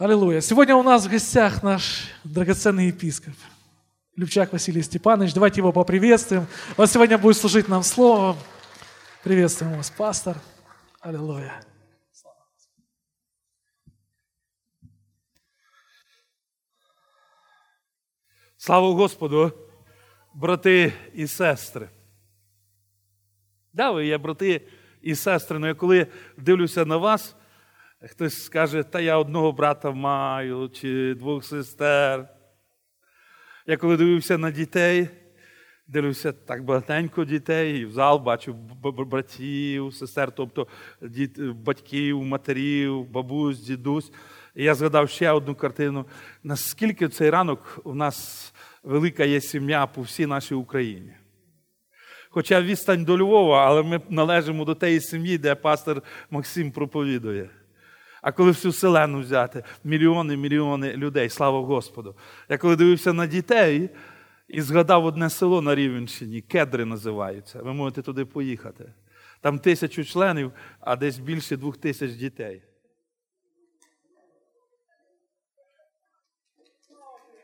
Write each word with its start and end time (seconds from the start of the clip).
Аллилуйя. 0.00 0.40
Сегодня 0.40 0.76
у 0.76 0.82
нас 0.82 1.06
в 1.06 1.10
гостях 1.10 1.62
наш 1.62 2.10
драгоценный 2.24 2.88
епископ 2.88 3.34
Любчак 4.16 4.52
Василий 4.52 4.82
Степанович. 4.82 5.34
Давайте 5.34 5.60
его 5.60 5.72
поприветствуем. 5.72 6.46
Он 6.76 6.86
сегодня 6.86 7.18
будет 7.18 7.36
служить 7.36 7.68
нам 7.68 7.82
словом. 7.82 8.36
Приветствуем 9.22 9.76
вас, 9.76 9.90
пастор. 9.90 10.36
Аллилуйя. 11.00 11.60
Слава 18.56 18.92
Господу, 18.92 19.52
брати 20.34 20.92
і 21.14 21.26
сестри. 21.26 21.88
Да, 23.72 23.90
ви 23.90 24.06
є 24.06 24.18
брати 24.18 24.68
і 25.02 25.14
сестри, 25.14 25.56
але 25.56 25.74
коли 25.74 26.06
дивлюся 26.36 26.84
на 26.84 26.96
вас, 26.96 27.36
хтось 28.09 28.43
скаже, 28.43 28.83
та 28.83 28.99
я 28.99 29.17
одного 29.17 29.51
брата 29.51 29.91
маю 29.91 30.69
чи 30.69 31.13
двох 31.13 31.45
сестер. 31.45 32.29
Я 33.67 33.77
коли 33.77 33.97
дивився 33.97 34.37
на 34.37 34.51
дітей, 34.51 35.09
дивлюся 35.87 36.31
так 36.31 36.65
багатенько 36.65 37.25
дітей, 37.25 37.79
і 37.79 37.85
в 37.85 37.91
зал 37.91 38.19
бачу 38.19 38.53
братів, 38.83 39.93
сестер, 39.93 40.31
тобто 40.31 40.67
батьків, 41.55 42.23
матерів, 42.23 43.05
бабусь, 43.05 43.59
дідусь. 43.59 44.11
І 44.55 44.63
я 44.63 44.75
згадав 44.75 45.09
ще 45.09 45.31
одну 45.31 45.55
картину. 45.55 46.05
Наскільки 46.43 47.09
цей 47.09 47.29
ранок 47.29 47.79
у 47.83 47.93
нас 47.93 48.53
велика 48.83 49.25
є 49.25 49.41
сім'я 49.41 49.87
по 49.87 50.01
всій 50.01 50.25
нашій 50.25 50.55
Україні. 50.55 51.13
Хоча 52.29 52.61
відстань 52.61 53.05
до 53.05 53.17
Львова, 53.17 53.65
але 53.65 53.83
ми 53.83 54.01
належимо 54.09 54.65
до 54.65 54.75
тієї 54.75 55.01
сім'ї, 55.01 55.37
де 55.37 55.55
пастор 55.55 56.01
Максим 56.29 56.71
проповідує. 56.71 57.49
А 58.21 58.31
коли 58.31 58.51
всю 58.51 58.71
селену 58.71 59.19
взяти, 59.19 59.63
мільйони, 59.83 60.37
мільйони 60.37 60.93
людей, 60.93 61.29
слава 61.29 61.61
Господу. 61.61 62.15
Я 62.49 62.57
коли 62.57 62.75
дивився 62.75 63.13
на 63.13 63.27
дітей 63.27 63.89
і 64.47 64.61
згадав 64.61 65.05
одне 65.05 65.29
село 65.29 65.61
на 65.61 65.75
Рівенщині, 65.75 66.41
кедри 66.41 66.85
називаються. 66.85 67.61
Ви 67.61 67.73
можете 67.73 68.01
туди 68.01 68.25
поїхати. 68.25 68.93
Там 69.41 69.59
тисячу 69.59 70.05
членів, 70.05 70.51
а 70.79 70.95
десь 70.95 71.19
більше 71.19 71.57
двох 71.57 71.77
тисяч 71.77 72.11
дітей. 72.11 72.61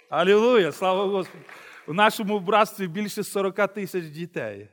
Алілуя, 0.10 0.72
слава 0.72 1.06
Господу. 1.06 1.44
У 1.88 1.94
нашому 1.94 2.40
братстві 2.40 2.88
більше 2.88 3.24
40 3.24 3.74
тисяч 3.74 4.06
дітей. 4.06 4.70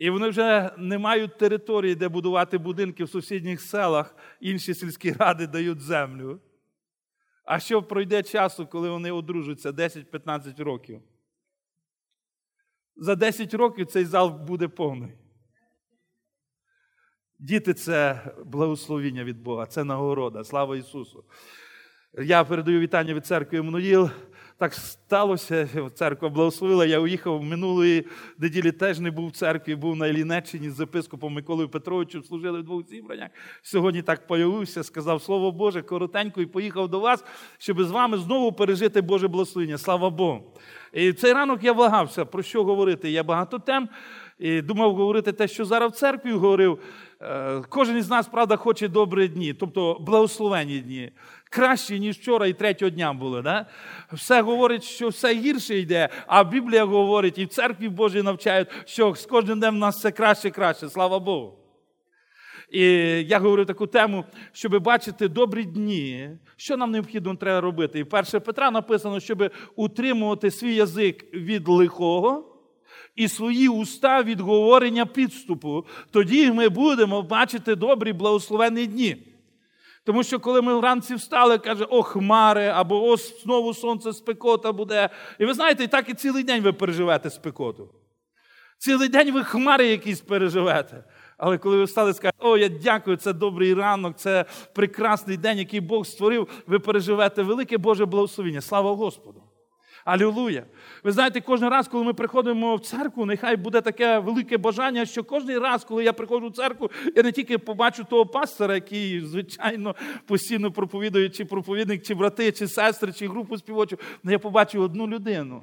І 0.00 0.10
вони 0.10 0.28
вже 0.28 0.70
не 0.78 0.98
мають 0.98 1.38
території, 1.38 1.94
де 1.94 2.08
будувати 2.08 2.58
будинки 2.58 3.04
в 3.04 3.10
сусідніх 3.10 3.60
селах, 3.60 4.16
інші 4.40 4.74
сільські 4.74 5.12
ради 5.12 5.46
дають 5.46 5.80
землю. 5.80 6.40
А 7.44 7.60
що 7.60 7.82
пройде 7.82 8.22
часу, 8.22 8.66
коли 8.66 8.90
вони 8.90 9.12
одружаться 9.12 9.70
10-15 9.70 10.64
років? 10.64 11.02
За 12.96 13.14
10 13.14 13.54
років 13.54 13.86
цей 13.86 14.04
зал 14.04 14.30
буде 14.30 14.68
повний. 14.68 15.12
Діти 17.38 17.74
це 17.74 18.20
благословіння 18.44 19.24
від 19.24 19.42
Бога, 19.42 19.66
це 19.66 19.84
нагорода. 19.84 20.44
Слава 20.44 20.76
Ісусу. 20.76 21.24
Я 22.18 22.44
передаю 22.44 22.80
вітання 22.80 23.14
від 23.14 23.26
церкви 23.26 23.58
Еммануїл. 23.58 24.10
Так 24.60 24.74
сталося, 24.74 25.68
церква 25.94 26.28
благословила. 26.28 26.86
Я 26.86 26.98
уїхав 26.98 27.42
минулої 27.42 28.06
неділі, 28.38 28.72
теж 28.72 28.98
не 28.98 29.10
був 29.10 29.28
в 29.28 29.32
церкві, 29.32 29.74
був 29.74 29.96
на 29.96 30.06
Ілінеччині 30.06 30.70
з 30.70 30.80
епископом 30.80 31.32
Миколою 31.32 31.68
Петровичем, 31.68 32.24
служили 32.24 32.60
в 32.60 32.62
двох 32.62 32.88
зібраннях. 32.88 33.28
Сьогодні 33.62 34.02
так 34.02 34.26
появився, 34.26 34.82
сказав 34.82 35.22
Слово 35.22 35.52
Боже, 35.52 35.82
коротенько, 35.82 36.40
і 36.40 36.46
поїхав 36.46 36.88
до 36.88 37.00
вас, 37.00 37.24
щоб 37.58 37.82
з 37.82 37.90
вами 37.90 38.18
знову 38.18 38.52
пережити 38.52 39.00
Боже 39.00 39.28
благословення. 39.28 39.78
Слава 39.78 40.10
Богу. 40.10 40.42
І 40.92 41.12
цей 41.12 41.32
ранок 41.32 41.64
я 41.64 41.72
вагався, 41.72 42.24
про 42.24 42.42
що 42.42 42.64
говорити. 42.64 43.10
Я 43.10 43.22
багато 43.22 43.58
тем. 43.58 43.88
І 44.38 44.62
думав 44.62 44.94
говорити 44.94 45.32
те, 45.32 45.48
що 45.48 45.64
зараз 45.64 45.92
в 45.92 45.94
церкві 45.94 46.32
говорив. 46.32 46.78
Е, 47.22 47.62
кожен 47.68 47.96
із 47.96 48.10
нас, 48.10 48.28
правда, 48.28 48.56
хоче 48.56 48.88
добрі 48.88 49.28
дні, 49.28 49.54
тобто 49.54 49.98
благословені 50.00 50.78
дні. 50.78 51.12
Кращі, 51.50 52.00
ніж 52.00 52.16
вчора 52.16 52.46
і 52.46 52.52
третього 52.52 52.90
дня 52.90 53.12
були. 53.12 53.42
Да? 53.42 53.66
Все 54.12 54.42
говорить, 54.42 54.84
що 54.84 55.08
все 55.08 55.34
гірше 55.34 55.78
йде, 55.78 56.08
а 56.26 56.44
Біблія 56.44 56.84
говорить, 56.84 57.38
і 57.38 57.44
в 57.44 57.48
церкві 57.48 57.88
Божій 57.88 58.22
навчають, 58.22 58.68
що 58.84 59.14
з 59.14 59.26
кожним 59.26 59.58
днем 59.58 59.74
в 59.74 59.78
нас 59.78 59.96
все 59.96 60.10
краще 60.10 60.48
і 60.48 60.50
краще. 60.50 60.88
Слава 60.88 61.18
Богу. 61.18 61.56
І 62.70 62.82
я 63.28 63.38
говорю 63.38 63.64
таку 63.64 63.86
тему, 63.86 64.24
щоб 64.52 64.82
бачити 64.82 65.28
добрі 65.28 65.64
дні, 65.64 66.30
що 66.56 66.76
нам 66.76 66.90
необхідно 66.90 67.36
треба 67.36 67.60
робити. 67.60 67.98
І 67.98 68.04
перше 68.04 68.40
Петра 68.40 68.70
написано, 68.70 69.20
щоб 69.20 69.52
утримувати 69.76 70.50
свій 70.50 70.74
язик 70.74 71.34
від 71.34 71.68
лихого 71.68 72.56
і 73.16 73.28
свої 73.28 73.68
уста 73.68 74.22
від 74.22 74.40
говорення 74.40 75.06
підступу. 75.06 75.86
Тоді 76.10 76.52
ми 76.52 76.68
будемо 76.68 77.22
бачити 77.22 77.74
добрі 77.74 78.12
благословенні 78.12 78.86
дні. 78.86 79.29
Тому 80.04 80.22
що 80.22 80.40
коли 80.40 80.62
ми 80.62 80.74
вранці 80.74 81.14
встали, 81.14 81.58
каже, 81.58 81.84
о, 81.84 82.02
хмари, 82.02 82.66
або 82.66 83.04
ось 83.04 83.42
знову 83.42 83.74
сонце 83.74 84.12
спекота 84.12 84.72
буде. 84.72 85.08
І 85.38 85.44
ви 85.44 85.54
знаєте, 85.54 85.84
і 85.84 85.88
так 85.88 86.08
і 86.08 86.14
цілий 86.14 86.44
день 86.44 86.62
ви 86.62 86.72
переживете 86.72 87.30
спекоту. 87.30 87.88
Цілий 88.78 89.08
день 89.08 89.32
ви 89.32 89.44
хмари 89.44 89.86
якісь 89.86 90.20
переживете. 90.20 91.04
Але 91.38 91.58
коли 91.58 91.76
ви 91.76 91.84
встали 91.84 92.10
і 92.10 92.14
скажете, 92.14 92.38
о, 92.38 92.56
я 92.56 92.68
дякую, 92.68 93.16
це 93.16 93.32
добрий 93.32 93.74
ранок, 93.74 94.16
це 94.16 94.44
прекрасний 94.72 95.36
день, 95.36 95.58
який 95.58 95.80
Бог 95.80 96.06
створив, 96.06 96.48
ви 96.66 96.78
переживете 96.78 97.42
велике 97.42 97.78
Боже 97.78 98.06
благословення. 98.06 98.60
Слава 98.60 98.94
Господу! 98.94 99.49
Алілуя! 100.04 100.62
Ви 101.04 101.12
знаєте, 101.12 101.40
кожен 101.40 101.68
раз, 101.68 101.88
коли 101.88 102.04
ми 102.04 102.12
приходимо 102.12 102.76
в 102.76 102.80
церкву, 102.80 103.26
нехай 103.26 103.56
буде 103.56 103.80
таке 103.80 104.18
велике 104.18 104.58
бажання, 104.58 105.06
що 105.06 105.24
кожен 105.24 105.58
раз, 105.58 105.84
коли 105.84 106.04
я 106.04 106.12
приходжу 106.12 106.48
в 106.48 106.52
церкву, 106.52 106.90
я 107.16 107.22
не 107.22 107.32
тільки 107.32 107.58
побачу 107.58 108.04
того 108.04 108.26
пастора, 108.26 108.74
який, 108.74 109.20
звичайно, 109.20 109.94
постійно 110.26 110.72
проповідує, 110.72 111.28
чи 111.28 111.44
проповідник, 111.44 112.02
чи 112.02 112.14
брати, 112.14 112.52
чи 112.52 112.68
сестри, 112.68 113.12
чи 113.12 113.28
групу 113.28 113.58
співочу, 113.58 113.98
але 114.24 114.32
я 114.32 114.38
побачу 114.38 114.82
одну 114.82 115.08
людину 115.08 115.62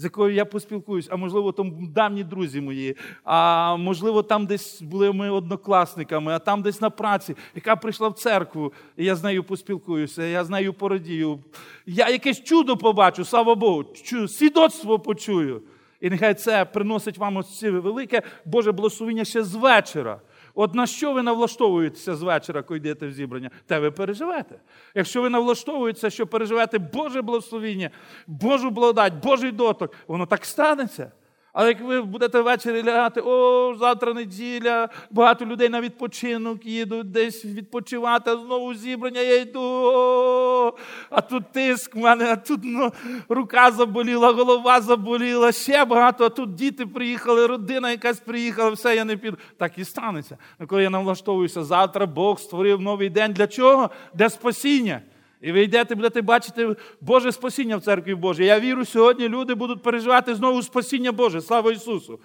з 0.00 0.04
якою 0.04 0.34
я 0.34 0.44
поспілкуюсь, 0.44 1.08
а 1.10 1.16
можливо, 1.16 1.52
там 1.52 1.92
давні 1.92 2.24
друзі 2.24 2.60
мої, 2.60 2.96
а 3.24 3.76
можливо, 3.76 4.22
там 4.22 4.46
десь 4.46 4.82
були 4.82 5.12
ми 5.12 5.30
однокласниками, 5.30 6.32
а 6.32 6.38
там 6.38 6.62
десь 6.62 6.80
на 6.80 6.90
праці, 6.90 7.36
яка 7.54 7.76
прийшла 7.76 8.08
в 8.08 8.14
церкву, 8.14 8.72
і 8.96 9.04
я 9.04 9.16
з 9.16 9.24
нею 9.24 9.44
поспілкуюся, 9.44 10.22
я 10.22 10.44
з 10.44 10.50
нею 10.50 10.74
порадію. 10.74 11.38
Я 11.86 12.08
якесь 12.08 12.44
чудо 12.44 12.76
побачу, 12.76 13.24
слава 13.24 13.54
Богу, 13.54 13.84
свідоцтво 14.28 14.98
почую. 14.98 15.62
І 16.00 16.10
нехай 16.10 16.34
це 16.34 16.64
приносить 16.64 17.18
вам 17.18 17.36
ось 17.36 17.62
велике 17.62 18.22
Боже 18.44 18.72
благословення 18.72 19.24
ще 19.24 19.44
з 19.44 19.54
вечора. 19.54 20.20
От 20.54 20.74
на 20.74 20.86
що 20.86 21.12
ви 21.12 21.22
навлаштовуєтеся 21.22 22.16
з 22.16 22.22
вечора, 22.22 22.62
коли 22.62 22.78
йдете 22.78 23.06
в 23.06 23.12
зібрання, 23.12 23.50
те 23.66 23.78
ви 23.78 23.90
переживете. 23.90 24.60
Якщо 24.94 25.22
ви 25.22 25.30
навлаштовуєтеся, 25.30 26.10
що 26.10 26.26
переживете 26.26 26.78
Боже 26.78 27.22
благословіння, 27.22 27.90
Божу 28.26 28.70
благодать, 28.70 29.14
Божий 29.14 29.52
доток, 29.52 29.94
воно 30.06 30.26
так 30.26 30.44
станеться. 30.44 31.12
Але 31.52 31.68
як 31.68 31.80
ви 31.80 32.02
будете 32.02 32.40
ввечері 32.40 32.82
лягати, 32.82 33.20
о, 33.20 33.74
завтра 33.78 34.14
неділя, 34.14 34.88
багато 35.10 35.46
людей 35.46 35.68
на 35.68 35.80
відпочинок 35.80 36.66
їдуть 36.66 37.10
десь 37.10 37.44
відпочивати, 37.44 38.30
а 38.30 38.36
знову 38.36 38.74
зібрання 38.74 39.20
я 39.20 39.40
йду. 39.40 39.60
О, 39.62 40.74
а 41.10 41.20
тут 41.20 41.52
тиск 41.52 41.96
в 41.96 41.98
мене, 41.98 42.24
а 42.24 42.36
тут 42.36 42.60
ну, 42.62 42.92
рука 43.28 43.70
заболіла, 43.70 44.32
голова 44.32 44.80
заболіла, 44.80 45.52
ще 45.52 45.84
багато, 45.84 46.24
а 46.24 46.28
тут 46.28 46.54
діти 46.54 46.86
приїхали, 46.86 47.46
родина 47.46 47.90
якась 47.90 48.20
приїхала, 48.20 48.70
все, 48.70 48.96
я 48.96 49.04
не 49.04 49.16
піду. 49.16 49.36
Так 49.58 49.78
і 49.78 49.84
станеться. 49.84 50.38
Ну, 50.58 50.66
коли 50.66 50.82
я 50.82 50.90
налаштовуюся, 50.90 51.64
завтра 51.64 52.06
Бог 52.06 52.40
створив 52.40 52.80
новий 52.80 53.08
день. 53.08 53.32
Для 53.32 53.46
чого? 53.46 53.90
Для 54.14 54.30
спасіння. 54.30 55.02
І 55.40 55.52
ви 55.52 55.62
йдете, 55.62 55.94
будете 55.94 56.22
бачити 56.22 56.76
Боже 57.00 57.32
спасіння 57.32 57.76
в 57.76 57.82
церкві 57.82 58.14
Божій. 58.14 58.44
Я 58.44 58.60
вірю, 58.60 58.84
сьогодні 58.84 59.28
люди 59.28 59.54
будуть 59.54 59.82
переживати 59.82 60.34
знову 60.34 60.62
спасіння 60.62 61.12
Боже. 61.12 61.40
Слава 61.40 61.72
Ісусу! 61.72 62.20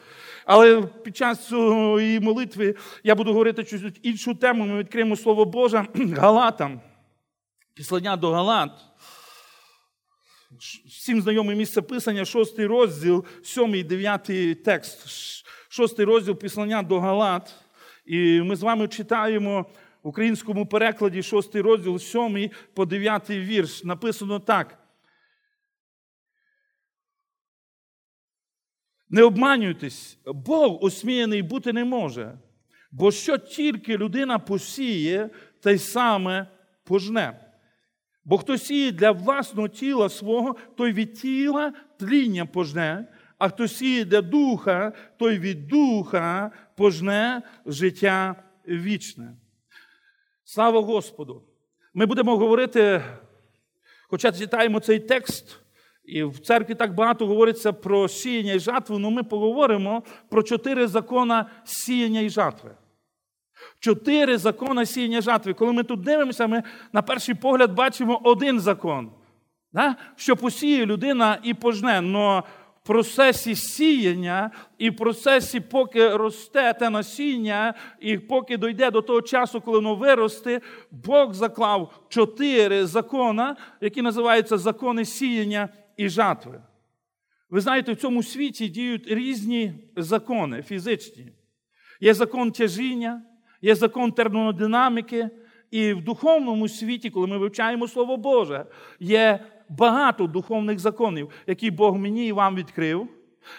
Але 0.45 0.81
під 0.81 1.17
час 1.17 1.47
цієї 1.47 2.19
молитви 2.19 2.75
я 3.03 3.15
буду 3.15 3.31
говорити 3.31 3.63
чуть 3.63 3.99
іншу 4.03 4.35
тему. 4.35 4.65
Ми 4.65 4.79
відкриємо 4.79 5.15
Слово 5.15 5.45
Боже 5.45 5.87
Галатам. 6.17 6.81
Післання 7.73 8.17
до 8.17 8.31
Галат. 8.31 8.71
Всім 10.87 11.21
знайоме 11.21 11.55
місце 11.55 11.81
писання, 11.81 12.25
шостий 12.25 12.65
розділ, 12.65 13.25
сьомий, 13.43 13.83
дев'ятий 13.83 14.55
текст. 14.55 14.99
Шостий 15.69 16.05
розділ 16.05 16.35
післання 16.35 16.83
до 16.83 16.99
Галат. 16.99 17.55
І 18.05 18.41
ми 18.41 18.55
з 18.55 18.61
вами 18.61 18.87
читаємо 18.87 19.65
в 20.05 20.07
українському 20.07 20.65
перекладі 20.65 21.23
6 21.23 21.55
розділ 21.55 21.99
7 21.99 22.49
по 22.73 22.85
9 22.85 23.29
вірш. 23.29 23.83
Написано 23.83 24.39
так. 24.39 24.79
Не 29.09 29.23
обманюйтесь, 29.23 30.17
Бог 30.25 30.83
осміяний 30.83 31.41
бути 31.41 31.73
не 31.73 31.85
може. 31.85 32.39
Бо 32.91 33.11
що 33.11 33.37
тільки 33.37 33.97
людина 33.97 34.39
посіє, 34.39 35.29
те 35.61 35.73
й 35.73 35.77
саме 35.77 36.47
пожне. 36.83 37.39
Бо 38.25 38.37
хто 38.37 38.57
сіє 38.57 38.91
для 38.91 39.11
власного 39.11 39.67
тіла 39.67 40.09
свого, 40.09 40.55
той 40.77 40.93
від 40.93 41.13
тіла 41.13 41.73
тління 41.99 42.45
пожне, 42.45 43.07
а 43.37 43.49
хто 43.49 43.67
сіє 43.67 44.05
для 44.05 44.21
духа, 44.21 44.93
той 45.17 45.39
від 45.39 45.67
духа 45.67 46.51
пожне 46.75 47.41
життя 47.65 48.35
вічне. 48.67 49.35
Слава 50.47 50.81
Господу! 50.81 51.41
Ми 51.93 52.05
будемо 52.05 52.37
говорити, 52.37 53.03
хоча 54.09 54.31
читаємо 54.31 54.79
цей 54.79 54.99
текст, 54.99 55.59
і 56.03 56.23
в 56.23 56.39
церкві 56.39 56.75
так 56.75 56.95
багато 56.95 57.27
говориться 57.27 57.73
про 57.73 58.07
сіяння 58.07 58.53
і 58.53 58.59
жатву, 58.59 58.95
але 58.95 59.09
ми 59.09 59.23
поговоримо 59.23 60.03
про 60.29 60.43
чотири 60.43 60.87
закони 60.87 61.45
сіяння 61.63 62.19
і 62.19 62.29
жатви. 62.29 62.71
Чотири 63.79 64.37
закони 64.37 64.85
сіяння 64.85 65.21
жатви. 65.21 65.53
Коли 65.53 65.73
ми 65.73 65.83
тут 65.83 66.01
дивимося, 66.01 66.47
ми 66.47 66.63
на 66.93 67.01
перший 67.01 67.35
погляд 67.35 67.73
бачимо 67.73 68.21
один 68.23 68.59
закон, 68.59 69.11
що 70.15 70.35
посіє 70.35 70.85
людина 70.85 71.39
і 71.43 71.53
пожне. 71.53 72.01
Но 72.01 72.43
процесі 72.85 73.55
сіяння 73.55 74.51
і 74.77 74.89
в 74.89 74.95
процесі, 74.95 75.59
поки 75.59 76.09
росте 76.09 76.73
те 76.73 76.89
насіння, 76.89 77.73
і 77.99 78.17
поки 78.17 78.57
дойде 78.57 78.91
до 78.91 79.01
того 79.01 79.21
часу, 79.21 79.61
коли 79.61 79.77
воно 79.77 79.95
виросте, 79.95 80.61
Бог 80.91 81.33
заклав 81.33 82.05
чотири 82.09 82.85
закони, 82.85 83.55
які 83.81 84.01
називаються 84.01 84.57
закони 84.57 85.05
сіяння 85.05 85.69
і 85.97 86.09
жатви. 86.09 86.61
Ви 87.49 87.61
знаєте, 87.61 87.93
в 87.93 87.95
цьому 87.95 88.23
світі 88.23 88.69
діють 88.69 89.07
різні 89.07 89.73
закони 89.95 90.61
фізичні. 90.61 91.31
Є 92.01 92.13
закон 92.13 92.51
тяжіння, 92.51 93.21
є 93.61 93.75
закон 93.75 94.11
термодинаміки, 94.11 95.29
і 95.71 95.93
в 95.93 96.01
духовному 96.01 96.67
світі, 96.67 97.09
коли 97.09 97.27
ми 97.27 97.37
вивчаємо 97.37 97.87
Слово 97.87 98.17
Боже, 98.17 98.65
є 98.99 99.39
багато 99.69 100.27
духовних 100.27 100.79
законів, 100.79 101.29
які 101.47 101.71
Бог 101.71 101.95
мені 101.95 102.27
і 102.27 102.31
вам 102.31 102.55
відкрив, 102.55 103.07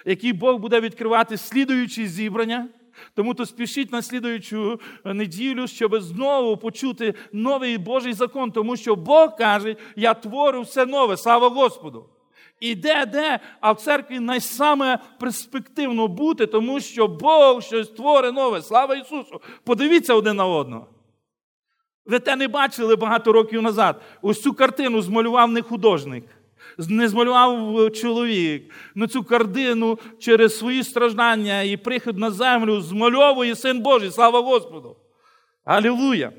які 0.04 0.32
Бог 0.32 0.58
буде 0.58 0.80
відкривати 0.80 1.36
слідуючі 1.36 2.06
зібрання. 2.06 2.68
Тому 3.14 3.34
то 3.34 3.46
спішіть 3.46 3.92
на 3.92 4.02
слідуючу 4.02 4.80
неділю, 5.04 5.66
щоб 5.66 6.00
знову 6.00 6.56
почути 6.56 7.14
новий 7.32 7.78
Божий 7.78 8.12
закон, 8.12 8.52
тому 8.52 8.76
що 8.76 8.96
Бог 8.96 9.36
каже, 9.36 9.76
я 9.96 10.14
творю 10.14 10.60
все 10.62 10.86
нове, 10.86 11.16
слава 11.16 11.48
Господу. 11.48 12.06
І 12.60 12.74
де, 12.74 13.06
де, 13.06 13.40
а 13.60 13.72
в 13.72 13.80
церкві 13.80 14.20
найсаме 14.20 14.98
перспективно 15.18 16.08
бути, 16.08 16.46
тому 16.46 16.80
що 16.80 17.08
Бог 17.08 17.62
щось 17.62 17.88
творить 17.88 18.34
нове. 18.34 18.62
Слава 18.62 18.94
Ісусу! 18.94 19.40
Подивіться 19.64 20.14
один 20.14 20.36
на 20.36 20.46
одного. 20.46 20.86
Ви 22.06 22.18
те 22.18 22.36
не 22.36 22.48
бачили 22.48 22.96
багато 22.96 23.32
років 23.32 23.62
назад. 23.62 24.02
Ось 24.22 24.42
цю 24.42 24.52
картину 24.52 25.02
змалював 25.02 25.50
не 25.50 25.62
художник, 25.62 26.24
не 26.78 27.08
змалював 27.08 27.92
чоловік. 27.92 28.74
Ну 28.94 29.06
цю 29.06 29.24
картину 29.24 29.98
через 30.18 30.58
свої 30.58 30.84
страждання 30.84 31.62
і 31.62 31.76
прихід 31.76 32.18
на 32.18 32.30
землю 32.30 32.80
змальовує 32.80 33.56
Син 33.56 33.80
Божий. 33.80 34.10
Слава 34.10 34.40
Господу! 34.40 34.96
Алілуя! 35.64 36.32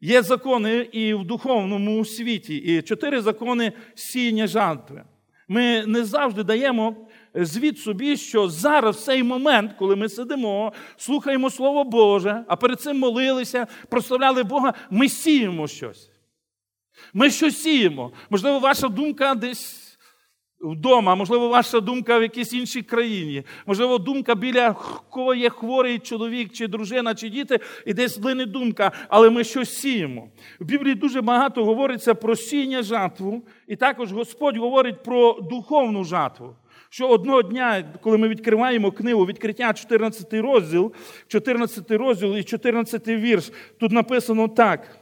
Є 0.00 0.22
закони 0.22 0.88
і 0.92 1.14
в 1.14 1.24
духовному 1.24 2.04
світі, 2.04 2.56
і 2.56 2.82
чотири 2.82 3.20
закони 3.20 3.72
сіяння 3.94 4.46
жатви. 4.46 5.04
Ми 5.48 5.86
не 5.86 6.04
завжди 6.04 6.42
даємо 6.42 7.05
звіт 7.36 7.78
собі, 7.78 8.16
що 8.16 8.48
зараз 8.48 8.96
в 8.96 9.04
цей 9.04 9.22
момент, 9.22 9.72
коли 9.78 9.96
ми 9.96 10.08
сидимо, 10.08 10.72
слухаємо 10.96 11.50
Слово 11.50 11.84
Боже, 11.84 12.44
а 12.48 12.56
перед 12.56 12.80
цим 12.80 12.98
молилися, 12.98 13.66
прославляли 13.88 14.42
Бога, 14.42 14.74
ми 14.90 15.08
сіємо 15.08 15.68
щось. 15.68 16.10
Ми 17.14 17.30
щось 17.30 17.62
сіємо. 17.62 18.12
Можливо, 18.30 18.58
ваша 18.58 18.88
думка 18.88 19.34
десь. 19.34 19.82
Вдома, 20.60 21.14
можливо, 21.14 21.48
ваша 21.48 21.80
думка 21.80 22.18
в 22.18 22.22
якійсь 22.22 22.52
іншій 22.52 22.82
країні, 22.82 23.42
можливо, 23.66 23.98
думка 23.98 24.34
біля 24.34 24.76
кого 25.10 25.34
є 25.34 25.50
хворий 25.50 25.98
чоловік, 25.98 26.52
чи 26.52 26.68
дружина, 26.68 27.14
чи 27.14 27.28
діти, 27.28 27.60
і 27.86 27.94
десь 27.94 28.18
лине 28.18 28.46
думка, 28.46 28.92
але 29.08 29.30
ми 29.30 29.44
щось 29.44 29.78
сіємо. 29.78 30.28
В 30.60 30.64
Біблії 30.64 30.94
дуже 30.94 31.20
багато 31.20 31.64
говориться 31.64 32.14
про 32.14 32.36
сіння 32.36 32.82
жатву, 32.82 33.42
і 33.66 33.76
також 33.76 34.12
Господь 34.12 34.56
говорить 34.56 35.02
про 35.02 35.32
духовну 35.32 36.04
жатву. 36.04 36.56
Що 36.90 37.08
одного 37.08 37.42
дня, 37.42 37.94
коли 38.00 38.18
ми 38.18 38.28
відкриваємо 38.28 38.90
книгу 38.90 39.26
відкриття 39.26 39.72
14 39.72 40.34
розділ, 40.34 40.92
14 41.28 41.90
розділ 41.90 42.36
і 42.36 42.44
14 42.44 43.08
вірш, 43.08 43.52
тут 43.80 43.92
написано 43.92 44.48
так. 44.48 44.98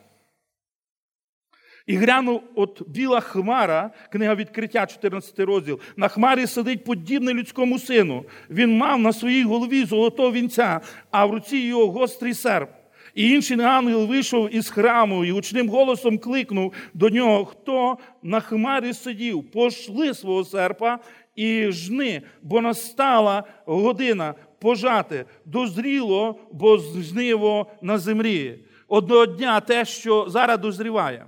І 1.87 1.97
глянув 1.97 2.43
от 2.55 2.83
біла 2.89 3.21
хмара, 3.21 3.91
книга 4.13 4.35
відкриття, 4.35 4.87
14 4.87 5.39
розділ. 5.39 5.81
На 5.97 6.09
хмарі 6.09 6.47
сидить 6.47 6.85
подібний 6.85 7.35
людському 7.35 7.79
сину. 7.79 8.25
Він 8.51 8.77
мав 8.77 8.99
на 8.99 9.13
своїй 9.13 9.45
голові 9.45 9.85
золотого 9.85 10.33
вінця, 10.33 10.81
а 11.11 11.27
в 11.27 11.31
руці 11.31 11.57
його 11.57 11.91
гострий 11.91 12.35
серп. 12.35 12.71
І 13.15 13.31
інший 13.31 13.61
ангел 13.61 14.07
вийшов 14.07 14.55
із 14.55 14.71
храму 14.71 15.25
і 15.25 15.33
гучним 15.33 15.69
голосом 15.69 16.19
кликнув 16.19 16.73
до 16.95 17.09
нього, 17.09 17.45
хто 17.45 17.99
на 18.23 18.41
хмарі 18.41 18.93
сидів, 18.93 19.51
пошли 19.51 20.15
свого 20.15 20.45
серпа 20.45 20.99
і 21.35 21.73
жни, 21.73 22.23
бо 22.43 22.61
настала 22.61 23.45
година 23.67 24.35
пожати, 24.61 25.25
дозріло, 25.45 26.41
бо 26.53 26.79
жниво 26.79 27.71
на 27.83 27.99
землі. 27.99 28.65
Одного 28.89 29.27
дня 29.27 29.61
те, 29.61 29.85
що 29.85 30.27
зараз 30.29 30.59
дозріває. 30.59 31.27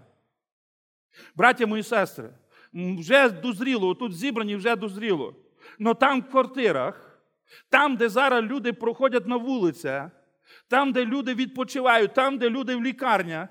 Браття 1.37 1.67
мої 1.67 1.83
сестри, 1.83 2.29
вже 2.73 3.29
дозріло, 3.29 3.95
тут 3.95 4.17
зібрані 4.17 4.57
вже 4.57 4.77
дозріло. 4.77 5.35
Но 5.79 5.95
там 5.95 6.21
в 6.21 6.31
квартирах, 6.31 7.21
там, 7.69 7.97
де 7.97 8.09
зараз 8.09 8.45
люди 8.45 8.73
проходять 8.73 9.27
на 9.27 9.37
вулицях, 9.37 10.11
там, 10.69 10.93
де 10.93 11.05
люди 11.05 11.35
відпочивають, 11.35 12.15
там, 12.15 12.39
де 12.39 12.51
люди 12.51 12.77
в 12.77 12.85
лікарнях, 12.85 13.49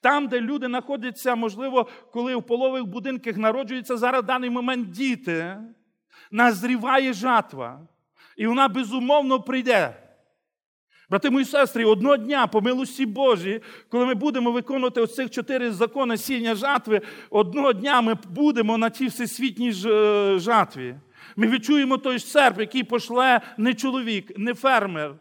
там, 0.00 0.28
де 0.28 0.40
люди 0.40 0.66
знаходяться, 0.66 1.34
можливо, 1.34 1.88
коли 2.12 2.36
в 2.36 2.42
полових 2.42 2.84
будинках 2.84 3.36
народжуються 3.36 3.96
зараз 3.96 4.22
в 4.22 4.26
даний 4.26 4.50
момент 4.50 4.90
діти, 4.90 5.56
назріває 6.30 7.12
жатва. 7.12 7.80
І 8.36 8.46
вона 8.46 8.68
безумовно 8.68 9.40
прийде. 9.40 9.94
Брати 11.10 11.30
мої 11.30 11.44
сестри, 11.44 11.84
одного 11.84 12.16
дня, 12.16 12.46
по 12.46 12.60
милості 12.60 13.06
Божій, 13.06 13.60
коли 13.88 14.06
ми 14.06 14.14
будемо 14.14 14.50
виконувати 14.50 15.00
оцих 15.00 15.30
чотири 15.30 15.70
закони 15.70 16.16
сіння 16.16 16.54
жатви, 16.54 17.00
одного 17.30 17.72
дня 17.72 18.00
ми 18.00 18.16
будемо 18.28 18.78
на 18.78 18.90
тій 18.90 19.06
всесвітній 19.06 19.72
е, 19.86 20.38
жатві. 20.38 20.94
Ми 21.36 21.46
відчуємо 21.46 21.98
той 21.98 22.18
серп, 22.18 22.60
який 22.60 22.84
пошле 22.84 23.40
не 23.58 23.74
чоловік, 23.74 24.38
не 24.38 24.54
фермер, 24.54 25.14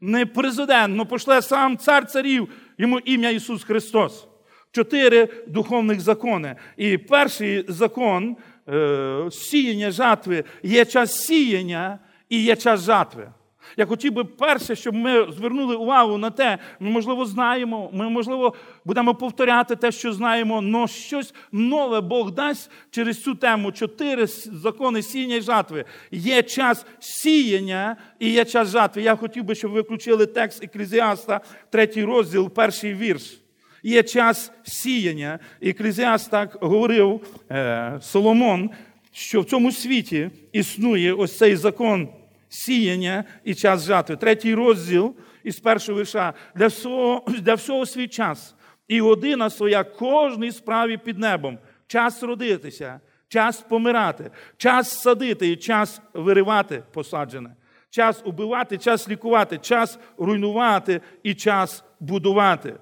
не 0.00 0.26
президент, 0.26 0.94
але 0.94 1.04
пошле 1.04 1.42
сам 1.42 1.76
цар 1.76 2.06
царів, 2.06 2.48
йому 2.78 2.98
ім'я 2.98 3.30
Ісус 3.30 3.64
Христос. 3.64 4.28
Чотири 4.72 5.28
духовних 5.46 6.00
закони. 6.00 6.56
І 6.76 6.98
перший 6.98 7.64
закон 7.68 8.36
е, 8.68 9.28
сіяння 9.30 9.90
жатви 9.90 10.44
є 10.62 10.84
час 10.84 11.24
сіяння 11.26 11.98
і 12.28 12.42
є 12.42 12.56
час 12.56 12.84
жатви. 12.84 13.28
Я 13.76 13.86
хотів 13.86 14.12
би 14.12 14.24
перше, 14.24 14.76
щоб 14.76 14.94
ми 14.94 15.32
звернули 15.32 15.76
увагу 15.76 16.18
на 16.18 16.30
те, 16.30 16.58
ми, 16.80 16.90
можливо, 16.90 17.26
знаємо, 17.26 17.90
ми, 17.92 18.08
можливо, 18.08 18.54
будемо 18.84 19.14
повторяти 19.14 19.76
те, 19.76 19.92
що 19.92 20.12
знаємо, 20.12 20.64
але 20.74 20.88
щось 20.88 21.34
нове 21.52 22.00
Бог 22.00 22.30
дасть 22.30 22.70
через 22.90 23.22
цю 23.22 23.34
тему. 23.34 23.72
Чотири 23.72 24.26
закони 24.26 25.02
сіяння 25.02 25.36
і 25.36 25.40
жатви. 25.40 25.84
Є 26.10 26.42
час 26.42 26.86
сіяння 26.98 27.96
і 28.18 28.30
є 28.30 28.44
час 28.44 28.68
жатви. 28.68 29.02
Я 29.02 29.16
хотів 29.16 29.44
би, 29.44 29.54
щоб 29.54 29.70
ви 29.70 29.80
включили 29.80 30.26
текст 30.26 30.64
Еклезіаста, 30.64 31.40
третій 31.70 32.04
розділ, 32.04 32.50
перший 32.50 32.94
вірш. 32.94 33.40
Є 33.82 34.02
час 34.02 34.52
сіяння. 34.62 35.38
Еклезіаст 35.62 36.30
так 36.30 36.58
говорив 36.60 37.20
е, 37.50 37.98
Соломон, 38.02 38.70
що 39.12 39.40
в 39.40 39.44
цьому 39.44 39.72
світі 39.72 40.30
існує 40.52 41.12
ось 41.12 41.38
цей 41.38 41.56
закон 41.56 42.08
сіяння 42.48 43.24
і 43.44 43.54
час 43.54 43.86
жатви. 43.86 44.16
Третій 44.16 44.54
розділ 44.54 45.14
із 45.44 45.60
першого 45.60 46.00
вірша. 46.00 46.34
Для 46.54 46.66
всього, 46.66 47.24
для 47.28 47.54
всього 47.54 47.86
свій 47.86 48.08
час 48.08 48.54
і 48.88 49.00
година 49.00 49.50
своя 49.50 49.84
кожній 49.84 50.52
справі 50.52 50.96
під 50.96 51.18
небом. 51.18 51.58
Час 51.86 52.22
родитися, 52.22 53.00
час 53.28 53.60
помирати, 53.60 54.30
час 54.56 55.00
садити 55.00 55.50
і 55.50 55.56
час 55.56 56.00
виривати 56.14 56.82
посаджене, 56.92 57.56
час 57.90 58.22
убивати, 58.24 58.78
час 58.78 59.08
лікувати, 59.08 59.58
час 59.58 59.98
руйнувати 60.18 61.00
і 61.22 61.34
час 61.34 61.84
будувати. 62.00 62.74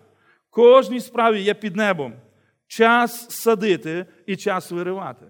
Кожній 0.51 1.01
справі 1.01 1.41
є 1.41 1.55
під 1.55 1.77
небом. 1.77 2.13
Час 2.67 3.31
садити 3.31 4.07
і 4.27 4.37
час 4.37 4.71
виривати. 4.71 5.27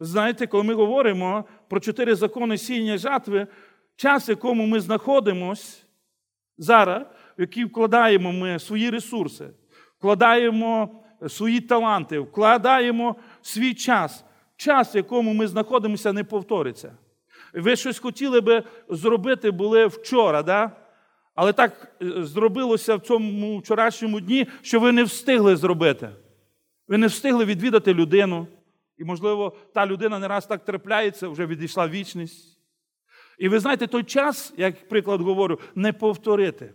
Знаєте, 0.00 0.46
коли 0.46 0.64
ми 0.64 0.74
говоримо 0.74 1.44
про 1.68 1.80
чотири 1.80 2.14
закони 2.14 2.58
сіння 2.58 2.98
жатви, 2.98 3.46
час, 3.96 4.28
в 4.28 4.30
якому 4.30 4.66
ми 4.66 4.80
знаходимося 4.80 5.82
зараз, 6.58 7.02
в 7.38 7.40
який 7.40 7.64
вкладаємо 7.64 8.32
ми 8.32 8.58
свої 8.58 8.90
ресурси, 8.90 9.48
вкладаємо 9.98 11.02
свої 11.28 11.60
таланти, 11.60 12.18
вкладаємо 12.18 13.16
свій 13.42 13.74
час. 13.74 14.24
Час, 14.56 14.94
в 14.94 14.96
якому 14.96 15.32
ми 15.32 15.46
знаходимося, 15.46 16.12
не 16.12 16.24
повториться. 16.24 16.92
Ви 17.54 17.76
щось 17.76 17.98
хотіли 17.98 18.40
би 18.40 18.62
зробити 18.88 19.50
були 19.50 19.86
вчора, 19.86 20.42
да? 20.42 20.70
але 21.34 21.52
так 21.52 21.96
е, 22.02 22.24
зробилося 22.24 22.96
в 22.96 23.00
цьому 23.00 23.58
вчорашньому 23.58 24.20
дні, 24.20 24.46
що 24.62 24.80
ви 24.80 24.92
не 24.92 25.04
встигли 25.04 25.56
зробити. 25.56 26.08
Ви 26.88 26.98
не 26.98 27.06
встигли 27.06 27.44
відвідати 27.44 27.94
людину. 27.94 28.46
І, 28.98 29.04
можливо, 29.04 29.56
та 29.74 29.86
людина 29.86 30.18
не 30.18 30.28
раз 30.28 30.46
так 30.46 30.64
трапляється, 30.64 31.28
вже 31.28 31.46
відійшла 31.46 31.88
вічність. 31.88 32.55
І 33.38 33.48
ви 33.48 33.60
знаєте, 33.60 33.86
той 33.86 34.02
час, 34.02 34.54
як 34.56 34.88
приклад 34.88 35.20
говорю, 35.20 35.60
не 35.74 35.92
повторити. 35.92 36.72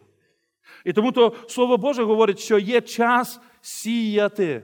І 0.86 0.94
тому 0.94 1.12
то 1.12 1.36
Слово 1.48 1.78
Боже 1.78 2.04
говорить, 2.04 2.40
що 2.40 2.60
є 2.60 2.82
час 2.82 3.40
сіяти. 3.62 4.64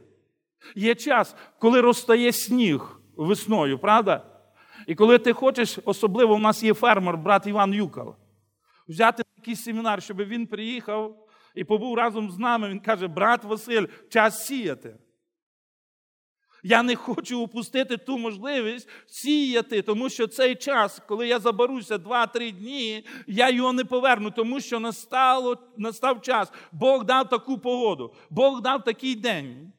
Є 0.75 0.96
час, 0.96 1.36
коли 1.60 1.82
розтає 1.82 2.32
сніг 2.32 3.00
весною, 3.16 3.80
правда? 3.80 4.25
І 4.88 4.96
коли 4.96 5.18
ти 5.18 5.34
хочеш, 5.34 5.80
особливо 5.86 6.34
у 6.36 6.39
нас 6.39 6.63
є 6.63 6.74
фермер, 6.74 7.18
брат 7.18 7.48
Іван 7.48 7.74
Юкал, 7.74 8.16
взяти 8.88 9.24
якийсь 9.38 9.63
семінар, 9.63 10.04
щоб 10.04 10.18
він 10.18 10.48
приїхав 10.48 11.27
і 11.56 11.63
побув 11.63 11.96
разом 11.96 12.32
з 12.32 12.38
нами, 12.38 12.70
він 12.70 12.80
каже: 12.80 13.08
брат 13.08 13.44
Василь, 13.44 13.86
час 14.10 14.46
сіяти. 14.46 14.96
Я 16.70 16.84
не 16.84 16.96
хочу 16.96 17.40
упустити 17.40 17.98
ту 17.98 18.18
можливість 18.18 18.90
сіяти, 19.06 19.82
тому 19.82 20.10
що 20.10 20.28
цей 20.28 20.56
час, 20.56 21.02
коли 21.08 21.28
я 21.28 21.40
заберуся 21.40 21.98
2-3 21.98 22.52
дні, 22.52 23.04
я 23.28 23.50
його 23.50 23.74
не 23.74 23.86
поверну, 23.86 24.32
тому 24.32 24.60
що 24.60 24.80
настало, 24.80 25.58
настав 25.78 26.22
час. 26.22 26.52
Бог 26.72 27.06
дав 27.06 27.30
таку 27.30 27.58
погоду, 27.58 28.14
Бог 28.30 28.62
дав 28.62 28.84
такий 28.84 29.16
день, 29.16 29.72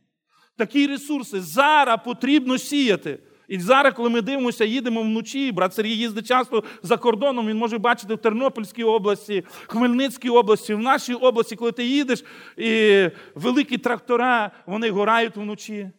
такі 0.57 0.87
ресурси. 0.87 1.41
Зараз 1.41 1.99
потрібно 2.05 2.59
сіяти. 2.59 3.19
І 3.49 3.59
зараз, 3.59 3.95
коли 3.95 4.11
ми 4.11 4.21
дивимося, 4.21 4.65
їдемо 4.65 5.03
вночі, 5.03 5.53
брат 5.53 5.75
Сергій 5.75 5.97
їздить 5.97 6.27
часто 6.27 6.65
за 6.83 6.97
кордоном, 6.97 7.49
він 7.49 7.57
може 7.57 7.79
бачити 7.79 8.15
в 8.15 8.19
Тернопільській 8.19 8.85
області, 8.85 9.45
Хмельницькій 9.67 10.29
області, 10.29 10.75
в 10.75 10.79
нашій 10.79 11.15
області, 11.15 11.57
коли 11.57 11.73
ти 11.73 11.85
їдеш, 11.87 12.25
і 12.57 13.03
великі 13.35 13.79
трактора, 13.79 14.51
вони 14.67 14.91
горають 14.91 15.37
вночі. 15.37 15.91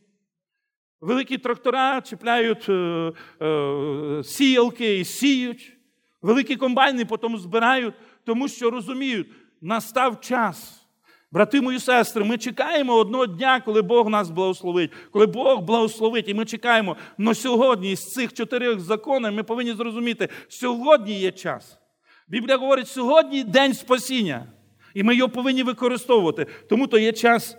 Великі 1.01 1.37
трактора 1.37 2.01
чіпляють 2.01 2.69
е, 2.69 3.11
е, 3.41 4.23
сіялки 4.23 4.99
і 4.99 5.05
сіють. 5.05 5.73
Великі 6.21 6.55
комбайни 6.55 7.05
потім 7.05 7.37
збирають, 7.37 7.93
тому 8.25 8.47
що 8.47 8.69
розуміють, 8.69 9.27
настав 9.61 10.21
час. 10.21 10.85
Брати 11.31 11.61
мої 11.61 11.79
сестри, 11.79 12.23
ми 12.23 12.37
чекаємо 12.37 12.95
одного 12.95 13.25
дня, 13.25 13.61
коли 13.65 13.81
Бог 13.81 14.09
нас 14.09 14.29
благословить, 14.29 14.91
коли 15.11 15.25
Бог 15.25 15.61
благословить, 15.61 16.29
і 16.29 16.33
ми 16.33 16.45
чекаємо. 16.45 16.95
Но 17.17 17.33
сьогодні 17.33 17.95
з 17.95 18.13
цих 18.13 18.33
чотирьох 18.33 18.79
законів 18.79 19.33
ми 19.33 19.43
повинні 19.43 19.73
зрозуміти, 19.73 20.29
сьогодні 20.47 21.19
є 21.19 21.31
час. 21.31 21.79
Біблія 22.27 22.57
говорить, 22.57 22.87
сьогодні 22.87 23.43
день 23.43 23.73
спасіння, 23.73 24.45
і 24.93 25.03
ми 25.03 25.15
його 25.15 25.29
повинні 25.29 25.63
використовувати. 25.63 26.45
Тому 26.69 26.87
то 26.87 26.97
є 26.97 27.11
час 27.11 27.57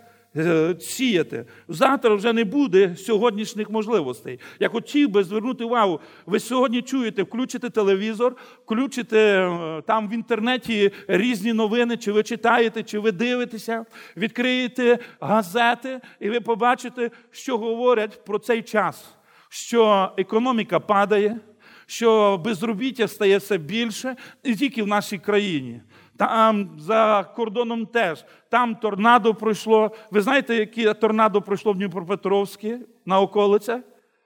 сіяти. 0.79 1.45
Завтра 1.67 2.15
вже 2.15 2.33
не 2.33 2.43
буде 2.43 2.95
сьогоднішніх 2.95 3.69
можливостей. 3.69 4.39
Я 4.59 4.69
хотів 4.69 5.09
би 5.09 5.23
звернути 5.23 5.63
увагу, 5.63 5.99
ви 6.25 6.39
сьогодні 6.39 6.81
чуєте, 6.81 7.23
включите 7.23 7.69
телевізор, 7.69 8.35
включите 8.65 9.17
е, 9.17 9.81
там 9.87 10.09
в 10.09 10.13
інтернеті 10.13 10.91
різні 11.07 11.53
новини, 11.53 11.97
чи 11.97 12.11
ви 12.11 12.23
читаєте, 12.23 12.83
чи 12.83 12.99
ви 12.99 13.11
дивитеся, 13.11 13.85
відкриєте 14.17 14.99
газети, 15.19 15.99
і 16.19 16.29
ви 16.29 16.41
побачите, 16.41 17.11
що 17.31 17.57
говорять 17.57 18.25
про 18.25 18.39
цей 18.39 18.61
час, 18.61 19.15
що 19.49 20.11
економіка 20.17 20.79
падає. 20.79 21.39
Що 21.85 22.37
безробіття 22.37 23.07
стає 23.07 23.37
все 23.37 23.57
більше 23.57 24.15
не 24.43 24.55
тільки 24.55 24.83
в 24.83 24.87
нашій 24.87 25.17
країні, 25.17 25.81
там 26.21 26.69
за 26.77 27.25
кордоном 27.35 27.85
теж. 27.85 28.25
Там 28.49 28.75
торнадо 28.75 29.33
пройшло. 29.33 29.91
Ви 30.11 30.21
знаєте, 30.21 30.55
яке 30.55 30.93
торнадо 30.93 31.41
пройшло 31.41 31.73
в 31.73 31.75
Дніпропетровське 31.75 32.79
на 33.05 33.21
околицях? 33.21 33.81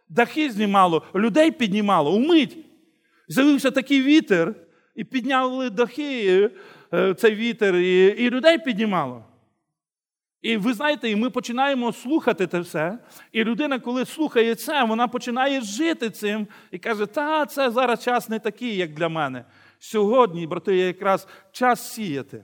Дахи 0.10 0.52
знімало, 0.52 1.04
людей 1.16 1.52
піднімало, 1.52 2.16
умить. 2.16 2.58
З'явився 3.28 3.72
такий 3.72 4.02
вітер, 4.02 4.56
і 4.96 5.04
підняли 5.04 5.70
дахи 5.70 6.50
е, 6.94 7.14
цей 7.14 7.36
вітер, 7.36 7.76
і, 7.76 8.06
і 8.06 8.30
людей 8.30 8.58
піднімало. 8.58 9.24
І 10.42 10.58
ви 10.58 10.74
знаєте, 10.74 11.10
і 11.10 11.16
ми 11.16 11.30
починаємо 11.30 11.94
слухати 11.94 12.48
це 12.48 12.60
все. 12.60 12.98
І 13.32 13.44
людина, 13.44 13.80
коли 13.80 14.06
слухає 14.06 14.56
це, 14.56 14.84
вона 14.84 15.08
починає 15.08 15.62
жити 15.62 16.10
цим 16.10 16.48
і 16.72 16.78
каже, 16.78 17.06
та 17.06 17.46
це 17.46 17.72
зараз 17.72 18.04
час 18.04 18.30
не 18.30 18.40
такий, 18.40 18.76
як 18.76 18.94
для 18.94 19.10
мене. 19.10 19.46
Сьогодні, 19.80 20.48
брати, 20.48 20.78
є 20.78 20.88
якраз 20.88 21.28
час 21.52 21.94
сіяти. 21.94 22.44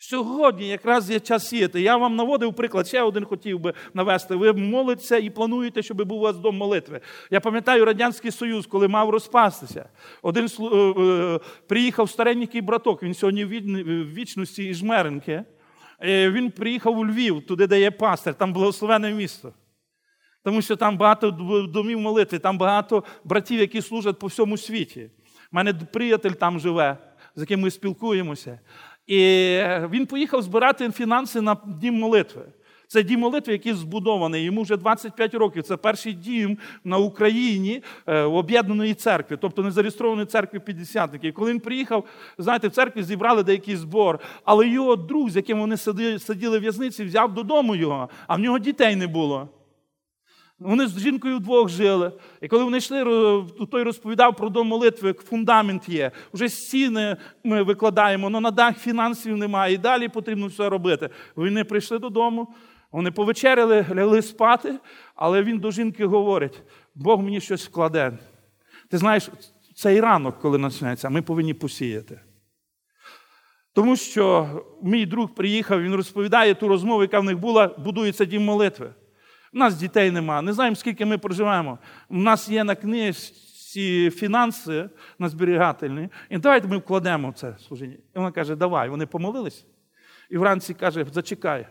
Сьогодні 0.00 0.68
якраз 0.68 1.10
є 1.10 1.20
час 1.20 1.48
сіяти. 1.48 1.80
Я 1.80 1.96
вам 1.96 2.16
наводив 2.16 2.54
приклад, 2.54 2.86
ще 2.86 3.02
один 3.02 3.24
хотів 3.24 3.60
би 3.60 3.74
навести. 3.94 4.34
Ви 4.34 4.52
молитеся 4.52 5.16
і 5.16 5.30
плануєте, 5.30 5.82
щоб 5.82 6.04
був 6.04 6.18
у 6.18 6.20
вас 6.20 6.38
дом 6.38 6.56
молитви. 6.56 7.00
Я 7.30 7.40
пам'ятаю 7.40 7.84
Радянський 7.84 8.30
Союз, 8.30 8.66
коли 8.66 8.88
мав 8.88 9.10
розпастися. 9.10 9.88
Один 10.22 10.46
е, 10.46 10.64
е, 11.02 11.40
приїхав 11.68 12.10
старенький 12.10 12.60
браток, 12.60 13.02
він 13.02 13.14
сьогодні 13.14 13.44
в 13.44 13.48
вічності 14.14 14.64
із 14.64 14.76
Жмеренки. 14.76 15.44
Е, 16.02 16.30
він 16.30 16.50
приїхав 16.50 16.98
у 16.98 17.06
Львів, 17.06 17.46
туди, 17.46 17.66
де 17.66 17.80
є 17.80 17.90
пастир, 17.90 18.34
там 18.34 18.52
благословене 18.52 19.12
місто. 19.12 19.52
Тому 20.44 20.62
що 20.62 20.76
там 20.76 20.96
багато 20.96 21.30
домів 21.72 22.00
молитви, 22.00 22.38
там 22.38 22.58
багато 22.58 23.04
братів, 23.24 23.60
які 23.60 23.82
служать 23.82 24.18
по 24.18 24.26
всьому 24.26 24.56
світі. 24.56 25.10
У 25.52 25.56
мене 25.56 25.74
приятель 25.74 26.30
там 26.30 26.60
живе, 26.60 26.96
з 27.36 27.40
яким 27.40 27.60
ми 27.60 27.70
спілкуємося. 27.70 28.60
І 29.06 29.16
він 29.90 30.06
поїхав 30.06 30.42
збирати 30.42 30.90
фінанси 30.90 31.40
на 31.40 31.56
дім 31.66 31.94
молитви. 31.94 32.42
Це 32.88 33.02
дім 33.02 33.20
молитви, 33.20 33.52
який 33.52 33.72
збудований. 33.72 34.44
Йому 34.44 34.62
вже 34.62 34.76
25 34.76 35.34
років. 35.34 35.62
Це 35.62 35.76
перший 35.76 36.12
дім 36.12 36.58
на 36.84 36.98
Україні 36.98 37.82
е, 38.06 38.20
об'єднаної 38.20 38.94
церкви, 38.94 39.36
тобто 39.36 39.62
не 39.62 39.70
зареєстрованої 39.70 40.26
церкви 40.26 40.60
п'ятдесятників. 40.60 41.34
Коли 41.34 41.50
він 41.50 41.60
приїхав, 41.60 42.04
знаєте, 42.38 42.68
в 42.68 42.70
церкві 42.70 43.02
зібрали 43.02 43.42
деякий 43.42 43.76
збор, 43.76 44.18
але 44.44 44.68
його 44.68 44.96
друг, 44.96 45.30
з 45.30 45.36
яким 45.36 45.58
вони 45.58 45.76
сиділи 46.18 46.58
в 46.58 46.60
в'язниці, 46.60 47.04
взяв 47.04 47.34
додому 47.34 47.76
його, 47.76 48.08
а 48.26 48.36
в 48.36 48.38
нього 48.38 48.58
дітей 48.58 48.96
не 48.96 49.06
було. 49.06 49.48
Вони 50.58 50.86
з 50.86 50.98
жінкою 51.00 51.36
вдвох 51.36 51.68
жили. 51.68 52.12
І 52.40 52.48
коли 52.48 52.64
вони 52.64 52.78
йшли, 52.78 53.04
той 53.70 53.82
розповідав 53.82 54.36
про 54.36 54.48
дом 54.48 54.68
молитви, 54.68 55.08
як 55.08 55.20
фундамент 55.20 55.88
є. 55.88 56.10
Вже 56.32 56.48
стіни 56.48 57.16
ми 57.44 57.62
викладаємо, 57.62 58.26
але 58.26 58.40
на 58.40 58.50
дах 58.50 58.78
фінансів 58.78 59.36
немає. 59.36 59.74
І 59.74 59.78
далі 59.78 60.08
потрібно 60.08 60.46
все 60.46 60.68
робити. 60.68 61.10
Вони 61.36 61.64
прийшли 61.64 61.98
додому, 61.98 62.48
вони 62.92 63.10
повечеряли, 63.10 63.86
лягли 63.94 64.22
спати, 64.22 64.74
але 65.14 65.42
він 65.42 65.58
до 65.58 65.70
жінки 65.70 66.06
говорить: 66.06 66.62
Бог 66.94 67.22
мені 67.22 67.40
щось 67.40 67.66
вкладе. 67.66 68.18
Ти 68.90 68.98
знаєш, 68.98 69.30
цей 69.74 70.00
ранок, 70.00 70.40
коли 70.40 70.58
почнеться, 70.58 71.10
ми 71.10 71.22
повинні 71.22 71.54
посіяти. 71.54 72.20
Тому 73.72 73.96
що 73.96 74.48
мій 74.82 75.06
друг 75.06 75.34
приїхав, 75.34 75.82
він 75.82 75.94
розповідає 75.94 76.54
ту 76.54 76.68
розмову, 76.68 77.02
яка 77.02 77.20
в 77.20 77.24
них 77.24 77.38
була, 77.38 77.66
будується 77.66 78.24
дім 78.24 78.44
молитви. 78.44 78.90
У 79.54 79.58
нас 79.58 79.76
дітей 79.76 80.10
нема, 80.10 80.42
не 80.42 80.52
знаємо, 80.52 80.76
скільки 80.76 81.06
ми 81.06 81.18
проживаємо. 81.18 81.78
У 82.08 82.16
нас 82.16 82.48
є 82.48 82.64
на 82.64 82.74
книжці 82.74 84.10
фінанси 84.10 84.90
на 85.18 85.28
зберігательні. 85.28 86.08
І 86.30 86.38
давайте 86.38 86.68
ми 86.68 86.76
вкладемо 86.76 87.32
це 87.32 87.56
служіння. 87.58 87.94
І 87.94 88.18
вона 88.18 88.32
каже, 88.32 88.56
давай. 88.56 88.88
Вони 88.88 89.06
помолились. 89.06 89.66
І 90.30 90.38
вранці 90.38 90.74
каже, 90.74 91.06
зачекай. 91.12 91.66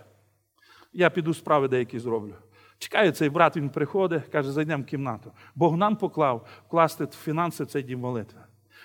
Я 0.94 1.10
піду 1.10 1.34
справи 1.34 1.68
деякі 1.68 2.00
зроблю. 2.00 2.36
Чекає 2.80 3.12
цей 3.12 3.30
брат, 3.30 3.58
він 3.58 3.70
приходить, 3.70 4.28
каже, 4.28 4.52
зайдемо 4.52 4.84
в 4.84 4.86
кімнату. 4.86 5.32
Бог 5.56 5.78
нам 5.78 5.96
поклав 5.96 6.48
вкласти 6.68 7.08
фінанси 7.24 7.64
в 7.64 7.68
цей 7.68 7.84
дім 7.84 8.00
молитви. 8.00 8.40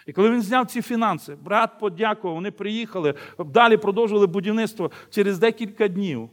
І 0.06 0.12
коли 0.12 0.30
він 0.30 0.42
зняв 0.42 0.66
ці 0.66 0.82
фінанси, 0.82 1.34
брат 1.34 1.78
подякував, 1.78 2.34
вони 2.34 2.50
приїхали, 2.50 3.14
далі 3.38 3.76
продовжували 3.76 4.26
будівництво 4.26 4.90
через 5.10 5.38
декілька 5.38 5.88
днів. 5.88 6.30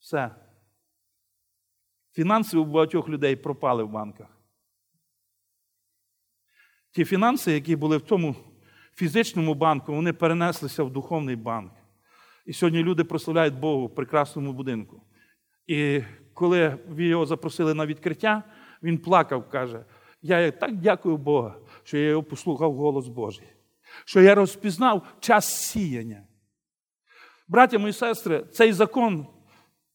Все. 0.00 0.30
Фінанси 2.12 2.58
у 2.58 2.64
багатьох 2.64 3.08
людей 3.08 3.36
пропали 3.36 3.82
в 3.82 3.88
банках. 3.88 4.26
Ті 6.90 7.04
фінанси, 7.04 7.52
які 7.52 7.76
були 7.76 7.96
в 7.96 8.02
тому 8.02 8.36
фізичному 8.94 9.54
банку, 9.54 9.94
вони 9.94 10.12
перенеслися 10.12 10.82
в 10.82 10.92
духовний 10.92 11.36
банк. 11.36 11.72
І 12.46 12.52
сьогодні 12.52 12.82
люди 12.82 13.04
прославляють 13.04 13.54
Богу 13.54 13.86
в 13.86 13.94
прекрасному 13.94 14.52
будинку. 14.52 15.02
І 15.66 16.02
коли 16.34 16.78
його 16.96 17.26
запросили 17.26 17.74
на 17.74 17.86
відкриття, 17.86 18.42
він 18.82 18.98
плакав, 18.98 19.48
каже: 19.48 19.84
Я 20.22 20.50
так 20.50 20.76
дякую 20.76 21.16
Богу, 21.16 21.52
що 21.82 21.98
я 21.98 22.08
його 22.08 22.22
послухав 22.22 22.74
голос 22.74 23.08
Божий, 23.08 23.46
що 24.04 24.20
я 24.20 24.34
розпізнав 24.34 25.06
час 25.20 25.54
сіяння. 25.54 26.22
Браття 27.48 27.78
мої 27.78 27.92
сестри, 27.92 28.44
цей 28.52 28.72
закон 28.72 29.26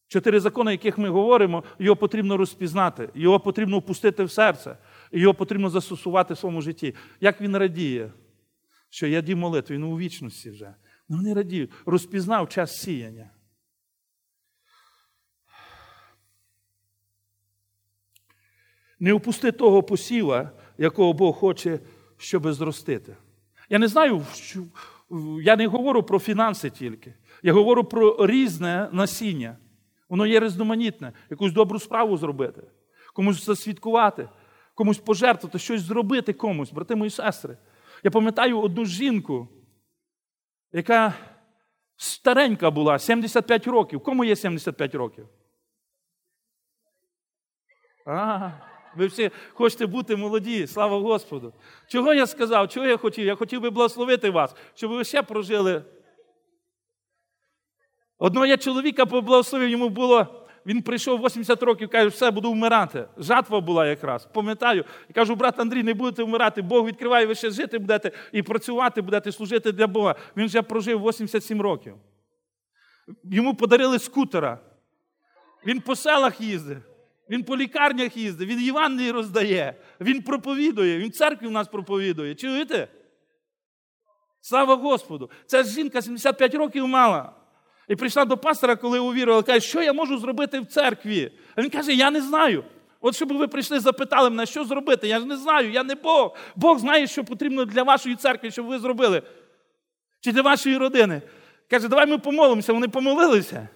Чотири 0.08 0.40
закони, 0.40 0.72
яких 0.72 0.98
ми 0.98 1.10
говоримо, 1.10 1.64
його 1.80 1.96
потрібно 1.96 2.38
розпізнати, 2.38 3.10
його 3.16 3.40
потрібно 3.40 3.80
впустити 3.80 4.24
в 4.24 4.32
серце, 4.32 4.78
його 5.12 5.34
потрібно 5.34 5.70
застосувати 5.70 6.34
в 6.34 6.38
своєму 6.38 6.62
житті. 6.62 6.96
Як 7.22 7.42
він 7.42 7.58
радіє, 7.58 8.12
що 8.90 9.08
я 9.08 9.22
дів 9.22 9.38
молитву, 9.38 9.76
він 9.76 9.84
у 9.84 9.98
вічності 9.98 10.50
вже. 10.50 10.76
Ну 11.10 11.18
вони 11.18 11.34
радіють, 11.34 11.72
розпізнав 11.86 12.50
час 12.50 12.82
сіяння. 12.82 13.30
Не 19.00 19.14
впусти 19.14 19.52
того 19.52 19.84
посіва, 19.84 20.52
якого 20.78 21.14
Бог 21.14 21.36
хоче, 21.36 21.80
щоб 22.18 22.54
зростити. 22.54 23.16
Я 23.70 23.80
не 23.80 23.88
знаю, 23.88 24.26
я 25.42 25.56
не 25.56 25.68
говорю 25.68 26.04
про 26.04 26.20
фінанси 26.20 26.70
тільки. 26.70 27.14
Я 27.44 27.54
говорю 27.54 27.84
про 27.84 28.26
різне 28.26 28.90
насіння. 28.92 29.58
Воно 30.10 30.26
є 30.26 30.40
різноманітне, 30.40 31.14
якусь 31.30 31.52
добру 31.52 31.80
справу 31.80 32.18
зробити, 32.18 32.64
комусь 33.14 33.46
засвідкувати, 33.46 34.30
комусь 34.76 34.98
пожертвувати, 34.98 35.60
щось 35.60 35.82
зробити 35.82 36.34
комусь, 36.34 36.72
брати 36.72 36.96
мої 36.96 37.12
сестри. 37.12 37.58
Я 38.04 38.12
пам'ятаю 38.12 38.60
одну 38.60 38.86
жінку, 38.86 39.48
яка 40.72 41.14
старенька 41.96 42.72
була, 42.72 43.00
75 43.00 43.68
років. 43.68 44.04
Кому 44.04 44.24
є 44.24 44.36
75 44.36 44.96
років? 44.96 45.28
А, 48.06 48.52
ви 48.96 49.08
всі 49.08 49.32
хочете 49.54 49.86
бути 49.86 50.16
молоді, 50.16 50.68
слава 50.68 51.00
Господу. 51.00 51.54
Чого 51.88 52.14
я 52.14 52.28
сказав? 52.28 52.70
Чого 52.70 52.86
я 52.86 52.98
хотів? 52.98 53.26
Я 53.26 53.36
хотів 53.36 53.62
би 53.62 53.70
благословити 53.70 54.30
вас, 54.30 54.56
щоб 54.74 54.92
ви 54.92 55.04
ще 55.04 55.24
прожили. 55.24 55.84
Одного 58.18 58.46
я 58.46 58.58
чоловіка 58.58 59.06
поблагословив, 59.06 59.70
йому 59.70 59.90
було. 59.90 60.44
Він 60.66 60.82
прийшов 60.82 61.26
80 61.26 61.64
років, 61.64 61.90
каже, 61.90 62.08
все, 62.08 62.32
буду 62.32 62.52
вмирати. 62.52 63.06
Жатва 63.18 63.62
була 63.62 63.88
якраз. 63.88 64.26
Пам'ятаю. 64.26 64.86
І 65.10 65.14
кажу, 65.14 65.36
брат 65.36 65.60
Андрій, 65.60 65.84
не 65.84 65.94
будете 65.94 66.24
вмирати. 66.24 66.62
Бог 66.62 66.86
відкриває, 66.86 67.26
ви 67.26 67.36
ще 67.36 67.52
жити 67.52 67.80
будете 67.80 68.12
і 68.32 68.42
працювати 68.42 69.02
будете, 69.02 69.32
служити 69.32 69.72
для 69.72 69.88
Бога. 69.88 70.16
Він 70.38 70.46
вже 70.46 70.62
прожив 70.62 71.02
87 71.02 71.62
років. 71.62 71.96
Йому 73.24 73.56
подарили 73.56 74.00
скутера. 74.00 74.60
Він 75.66 75.82
по 75.82 75.96
селах 75.96 76.42
їздить. 76.42 76.78
Він 77.30 77.44
по 77.44 77.58
лікарнях 77.58 78.18
їздить, 78.18 78.50
він 78.50 78.60
Євангелії 78.60 79.12
роздає, 79.12 79.76
він 80.02 80.22
проповідує, 80.22 80.98
він 80.98 81.12
церкві 81.12 81.48
в 81.48 81.52
нас 81.52 81.68
проповідує. 81.68 82.36
Чуєте? 82.36 82.88
Слава 84.42 84.76
Господу! 84.76 85.30
Ця 85.46 85.64
жінка 85.64 86.02
75 86.02 86.56
років 86.56 86.88
мала. 86.88 87.37
І 87.88 87.96
прийшла 87.96 88.26
до 88.26 88.38
пастора, 88.38 88.76
коли 88.76 89.00
увірувала, 89.00 89.44
каже, 89.44 89.60
що 89.60 89.82
я 89.82 89.94
можу 89.94 90.18
зробити 90.18 90.60
в 90.60 90.66
церкві? 90.66 91.32
А 91.56 91.62
він 91.62 91.70
каже, 91.70 91.94
я 91.94 92.12
не 92.12 92.22
знаю. 92.22 92.64
От 93.02 93.16
щоб 93.16 93.34
ви 93.34 93.48
прийшли, 93.48 93.80
запитали 93.80 94.30
мене, 94.30 94.46
що 94.46 94.66
зробити? 94.66 95.08
Я 95.08 95.20
ж 95.20 95.26
не 95.26 95.38
знаю, 95.38 95.72
я 95.72 95.84
не 95.84 95.96
Бог. 95.96 96.36
Бог 96.56 96.80
знає, 96.80 97.08
що 97.08 97.24
потрібно 97.24 97.66
для 97.66 97.84
вашої 97.84 98.16
церкви, 98.16 98.52
щоб 98.52 98.66
ви 98.66 98.80
зробили. 98.80 99.22
Чи 100.20 100.32
для 100.32 100.42
вашої 100.42 100.78
родини. 100.78 101.22
Каже, 101.70 101.88
давай 101.88 102.08
ми 102.08 102.18
помолимося. 102.18 102.74
Вони 102.74 102.88
помолилися. 102.88 103.68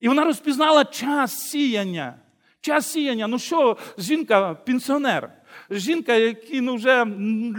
І 0.00 0.08
вона 0.08 0.24
розпізнала 0.24 0.84
час 0.84 1.50
сіяння. 1.50 2.14
Час 2.60 2.92
сіяння. 2.92 3.26
Ну 3.26 3.38
що, 3.38 3.76
жінка, 3.98 4.54
пенсіонер, 4.54 5.32
жінка, 5.70 6.14
які 6.14 6.60
ну, 6.60 6.74
вже 6.74 7.04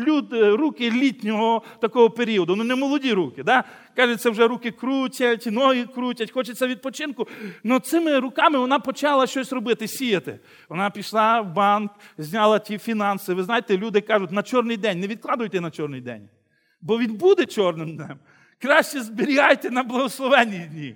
люд, 0.07 0.25
руки 0.31 0.91
літнього 0.91 1.61
такого 1.81 2.09
періоду, 2.09 2.55
ну 2.55 2.63
не 2.63 2.75
молоді 2.75 3.13
руки. 3.13 3.43
Да? 3.43 3.63
Каже, 3.95 4.15
це 4.15 4.29
вже 4.29 4.47
руки 4.47 4.71
крутять, 4.71 5.45
ноги 5.45 5.85
крутять, 5.95 6.31
хочеться 6.31 6.67
відпочинку. 6.67 7.27
Ну 7.63 7.79
цими 7.79 8.19
руками 8.19 8.59
вона 8.59 8.79
почала 8.79 9.27
щось 9.27 9.53
робити, 9.53 9.87
сіяти. 9.87 10.39
Вона 10.69 10.89
пішла 10.89 11.41
в 11.41 11.53
банк, 11.53 11.91
зняла 12.17 12.59
ті 12.59 12.77
фінанси. 12.77 13.33
Ви 13.33 13.43
знаєте, 13.43 13.77
люди 13.77 14.01
кажуть, 14.01 14.31
на 14.31 14.43
чорний 14.43 14.77
день, 14.77 14.99
не 14.99 15.07
відкладуйте 15.07 15.61
на 15.61 15.71
чорний 15.71 16.01
день. 16.01 16.29
Бо 16.81 16.99
він 16.99 17.13
буде 17.13 17.45
чорним 17.45 17.95
днем. 17.95 18.19
Краще 18.61 19.01
зберігайте 19.01 19.69
на 19.69 19.83
благословенні 19.83 20.69
дні. 20.71 20.95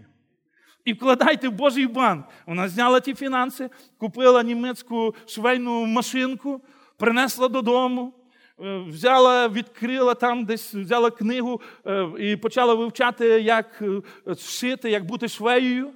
І 0.86 0.94
вкладайте 0.94 1.50
в 1.50 1.52
Божий 1.52 1.88
банк. 1.88 2.26
Вона 2.46 2.68
зняла 2.68 3.00
ті 3.00 3.14
фінанси, 3.14 3.70
купила 3.98 4.44
німецьку 4.44 5.16
швейну 5.28 5.86
машинку, 5.86 6.62
принесла 7.02 7.48
додому, 7.48 8.14
е, 8.60 8.78
взяла, 8.88 9.48
відкрила 9.48 10.14
там, 10.14 10.46
десь 10.46 10.74
взяла 10.74 11.12
книгу 11.12 11.62
е, 11.88 12.08
і 12.20 12.36
почала 12.36 12.74
вивчати, 12.74 13.26
як 13.26 13.82
е, 14.28 14.36
шити, 14.36 14.90
як 14.92 15.06
бути 15.06 15.28
швеєю. 15.28 15.94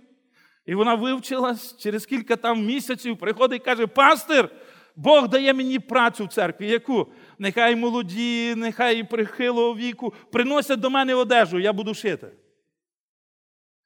І 0.65 0.76
вона 0.76 0.96
вивчилась 0.96 1.78
через 1.78 2.06
кілька 2.06 2.36
там 2.36 2.65
місяців, 2.65 3.18
приходить 3.18 3.62
і 3.62 3.65
каже: 3.65 3.88
Пастир, 3.88 4.50
Бог 4.96 5.28
дає 5.28 5.54
мені 5.54 5.80
працю 5.80 6.26
в 6.26 6.34
церкві. 6.34 6.70
Яку? 6.70 7.08
Нехай 7.39 7.76
молоді, 7.76 8.56
нехай 8.56 9.04
прихилого 9.04 9.76
віку, 9.76 10.13
приносять 10.32 10.80
до 10.80 10.89
мене 10.89 11.15
одежу, 11.15 11.60
я 11.60 11.74
буду 11.74 11.94
шити. 11.94 12.28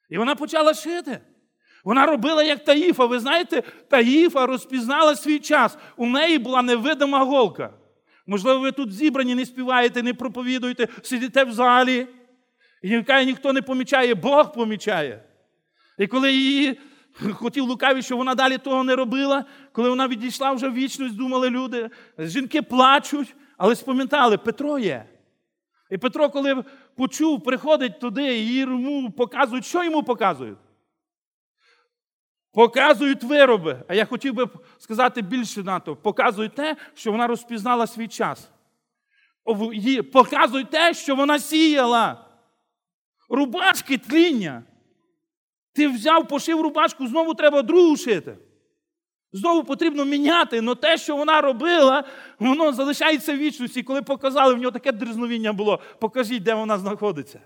І 0.09 0.17
вона 0.17 0.35
почала 0.35 0.73
шити. 0.73 1.19
Вона 1.83 2.05
робила 2.05 2.43
як 2.43 2.63
Таїфа. 2.63 3.05
Ви 3.05 3.19
знаєте, 3.19 3.63
Таїфа 3.89 4.45
розпізнала 4.45 5.15
свій 5.15 5.39
час. 5.39 5.77
У 5.97 6.05
неї 6.05 6.37
була 6.37 6.61
невидима 6.61 7.23
голка. 7.23 7.73
Можливо, 8.27 8.59
ви 8.59 8.71
тут 8.71 8.93
зібрані, 8.93 9.35
не 9.35 9.45
співаєте, 9.45 10.03
не 10.03 10.13
проповідуєте, 10.13 10.87
сидите 11.01 11.43
в 11.43 11.51
залі. 11.51 12.07
І 12.81 13.03
ніхто 13.25 13.53
не 13.53 13.61
помічає, 13.61 14.15
Бог 14.15 14.53
помічає. 14.53 15.23
І 15.97 16.07
коли 16.07 16.33
її 16.33 16.79
хотів 17.33 17.63
лукаві, 17.63 18.01
що 18.01 18.17
вона 18.17 18.35
далі 18.35 18.57
того 18.57 18.83
не 18.83 18.95
робила, 18.95 19.45
коли 19.71 19.89
вона 19.89 20.07
відійшла 20.07 20.51
вже 20.51 20.69
в 20.69 20.73
вічність, 20.73 21.15
думали 21.15 21.49
люди, 21.49 21.89
жінки 22.19 22.61
плачуть, 22.61 23.35
але 23.57 23.75
спам'ятали, 23.75 24.37
Петро 24.37 24.79
є. 24.79 25.05
І 25.91 25.97
Петро, 25.97 26.29
коли 26.29 26.63
почув, 26.95 27.43
приходить 27.43 27.99
туди, 27.99 28.39
і 28.39 28.53
йому 28.53 29.11
показують, 29.11 29.65
що 29.65 29.83
йому 29.83 30.03
показують? 30.03 30.57
Показують 32.59 33.23
вироби. 33.23 33.83
А 33.87 33.95
я 33.95 34.05
хотів 34.05 34.33
би 34.33 34.47
сказати 34.77 35.21
більше 35.21 35.63
на 35.63 35.79
то. 35.79 35.95
Показують 35.95 36.55
те, 36.55 36.75
що 36.93 37.11
вона 37.11 37.27
розпізнала 37.27 37.87
свій 37.87 38.07
час. 38.07 38.49
Показують 40.13 40.69
те, 40.69 40.93
що 40.93 41.15
вона 41.15 41.39
сіяла. 41.39 42.25
Рубашки 43.29 43.97
тління. 43.97 44.63
Ти 45.73 45.87
взяв, 45.87 46.27
пошив 46.27 46.61
рубашку, 46.61 47.07
знову 47.07 47.33
треба 47.33 47.61
другу 47.61 47.97
шити. 47.97 48.37
Знову 49.31 49.63
потрібно 49.63 50.05
міняти, 50.05 50.59
але 50.59 50.75
те, 50.75 50.97
що 50.97 51.15
вона 51.15 51.41
робила, 51.41 52.03
воно 52.39 52.73
залишається 52.73 53.33
в 53.33 53.37
вічності. 53.37 53.83
Коли 53.83 54.01
показали, 54.01 54.53
в 54.53 54.57
нього 54.57 54.71
таке 54.71 54.91
дрізновіння 54.91 55.53
було, 55.53 55.79
покажіть, 55.99 56.43
де 56.43 56.53
вона 56.53 56.77
знаходиться. 56.77 57.39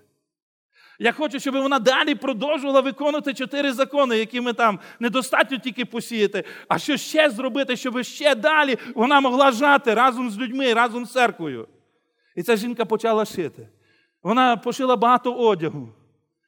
Я 0.99 1.11
хочу, 1.11 1.39
щоб 1.39 1.55
вона 1.55 1.79
далі 1.79 2.15
продовжувала 2.15 2.81
виконувати 2.81 3.33
чотири 3.33 3.73
закони, 3.73 4.17
які 4.17 4.41
ми 4.41 4.53
там 4.53 4.79
недостатньо 4.99 5.57
тільки 5.57 5.85
посіяти, 5.85 6.43
а 6.67 6.79
що 6.79 6.97
ще 6.97 7.29
зробити, 7.29 7.75
щоб 7.75 8.03
ще 8.03 8.35
далі 8.35 8.77
вона 8.95 9.19
могла 9.19 9.51
жати 9.51 9.93
разом 9.93 10.29
з 10.29 10.37
людьми, 10.37 10.73
разом 10.73 11.05
з 11.05 11.11
церквою. 11.11 11.67
І 12.35 12.43
ця 12.43 12.55
жінка 12.55 12.85
почала 12.85 13.25
шити. 13.25 13.67
Вона 14.23 14.57
пошила 14.57 14.95
багато 14.95 15.33
одягу. 15.33 15.89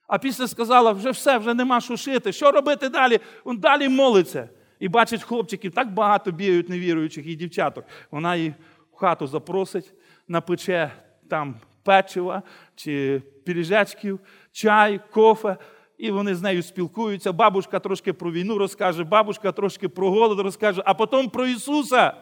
А 0.08 0.17
після 0.17 0.47
сказала, 0.47 0.91
вже 0.91 1.12
все, 1.12 1.38
вже 1.38 1.53
нема 1.53 1.81
що 1.81 1.97
шити. 1.97 2.31
Що 2.31 2.51
робити 2.51 2.89
далі? 2.89 3.19
Він 3.45 3.58
далі 3.58 3.89
молиться. 3.89 4.49
І 4.79 4.88
бачить 4.88 5.23
хлопчиків, 5.23 5.71
так 5.71 5.93
багато 5.93 6.31
бігають 6.31 6.69
невіруючих 6.69 7.27
і 7.27 7.36
дівчаток. 7.36 7.86
Вона 8.12 8.36
їх 8.36 8.53
в 8.93 8.95
хату 8.95 9.27
запросить, 9.27 9.93
напече 10.27 10.91
там 11.29 11.55
печива 11.86 12.43
чи 12.76 13.21
піріжечків, 13.45 14.19
чай, 14.52 15.00
кофе. 15.12 15.58
І 15.98 16.12
вони 16.12 16.36
з 16.36 16.41
нею 16.41 16.63
спілкуються. 16.63 17.32
Бабушка 17.32 17.80
трошки 17.80 18.13
про 18.13 18.32
війну 18.32 18.58
розкаже, 18.58 19.04
бабушка 19.04 19.52
трошки 19.52 19.89
про 19.89 20.12
голод 20.12 20.39
розкаже, 20.39 20.84
а 20.86 20.93
потім 20.93 21.30
про 21.30 21.48
Ісуса. 21.48 22.13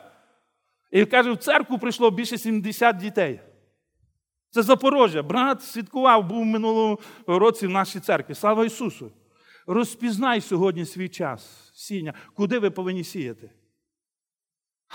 І 0.91 1.05
каже, 1.05 1.31
в 1.31 1.37
церкву 1.37 1.77
прийшло 1.77 2.11
більше 2.11 2.37
70 2.37 2.97
дітей. 2.97 3.39
Це 4.49 4.61
Запорожжя. 4.61 5.23
Брат 5.23 5.63
святкував, 5.63 6.27
був 6.27 6.41
в 6.41 6.45
минулому 6.45 6.99
році 7.27 7.67
в 7.67 7.69
нашій 7.69 7.99
церкві. 7.99 8.33
Слава 8.33 8.65
Ісусу! 8.65 9.11
Розпізнай 9.67 10.41
сьогодні 10.41 10.85
свій 10.85 11.09
час 11.09 11.71
сіння, 11.73 12.13
куди 12.33 12.59
ви 12.59 12.71
повинні 12.71 13.03
сіяти. 13.03 13.49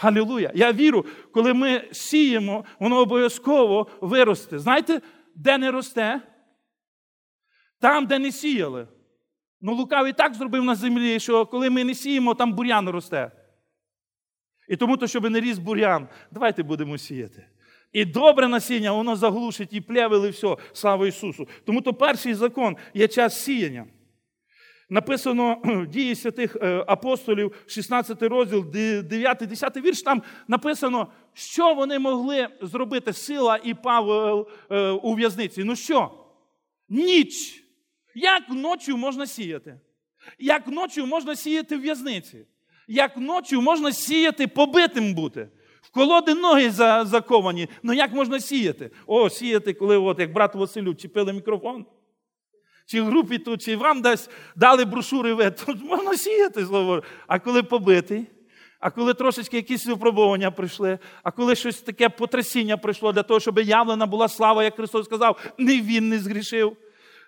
Халілуя! 0.01 0.51
Я 0.55 0.73
вірю, 0.73 1.07
коли 1.33 1.55
ми 1.55 1.89
сіємо, 1.93 2.65
воно 2.81 2.97
обов'язково 2.97 3.87
виросте. 4.01 4.59
Знаєте, 4.59 5.01
де 5.35 5.59
не 5.59 5.71
росте? 5.71 6.21
Там, 7.81 8.07
де 8.07 8.19
не 8.19 8.33
сіяли. 8.33 8.89
Ну, 9.61 9.75
лукавий 9.75 10.13
так 10.13 10.35
зробив 10.35 10.65
на 10.65 10.75
землі, 10.75 11.21
що 11.21 11.47
коли 11.47 11.71
ми 11.71 11.85
не 11.85 11.95
сіємо, 11.95 12.35
там 12.35 12.53
бур'ян 12.53 12.89
росте. 12.89 13.31
І 14.69 14.77
тому, 14.77 14.97
то, 14.97 15.07
щоб 15.07 15.31
не 15.31 15.41
ріс 15.41 15.59
бур'ян, 15.59 16.09
давайте 16.31 16.63
будемо 16.63 16.99
сіяти. 16.99 17.47
І 17.93 18.05
добре 18.05 18.49
насіння, 18.49 18.93
воно 18.93 19.17
заглушить 19.17 19.73
і 19.73 19.81
плевели 19.81 20.31
все, 20.31 20.57
слава 20.73 21.07
Ісусу. 21.07 21.49
Тому 21.67 21.81
то 21.81 21.95
перший 21.95 22.35
закон 22.35 22.77
є 22.95 23.09
час 23.09 23.45
сіяння. 23.45 23.87
Написано 24.91 25.63
дії 25.89 26.15
святих 26.15 26.57
е, 26.63 26.85
апостолів, 26.87 27.65
16 27.67 28.23
розділ, 28.23 28.65
9, 28.65 29.39
10 29.39 29.77
вірш. 29.77 30.03
Там 30.03 30.23
написано, 30.49 31.09
що 31.33 31.75
вони 31.75 31.99
могли 31.99 32.49
зробити 32.61 33.13
сила 33.13 33.61
і 33.65 33.75
Павел 33.75 34.49
е, 34.71 34.91
у 34.91 35.15
в'язниці. 35.15 35.65
Ну 35.65 35.77
що? 35.77 36.11
Ніч. 36.89 37.65
Як 38.15 38.43
ночі 38.49 38.93
можна 38.95 39.27
сіяти? 39.27 39.81
Як 40.39 40.67
ночі 40.67 41.03
можна 41.03 41.37
сіяти 41.37 41.77
в 41.77 41.81
в'язниці? 41.81 42.47
Як 42.89 43.17
ночі 43.17 43.57
можна 43.57 43.93
сіяти, 43.93 44.47
побитим 44.47 45.15
бути? 45.15 45.49
В 45.81 45.91
колоди 45.91 46.35
ноги 46.35 46.71
заковані. 47.05 47.69
Ну 47.83 47.93
як 47.93 48.13
можна 48.13 48.41
сіяти? 48.41 48.91
О, 49.07 49.31
сіяти, 49.31 49.73
коли, 49.75 49.97
от, 49.97 50.19
як 50.19 50.33
брат 50.33 50.55
Василю, 50.55 50.95
чіпили 50.95 51.33
мікрофон. 51.33 51.87
Чи 52.91 53.03
групі 53.03 53.39
тут, 53.39 53.63
чи 53.63 53.77
вам 53.77 54.03
десь 54.03 54.31
дали 54.57 54.85
брошури, 54.85 55.35
ви, 55.35 55.51
тут 55.51 55.85
можна 55.85 56.17
сіяти 56.17 56.67
слово. 56.67 57.03
А 57.27 57.39
коли 57.39 57.63
побитий, 57.63 58.27
а 58.81 58.91
коли 58.91 59.15
трошечки 59.15 59.57
якісь 59.57 59.87
випробування 59.87 60.51
прийшли, 60.51 60.99
а 61.23 61.31
коли 61.31 61.55
щось 61.55 61.81
таке 61.81 62.09
потрясіння 62.09 62.77
прийшло 62.77 63.13
для 63.13 63.23
того, 63.23 63.41
щоб 63.41 63.59
явлена 63.59 64.07
була 64.07 64.29
слава, 64.29 64.65
як 64.65 64.75
Христос 64.75 65.07
сказав, 65.07 65.53
не 65.59 65.81
він 65.81 66.09
не 66.09 66.19
згрішив, 66.19 66.77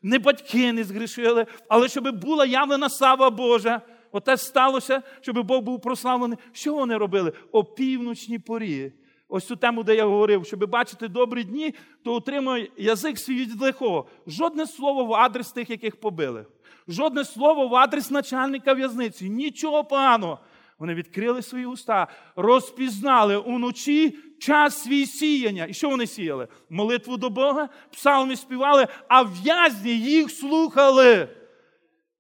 не 0.03 0.19
батьки 0.19 0.73
не 0.73 0.85
згрішили, 0.85 1.47
але 1.69 1.89
щоб 1.89 2.21
була 2.21 2.45
явлена 2.45 2.89
слава 2.89 3.31
Божа. 3.31 3.81
Оте 4.13 4.37
сталося, 4.37 5.03
щоб 5.21 5.47
Бог 5.47 5.63
був 5.63 5.81
прославлений. 5.81 6.39
Що 6.53 6.75
вони 6.75 6.97
робили? 6.97 7.33
О 7.53 7.65
півночній 7.65 8.39
порі. 8.39 8.93
Ось 9.33 9.47
цю 9.47 9.57
тему, 9.57 9.83
де 9.83 9.97
я 9.97 10.05
говорив, 10.05 10.47
щоб 10.47 10.71
бачити 10.71 11.09
добрі 11.09 11.45
дні, 11.45 11.75
то 12.05 12.15
отримує 12.15 12.69
язик 12.77 13.19
свій 13.19 13.49
лихого. 13.61 14.07
Жодне 14.27 14.67
слово 14.67 15.05
в 15.05 15.15
адрес 15.15 15.53
тих, 15.53 15.71
яких 15.71 15.97
побили. 15.97 16.47
Жодне 16.89 17.25
слово 17.25 17.69
в 17.69 17.77
адрес 17.77 18.11
начальника 18.11 18.73
в'язниці. 18.73 19.31
Нічого 19.31 19.85
поганого. 19.85 20.39
Вони 20.79 20.95
відкрили 20.95 21.43
свої 21.43 21.67
уста, 21.67 22.07
розпізнали 22.37 23.37
уночі 23.37 24.19
час 24.39 24.83
свій 24.83 25.07
сіяння. 25.07 25.67
І 25.69 25.75
що 25.75 25.89
вони 25.89 26.07
сіяли? 26.07 26.49
Молитву 26.71 27.17
до 27.17 27.31
Бога, 27.31 27.69
псалми 27.93 28.37
співали, 28.37 28.87
а 29.09 29.23
в'язні 29.23 29.91
їх 29.91 30.31
слухали. 30.31 31.29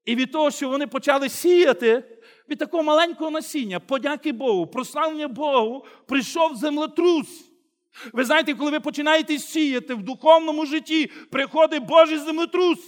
І 0.05 0.16
від 0.16 0.33
того, 0.33 0.51
що 0.51 0.68
вони 0.68 0.87
почали 0.87 1.29
сіяти, 1.29 2.10
від 2.50 2.58
такого 2.58 2.82
маленького 2.82 3.30
насіння, 3.30 3.80
подяки 3.80 4.32
Богу, 4.32 4.66
прославлення 4.66 5.28
Богу, 5.28 5.86
прийшов 6.06 6.56
землетрус. 6.56 7.50
Ви 8.12 8.24
знаєте, 8.24 8.54
коли 8.54 8.70
ви 8.70 8.80
починаєте 8.80 9.38
сіяти 9.38 9.94
в 9.94 10.02
духовному 10.02 10.66
житті, 10.66 11.10
приходить 11.30 11.84
Божий 11.84 12.18
землетрус. 12.18 12.78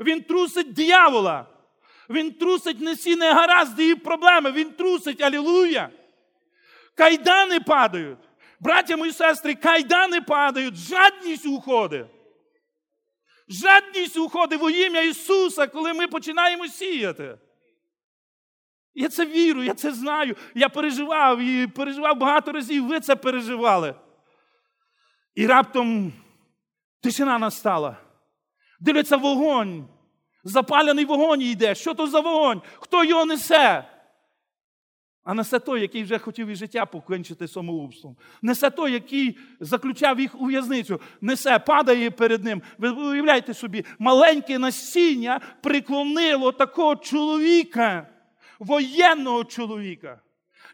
Він 0.00 0.22
трусить 0.22 0.72
диявола. 0.72 1.46
Він 2.10 2.32
трусить 2.32 2.80
несі 2.80 3.16
негаразди 3.16 3.88
і 3.88 3.94
проблеми. 3.94 4.52
Він 4.52 4.70
трусить, 4.70 5.20
алілуя. 5.20 5.90
Кайдани 6.94 7.60
падають. 7.60 8.18
Браття 8.60 8.96
мої 8.96 9.12
сестри, 9.12 9.54
кайдани 9.54 10.20
падають, 10.20 10.74
жадність 10.74 11.46
уходить. 11.46 12.06
Жадність 13.48 14.16
уходить 14.16 14.60
во 14.60 14.70
ім'я 14.70 15.02
Ісуса, 15.02 15.66
коли 15.66 15.92
ми 15.92 16.06
починаємо 16.06 16.68
сіяти. 16.68 17.38
Я 18.94 19.08
це 19.08 19.26
вірю, 19.26 19.62
я 19.62 19.74
це 19.74 19.92
знаю. 19.92 20.36
Я 20.54 20.68
переживав 20.68 21.40
і 21.40 21.66
переживав 21.66 22.18
багато 22.18 22.52
разів, 22.52 22.86
ви 22.86 23.00
це 23.00 23.16
переживали. 23.16 23.94
І 25.34 25.46
раптом 25.46 26.12
тишина 27.00 27.38
настала. 27.38 27.96
Дивляться 28.80 29.16
вогонь. 29.16 29.88
Запалений 30.44 31.04
вогонь 31.04 31.40
йде. 31.40 31.74
Що 31.74 31.94
то 31.94 32.06
за 32.06 32.20
вогонь? 32.20 32.62
Хто 32.80 33.04
його 33.04 33.24
несе? 33.24 33.84
А 35.24 35.34
несе 35.34 35.58
той, 35.58 35.80
який 35.80 36.02
вже 36.02 36.18
хотів 36.18 36.48
і 36.48 36.54
життя 36.54 36.86
покінчити 36.86 37.48
самоубством. 37.48 38.16
Несе 38.42 38.70
той, 38.70 38.92
який 38.92 39.38
заключав 39.60 40.20
їх 40.20 40.40
у 40.40 40.46
в'язницю. 40.46 41.00
Несе, 41.20 41.58
падає 41.58 42.10
перед 42.10 42.44
ним. 42.44 42.62
Ви 42.78 42.90
уявляєте 42.90 43.54
собі, 43.54 43.84
маленьке 43.98 44.58
насіння 44.58 45.40
приклонило 45.62 46.52
такого 46.52 46.96
чоловіка, 46.96 48.08
воєнного 48.58 49.44
чоловіка. 49.44 50.20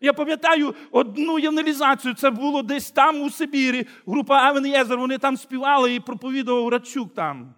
Я 0.01 0.13
пам'ятаю 0.13 0.75
одну 0.91 1.39
євангелізацію, 1.39 2.15
це 2.15 2.31
було 2.31 2.63
десь 2.63 2.91
там 2.91 3.23
у 3.23 3.31
Сибірі. 3.31 3.87
Група 4.07 4.35
Авен 4.35 4.67
Єзер, 4.67 4.99
вони 4.99 5.19
там 5.19 5.37
співали 5.37 5.95
і 5.95 6.01
проповідував 6.01 6.69
Радчук 6.69 7.15
там. 7.15 7.55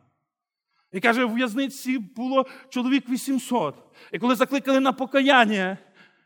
І 0.92 1.00
каже, 1.00 1.24
в 1.24 1.34
в'язниці 1.34 1.98
було 1.98 2.46
чоловік 2.68 3.08
800. 3.08 3.74
І 4.12 4.18
коли 4.18 4.34
закликали 4.34 4.80
на 4.80 4.92
покаяння, 4.92 5.78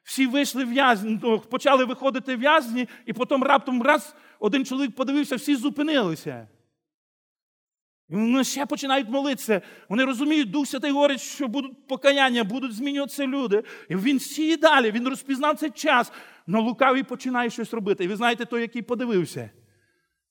всі 0.02 0.26
вийшли 0.26 0.64
в'язні, 0.64 1.20
ну, 1.22 1.38
почали 1.38 1.84
виходити 1.84 2.36
в'язні, 2.36 2.88
і 3.06 3.12
потім 3.12 3.42
раптом 3.42 3.82
раз 3.82 4.14
один 4.38 4.64
чоловік 4.64 4.94
подивився, 4.94 5.36
всі 5.36 5.56
зупинилися. 5.56 6.48
Вони 8.08 8.44
ще 8.44 8.66
починають 8.66 9.08
молитися. 9.08 9.62
Вони 9.88 10.04
розуміють, 10.04 10.50
Дух 10.50 10.66
Святий 10.66 10.90
говорить, 10.90 11.20
що 11.20 11.48
будуть 11.48 11.86
покаяння, 11.86 12.44
будуть 12.44 12.74
змінюватися 12.74 13.26
люди. 13.26 13.62
І 13.88 13.96
він 13.96 14.20
сіє 14.20 14.56
далі, 14.56 14.90
він 14.90 15.08
розпізнав 15.08 15.58
цей 15.58 15.70
час, 15.70 16.12
але 16.48 16.60
лукавий 16.60 17.02
починає 17.02 17.50
щось 17.50 17.74
робити. 17.74 18.04
І 18.04 18.08
ви 18.08 18.16
знаєте, 18.16 18.44
той, 18.44 18.60
який 18.60 18.82
подивився, 18.82 19.50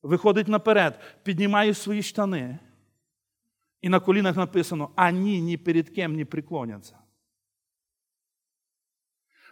виходить 0.01 0.47
наперед, 0.47 0.99
піднімає 1.23 1.73
свої 1.73 2.03
штани. 2.03 2.59
І 3.81 3.89
на 3.89 3.99
колінах 3.99 4.35
написано: 4.35 4.89
ані 4.95 5.41
ні 5.41 5.57
перед 5.57 5.89
ким 5.89 6.15
не 6.15 6.25
приклоняться. 6.25 6.97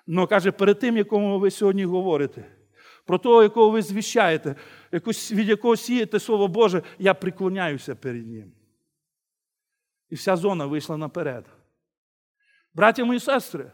Ну, 0.07 0.27
каже, 0.27 0.51
перед 0.51 0.79
тим, 0.79 0.97
якому 0.97 1.39
ви 1.39 1.51
сьогодні 1.51 1.85
говорите, 1.85 2.45
про 3.05 3.17
того, 3.17 3.43
якого 3.43 3.69
ви 3.69 3.81
звіщаєте, 3.81 4.55
від 5.31 5.47
якого 5.47 5.75
сієте 5.75 6.19
Слово 6.19 6.47
Боже, 6.47 6.81
я 6.99 7.13
приклоняюся 7.13 7.95
перед 7.95 8.27
Ним. 8.27 8.51
І 10.09 10.15
вся 10.15 10.35
зона 10.35 10.65
вийшла 10.65 10.97
наперед. 10.97 11.45
Браття 12.73 13.05
мої 13.05 13.19
сестри, 13.19 13.71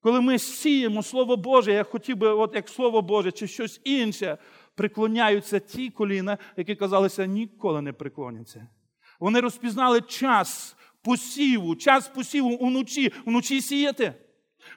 коли 0.00 0.20
ми 0.20 0.38
сіємо 0.38 1.02
Слово 1.02 1.36
Боже, 1.36 1.72
я 1.72 1.84
хотів 1.84 2.16
би, 2.16 2.28
от 2.28 2.54
як 2.54 2.68
Слово 2.68 3.02
Боже, 3.02 3.32
чи 3.32 3.46
щось 3.46 3.80
інше, 3.84 4.38
приклоняються 4.74 5.58
ті 5.58 5.90
коліна, 5.90 6.38
які 6.56 6.74
казалися 6.74 7.26
ніколи 7.26 7.82
не 7.82 7.92
приклоняться. 7.92 8.68
Вони 9.20 9.40
розпізнали 9.40 10.00
час 10.00 10.76
посіву, 11.02 11.76
час 11.76 12.08
посіву 12.08 12.50
уночі, 12.50 13.12
вночі 13.26 13.60
сіяти. 13.60 14.14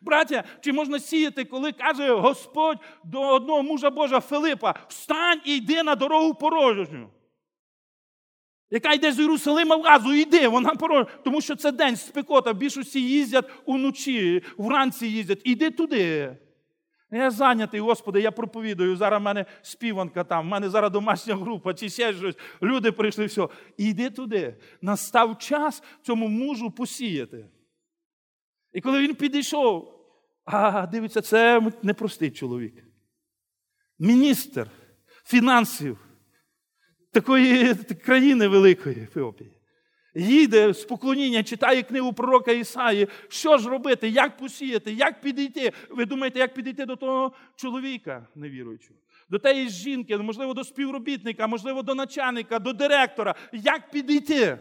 Браття, 0.02 0.44
чи 0.62 0.74
можна 0.74 1.00
сіяти, 1.00 1.46
коли 1.46 1.72
каже 1.72 2.14
Господь 2.14 2.78
до 3.04 3.22
одного 3.22 3.64
мужа 3.64 3.90
Божа 3.90 4.20
Филипа: 4.20 4.74
встань 4.88 5.42
і 5.46 5.58
йди 5.58 5.84
на 5.84 5.96
дорогу 5.96 6.34
порожню. 6.34 7.10
Яка 8.70 8.94
йде 8.94 9.12
з 9.12 9.20
Єрусалима 9.20 9.76
в 9.76 9.82
Газу, 9.82 10.14
йди, 10.14 10.48
вона 10.48 10.76
порожня. 10.76 11.12
Тому 11.24 11.42
що 11.42 11.56
це 11.56 11.72
день 11.72 11.96
спекота, 11.96 12.52
в 12.52 12.56
більшості 12.56 13.02
їздять 13.02 13.50
уночі, 13.66 14.44
вранці 14.58 15.08
їздять. 15.08 15.42
Іди 15.44 15.72
туди. 15.72 16.38
Я 17.12 17.32
зайнятий, 17.32 17.80
Господи, 17.80 18.22
я 18.22 18.32
проповідую. 18.32 18.96
Зараз 18.96 19.22
в 19.22 19.24
мене 19.24 19.46
співанка 19.62 20.24
там, 20.24 20.46
в 20.46 20.50
мене 20.50 20.70
зараз 20.70 20.92
домашня 20.92 21.36
група, 21.36 21.74
чи 21.74 21.90
ще 21.90 22.14
щось. 22.14 22.36
Люди 22.62 22.92
прийшли, 22.92 23.26
все. 23.26 23.48
Іди 23.78 24.10
туди. 24.10 24.58
Настав 24.82 25.38
час 25.38 25.84
цьому 26.02 26.28
мужу 26.28 26.72
посіяти. 26.72 27.46
І 28.74 28.82
коли 28.82 29.02
він 29.02 29.16
підійшов, 29.16 30.00
а 30.46 30.88
дивиться, 30.88 31.22
це 31.22 31.72
непростий 31.84 32.32
чоловік. 32.32 32.84
Міністр 34.00 34.68
фінансів 35.26 35.98
такої 37.12 37.76
країни 37.76 38.48
великої 38.48 39.04
Ефіопії. 39.04 39.60
Їде 40.16 40.74
з 40.74 40.86
поклоніння, 40.86 41.44
читає 41.44 41.84
книгу 41.84 42.14
пророка 42.14 42.52
Ісаї. 42.52 43.08
Що 43.28 43.58
ж 43.58 43.70
робити, 43.70 44.10
як 44.10 44.38
посіяти, 44.38 44.94
як 44.94 45.22
підійти? 45.22 45.72
Ви 45.90 46.06
думаєте, 46.06 46.40
як 46.40 46.54
підійти 46.54 46.86
до 46.86 46.96
того 46.96 47.32
чоловіка 47.56 48.28
невіруючого? 48.36 49.00
До 49.30 49.40
тієї 49.40 49.70
жінки, 49.70 50.18
можливо, 50.18 50.54
до 50.54 50.64
співробітника, 50.64 51.48
можливо, 51.48 51.84
до 51.84 51.96
начальника, 51.96 52.60
до 52.60 52.74
директора. 52.74 53.36
Як 53.52 53.92
підійти? 53.92 54.60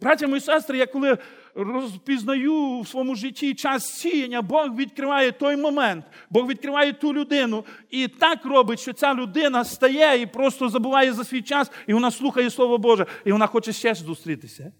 Браття 0.00 0.28
мої 0.28 0.40
сестри, 0.40 0.78
я 0.78 0.86
коли 0.86 1.18
розпізнаю 1.54 2.80
в 2.80 2.88
своєму 2.88 3.14
житті 3.14 3.54
час 3.54 3.98
сіяння, 3.98 4.42
Бог 4.42 4.76
відкриває 4.76 5.32
той 5.32 5.56
момент, 5.56 6.04
Бог 6.30 6.48
відкриває 6.48 6.92
ту 6.92 7.14
людину 7.14 7.64
і 7.90 8.08
так 8.08 8.44
робить, 8.44 8.80
що 8.80 8.92
ця 8.92 9.14
людина 9.14 9.64
стає 9.64 10.22
і 10.22 10.26
просто 10.26 10.68
забуває 10.68 11.12
за 11.12 11.24
свій 11.24 11.42
час, 11.42 11.70
і 11.86 11.94
вона 11.94 12.10
слухає 12.10 12.50
Слово 12.50 12.78
Боже, 12.78 13.06
і 13.24 13.32
вона 13.32 13.46
хоче 13.46 13.72
ще 13.72 13.94
зустрітися. 13.94 14.72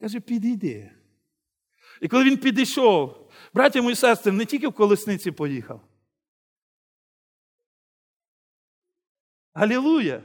Каже, 0.00 0.20
підійди. 0.20 0.90
І 2.00 2.08
коли 2.08 2.24
він 2.24 2.36
підійшов, 2.36 3.30
браття 3.54 3.82
мої 3.82 3.96
сестри, 3.96 4.32
не 4.32 4.44
тільки 4.44 4.68
в 4.68 4.72
колесниці 4.72 5.30
поїхав. 5.30 5.80
Алілуя! 9.52 10.22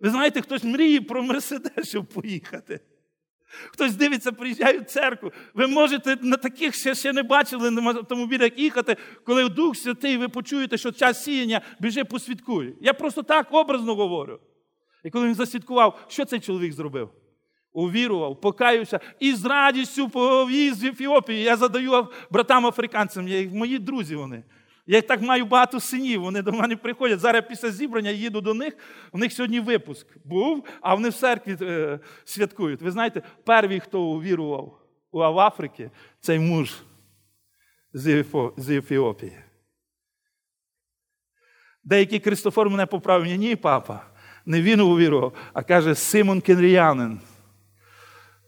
Ви 0.00 0.10
знаєте, 0.10 0.40
хтось 0.40 0.64
мріє 0.64 1.00
про 1.00 1.22
Мерседес, 1.22 1.88
щоб 1.88 2.06
поїхати. 2.06 2.80
Хтось 3.48 3.94
дивиться, 3.94 4.32
приїжджає 4.32 4.78
в 4.78 4.84
церкву. 4.84 5.32
Ви 5.54 5.66
можете 5.66 6.16
на 6.22 6.36
таких 6.36 6.74
ще 6.74 6.94
ще 6.94 7.12
не 7.12 7.22
бачили 7.22 7.70
на 7.70 7.90
автомобілях 7.90 8.58
їхати, 8.58 8.96
коли 9.24 9.48
Дух 9.48 9.76
Святий, 9.76 10.16
ви 10.16 10.28
почуєте, 10.28 10.78
що 10.78 10.92
час 10.92 11.24
сіяння 11.24 11.60
біжи 11.80 12.04
посвідкуй. 12.04 12.74
Я 12.80 12.94
просто 12.94 13.22
так 13.22 13.46
образно 13.50 13.94
говорю. 13.94 14.40
І 15.04 15.10
коли 15.10 15.26
він 15.26 15.34
засвідкував, 15.34 16.04
що 16.08 16.24
цей 16.24 16.40
чоловік 16.40 16.72
зробив? 16.72 17.10
Увірував, 17.72 18.40
покаявся 18.40 19.00
і 19.20 19.34
з 19.34 19.44
радістю 19.44 20.08
повіз 20.08 20.82
в 20.82 20.86
Ефіопії. 20.86 21.42
Я 21.42 21.56
задаю 21.56 22.06
братам 22.30 22.66
африканцям, 22.66 23.28
мої 23.52 23.78
друзі 23.78 24.16
вони. 24.16 24.44
Я 24.90 25.02
так 25.02 25.20
маю 25.22 25.44
багато 25.44 25.80
синів, 25.80 26.20
вони 26.20 26.42
до 26.42 26.52
мене 26.52 26.76
приходять. 26.76 27.20
Зараз 27.20 27.44
після 27.48 27.70
зібрання 27.70 28.10
їду 28.10 28.40
до 28.40 28.54
них. 28.54 28.76
У 29.12 29.18
них 29.18 29.32
сьогодні 29.32 29.60
випуск 29.60 30.06
був, 30.24 30.66
а 30.80 30.94
вони 30.94 31.08
в 31.08 31.14
церкві 31.14 31.56
е, 31.60 32.00
святкують. 32.24 32.82
Ви 32.82 32.90
знаєте, 32.90 33.22
перший, 33.44 33.80
хто 33.80 34.02
увірував 34.02 34.80
у 35.12 35.20
Африці, 35.20 35.90
цей 36.20 36.38
муж 36.38 36.74
з 38.56 38.70
Ефіопії. 38.70 39.38
Деякі 41.84 42.20
Христофор 42.20 42.70
мене 42.70 42.86
поправив, 42.86 43.36
ні, 43.36 43.56
папа, 43.56 44.02
не 44.46 44.62
він 44.62 44.80
увірував, 44.80 45.32
а 45.52 45.62
каже 45.62 45.94
Симон 45.94 46.40
Кенріянин, 46.40 47.20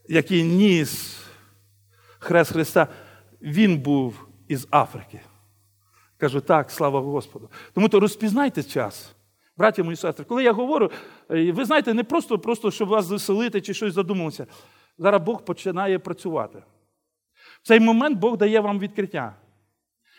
який 0.08 0.44
ніс 0.44 1.20
хрест 2.18 2.52
Христа, 2.52 2.88
він 3.40 3.78
був 3.78 4.28
із 4.48 4.68
Африки. 4.70 5.20
Кажу, 6.20 6.40
так, 6.40 6.70
слава 6.70 7.00
Господу. 7.00 7.50
Тому 7.74 7.88
то 7.88 8.00
розпізнайте 8.00 8.62
час. 8.62 9.14
Браті 9.56 9.82
мої 9.82 9.96
сестри, 9.96 10.24
коли 10.24 10.44
я 10.44 10.52
говорю, 10.52 10.90
е, 11.30 11.52
ви 11.52 11.64
знаєте, 11.64 11.94
не 11.94 12.04
просто, 12.04 12.38
просто 12.38 12.70
щоб 12.70 12.88
вас 12.88 13.10
веселити 13.10 13.60
чи 13.60 13.74
щось 13.74 13.94
задумалося. 13.94 14.46
Зараз 14.98 15.22
Бог 15.22 15.44
починає 15.44 15.98
працювати. 15.98 16.62
В 17.62 17.66
цей 17.66 17.80
момент 17.80 18.18
Бог 18.18 18.36
дає 18.36 18.60
вам 18.60 18.78
відкриття. 18.78 19.36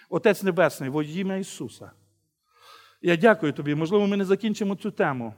Отець 0.10 0.44
Небесний, 0.44 0.90
во 0.90 1.04
ім'я 1.04 1.38
Ісуса. 1.38 1.92
Я 3.02 3.16
дякую 3.16 3.54
тобі. 3.54 3.76
Можливо, 3.76 4.08
ми 4.08 4.18
не 4.18 4.26
закінчимо 4.26 4.76
цю 4.76 4.92
тему. 4.92 5.34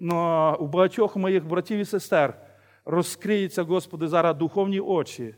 але 0.00 0.56
у 0.56 0.66
багатьох 0.66 1.16
моїх 1.16 1.46
братів 1.46 1.78
і 1.78 1.84
сестер 1.84 2.46
розкриються, 2.84 3.62
Господи, 3.62 4.08
зараз 4.08 4.36
духовні 4.36 4.80
очі. 4.80 5.34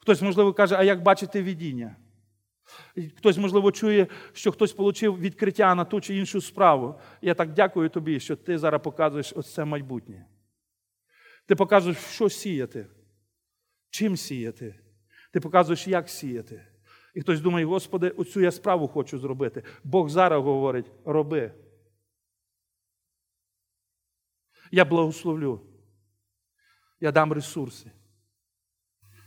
Хтось, 0.00 0.22
можливо, 0.22 0.52
каже, 0.52 0.76
а 0.78 0.82
як 0.82 1.02
бачити 1.02 1.42
видіння? 1.42 1.96
Хтось, 3.16 3.36
можливо, 3.36 3.72
чує, 3.72 4.06
що 4.32 4.52
хтось 4.52 4.74
отримав 4.78 5.20
відкриття 5.20 5.74
на 5.74 5.84
ту 5.84 6.00
чи 6.00 6.16
іншу 6.16 6.40
справу. 6.40 7.00
Я 7.22 7.34
так 7.34 7.52
дякую 7.52 7.88
тобі, 7.88 8.20
що 8.20 8.36
ти 8.36 8.58
зараз 8.58 8.82
показуєш 8.82 9.32
ось 9.36 9.54
це 9.54 9.64
майбутнє. 9.64 10.26
Ти 11.46 11.56
показуєш, 11.56 11.98
що 11.98 12.28
сіяти, 12.30 12.86
чим 13.90 14.16
сіяти. 14.16 14.80
Ти 15.32 15.40
показуєш, 15.40 15.88
як 15.88 16.08
сіяти. 16.08 16.66
І 17.14 17.20
хтось 17.20 17.40
думає, 17.40 17.66
Господи, 17.66 18.10
оцю 18.10 18.40
я 18.40 18.52
справу 18.52 18.88
хочу 18.88 19.18
зробити. 19.18 19.62
Бог 19.84 20.08
зараз 20.08 20.44
говорить, 20.44 20.86
роби. 21.04 21.54
Я 24.70 24.84
благословлю. 24.84 25.60
Я 27.00 27.12
дам 27.12 27.32
ресурси. 27.32 27.90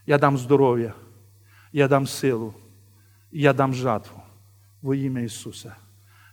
Я 0.06 0.18
дам 0.18 0.38
здоров'я. 0.38 0.94
Я 1.72 1.88
дам 1.88 2.08
силу 2.08 2.54
я 3.42 3.54
дам 3.54 3.74
жатву 3.74 4.22
во 4.82 4.96
ім'я 4.96 5.24
Ісуса. 5.24 5.76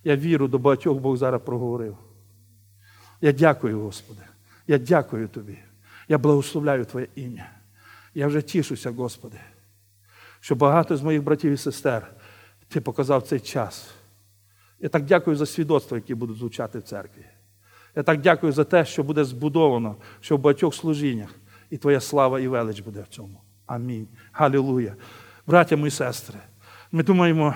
Я 0.05 0.17
віру 0.17 0.49
до 0.49 0.59
багатьох 0.59 0.99
Бог 0.99 1.17
зараз 1.17 1.41
проговорив. 1.45 1.97
Я 3.21 3.33
дякую, 3.33 3.81
Господи. 3.81 4.21
Я 4.67 4.79
дякую 4.79 5.29
Тобі. 5.29 5.59
Я 6.09 6.19
благословляю 6.19 6.85
Твоє 6.85 7.09
ім'я. 7.15 7.51
Я 8.15 8.27
вже 8.27 8.43
тішуся, 8.43 8.91
Господи, 8.91 9.37
що 10.41 10.55
багато 10.55 10.97
з 10.97 11.03
моїх 11.03 11.23
братів 11.23 11.53
і 11.53 11.57
сестер 11.57 12.13
Ти 12.69 12.81
показав 12.81 13.23
цей 13.23 13.41
час. 13.41 13.95
Я 14.81 14.89
так 14.89 15.05
дякую 15.05 15.37
за 15.37 15.47
свідоцтва, 15.47 15.97
які 15.97 16.15
будуть 16.15 16.37
звучати 16.37 16.79
в 16.79 16.83
церкві. 16.83 17.25
Я 17.97 18.03
так 18.03 18.21
дякую 18.21 18.53
за 18.53 18.65
те, 18.65 18.85
що 18.85 19.03
буде 19.03 19.25
збудовано, 19.25 19.97
що 20.21 20.37
в 20.37 20.41
багатьох 20.41 20.75
служіннях 20.75 21.35
і 21.71 21.77
Твоя 21.77 22.01
слава 22.01 22.41
і 22.41 22.49
велич 22.49 22.81
буде 22.81 23.03
в 23.03 23.09
цьому. 23.09 23.41
Амінь. 23.67 24.09
Галілуя. 24.33 24.97
Браття 25.47 25.77
мої 25.77 25.91
сестри. 25.91 26.39
Ми 26.93 27.03
думаємо, 27.03 27.55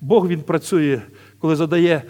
Бог 0.00 0.28
він 0.28 0.42
працює, 0.42 1.02
коли 1.38 1.56
задає, 1.56 2.02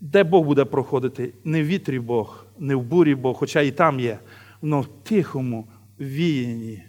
де 0.00 0.24
Бог 0.24 0.44
буде 0.44 0.64
проходити. 0.64 1.34
Не 1.44 1.62
в 1.62 1.66
вітрі 1.66 1.98
Бог, 1.98 2.46
не 2.58 2.74
в 2.74 2.82
бурі 2.82 3.14
Бог, 3.14 3.36
хоча 3.36 3.60
і 3.60 3.70
там 3.70 4.00
є, 4.00 4.18
але 4.62 4.80
в 4.80 4.86
тихому 4.86 5.68
віянні. 6.00 6.84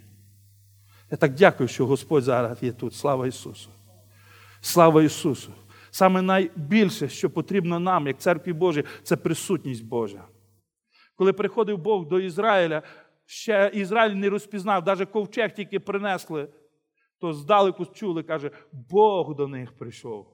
Я 1.10 1.16
так 1.16 1.34
дякую, 1.34 1.68
що 1.68 1.86
Господь 1.86 2.24
зараз 2.24 2.62
є 2.62 2.72
тут. 2.72 2.94
Слава 2.94 3.26
Ісусу. 3.26 3.70
Слава 4.60 5.02
Ісусу. 5.02 5.52
Саме 5.90 6.22
найбільше, 6.22 7.08
що 7.08 7.30
потрібно 7.30 7.80
нам, 7.80 8.06
як 8.06 8.18
церкві 8.18 8.52
Божій, 8.52 8.84
це 9.02 9.16
присутність 9.16 9.84
Божа. 9.84 10.24
Коли 11.14 11.32
приходив 11.32 11.78
Бог 11.78 12.08
до 12.08 12.20
Ізраїля, 12.20 12.82
ще 13.26 13.70
Ізраїль 13.74 14.14
не 14.14 14.28
розпізнав, 14.28 14.86
навіть 14.86 15.10
ковчег 15.10 15.54
тільки 15.54 15.80
принесли 15.80 16.48
то 17.20 17.32
здалеку 17.32 17.86
чули, 17.86 18.22
каже, 18.22 18.50
Бог 18.72 19.34
до 19.34 19.48
них 19.48 19.72
прийшов. 19.72 20.26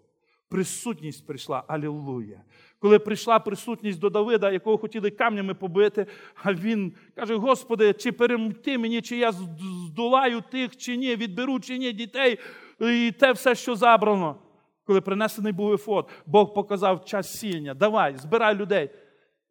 Присутність 0.49 1.27
прийшла, 1.27 1.65
алілуя. 1.67 2.43
Коли 2.79 2.99
прийшла 2.99 3.39
присутність 3.39 3.99
до 4.01 4.11
Давида, 4.11 4.51
якого 4.51 4.79
хотіли 4.79 5.11
камнями 5.11 5.55
побити, 5.55 6.07
а 6.35 6.55
він 6.55 6.95
каже: 7.15 7.37
Господи, 7.37 7.93
чи 7.93 8.13
перемти 8.13 8.79
мені, 8.79 9.03
чи 9.03 9.17
я 9.17 9.33
здолаю 9.33 10.43
тих, 10.51 10.77
чи 10.77 10.97
ні, 10.97 11.17
відберу 11.17 11.61
чи 11.61 11.79
ні 11.79 11.93
дітей, 11.93 12.39
і 12.81 13.13
те 13.13 13.33
все, 13.33 13.55
що 13.55 13.77
забрано. 13.77 14.37
Коли 14.85 15.01
принесений 15.01 15.53
був 15.53 15.73
ефот, 15.73 16.11
Бог 16.27 16.55
показав 16.55 17.05
час 17.05 17.39
сіння. 17.39 17.75
Давай, 17.75 18.17
збирай 18.17 18.55
людей, 18.55 18.91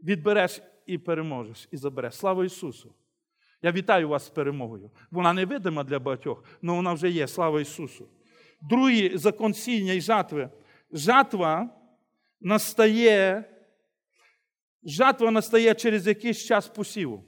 відбереш 0.03 0.61
і 0.85 0.97
переможеш, 0.97 1.67
і 1.71 1.77
забереш. 1.77 2.15
Слава 2.15 2.45
Ісусу! 2.45 2.93
Я 3.61 3.71
вітаю 3.71 4.09
вас 4.09 4.25
з 4.25 4.29
перемогою. 4.29 4.91
Вона 5.11 5.33
не 5.33 5.45
видима 5.45 5.83
для 5.83 5.99
багатьох, 5.99 6.43
але 6.63 6.73
вона 6.73 6.93
вже 6.93 7.09
є. 7.09 7.27
Слава 7.27 7.61
Ісусу. 7.61 8.07
Другий 8.61 9.17
закон 9.17 9.53
сіння 9.53 9.93
і 9.93 10.01
жатви. 10.01 10.49
Жатва 10.91 11.69
настає, 12.41 13.43
жатва 14.83 15.31
настає 15.31 15.73
через 15.75 16.07
якийсь 16.07 16.45
час 16.45 16.67
посіву. 16.67 17.23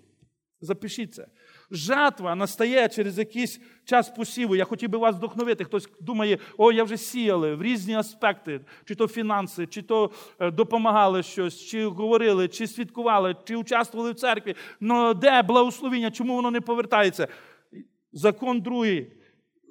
Запишіть 0.62 1.14
це 1.14 1.28
жатва 1.72 2.36
настає 2.36 2.90
через 2.90 3.18
якийсь 3.18 3.60
час 3.86 4.10
посіву. 4.10 4.56
Я 4.56 4.66
хотів 4.66 4.90
би 4.90 4.98
вас 4.98 5.16
вдохновити. 5.16 5.64
Хтось 5.64 5.90
думає, 6.02 6.38
о, 6.58 6.72
я 6.72 6.84
вже 6.84 6.98
сіяли 6.98 7.56
в 7.56 7.64
різні 7.64 7.96
аспекти, 7.96 8.62
чи 8.86 8.96
то 8.96 9.08
фінанси, 9.08 9.68
чи 9.68 9.82
то 9.82 10.12
е, 10.40 10.52
допомагали 10.52 11.24
щось, 11.24 11.62
чи 11.62 11.86
говорили, 11.86 12.48
чи 12.48 12.68
свідкували, 12.68 13.36
чи 13.46 13.56
участвували 13.56 14.12
в 14.12 14.16
церкві. 14.16 14.56
Но 14.80 15.14
де 15.14 15.42
благословіння? 15.42 16.12
Чому 16.12 16.36
воно 16.36 16.52
не 16.52 16.62
повертається? 16.62 17.28
Закон 18.14 18.62
другий. 18.62 19.12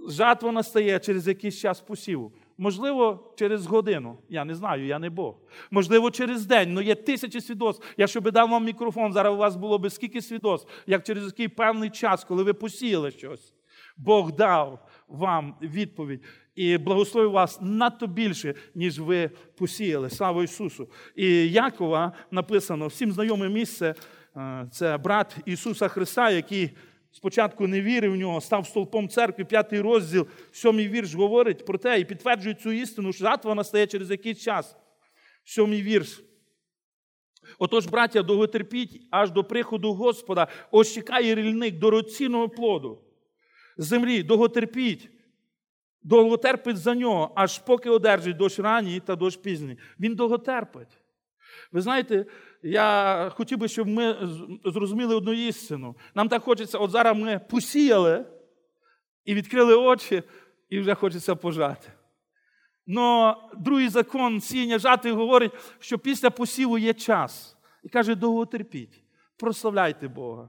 Жатва 0.08 0.52
настає 0.52 0.98
через 0.98 1.28
якийсь 1.28 1.58
час 1.58 1.80
посіву. 1.80 2.32
Можливо, 2.60 3.32
через 3.36 3.66
годину. 3.66 4.18
Я 4.28 4.44
не 4.44 4.54
знаю, 4.54 4.86
я 4.86 4.98
не 4.98 5.10
Бог. 5.10 5.34
Можливо, 5.70 6.10
через 6.10 6.46
день. 6.46 6.74
Ну 6.74 6.80
є 6.80 6.94
тисячі 6.94 7.40
свідоцтв. 7.40 7.86
Я 7.96 8.06
щоб 8.06 8.30
дав 8.30 8.50
вам 8.50 8.64
мікрофон, 8.64 9.12
зараз 9.12 9.34
у 9.34 9.36
вас 9.36 9.56
було 9.56 9.78
би 9.78 9.90
скільки 9.90 10.22
свідоцтв, 10.22 10.68
як 10.86 11.04
через 11.04 11.24
який 11.24 11.48
певний 11.48 11.90
час, 11.90 12.24
коли 12.24 12.42
ви 12.42 12.52
посіяли 12.52 13.10
щось. 13.10 13.54
Бог 13.96 14.32
дав 14.32 14.86
вам 15.08 15.54
відповідь 15.62 16.24
і 16.54 16.78
благословив 16.78 17.30
вас 17.30 17.58
надто 17.60 18.06
більше, 18.06 18.54
ніж 18.74 18.98
ви 18.98 19.30
посіяли. 19.58 20.10
Слава 20.10 20.44
Ісусу! 20.44 20.88
І 21.16 21.50
Якова 21.50 22.12
написано 22.30 22.86
всім 22.86 23.12
знайоме 23.12 23.48
місце. 23.48 23.94
Е, 24.36 24.68
це 24.72 24.98
брат 24.98 25.36
Ісуса 25.44 25.88
Христа, 25.88 26.30
який 26.30 26.70
спочатку 27.12 27.66
не 27.66 27.80
вірив 27.80 28.12
в 28.12 28.16
нього, 28.16 28.40
став 28.40 28.66
столпом 28.66 29.08
церкви, 29.08 29.44
п'ятий 29.44 29.80
розділ, 29.80 30.26
сьомий 30.52 30.88
вірш 30.88 31.14
говорить 31.14 31.64
про 31.64 31.78
те 31.78 32.00
і 32.00 32.04
підтверджує 32.04 32.54
цю 32.54 32.72
істину, 32.72 33.12
що 33.12 33.24
жатва 33.24 33.54
настає 33.54 33.86
через 33.86 34.10
якийсь 34.10 34.38
час. 34.38 34.76
Сьомий 35.44 35.82
вірш. 35.82 36.22
Отож, 37.58 37.86
браття, 37.86 38.22
довготерпіть 38.22 39.06
аж 39.10 39.30
до 39.30 39.44
приходу 39.44 39.92
Господа, 39.92 40.46
ось 40.70 40.94
чекає 40.94 41.34
рільник 41.34 41.78
дорогоцінного 41.78 42.48
плоду. 42.48 42.98
Землі, 43.76 44.22
довготерпіть, 44.22 45.10
довготерпить 46.02 46.76
за 46.76 46.94
нього, 46.94 47.32
аж 47.34 47.58
поки 47.58 47.90
одержить 47.90 48.36
дощ 48.36 48.58
ранній 48.58 49.00
та 49.00 49.16
дощ 49.16 49.36
пізній. 49.36 49.78
Він 50.00 50.14
довготерпить. 50.14 50.99
Ви 51.72 51.80
знаєте, 51.80 52.26
я 52.62 53.30
хотів 53.34 53.58
би, 53.58 53.68
щоб 53.68 53.88
ми 53.88 54.16
зрозуміли 54.64 55.14
одну 55.14 55.32
істину. 55.32 55.96
Нам 56.14 56.28
так 56.28 56.42
хочеться, 56.42 56.78
от 56.78 56.90
зараз 56.90 57.18
ми 57.18 57.40
посіяли 57.50 58.26
і 59.24 59.34
відкрили 59.34 59.74
очі, 59.74 60.22
і 60.68 60.80
вже 60.80 60.94
хочеться 60.94 61.34
пожати. 61.34 61.92
Но 62.86 63.36
другий 63.58 63.88
закон 63.88 64.40
сіяння 64.40 64.78
жати 64.78 65.12
говорить, 65.12 65.52
що 65.78 65.98
після 65.98 66.30
посіву 66.30 66.78
є 66.78 66.94
час. 66.94 67.56
І 67.84 67.88
каже, 67.88 68.14
довго 68.14 68.46
терпіть, 68.46 69.02
прославляйте 69.36 70.08
Бога. 70.08 70.48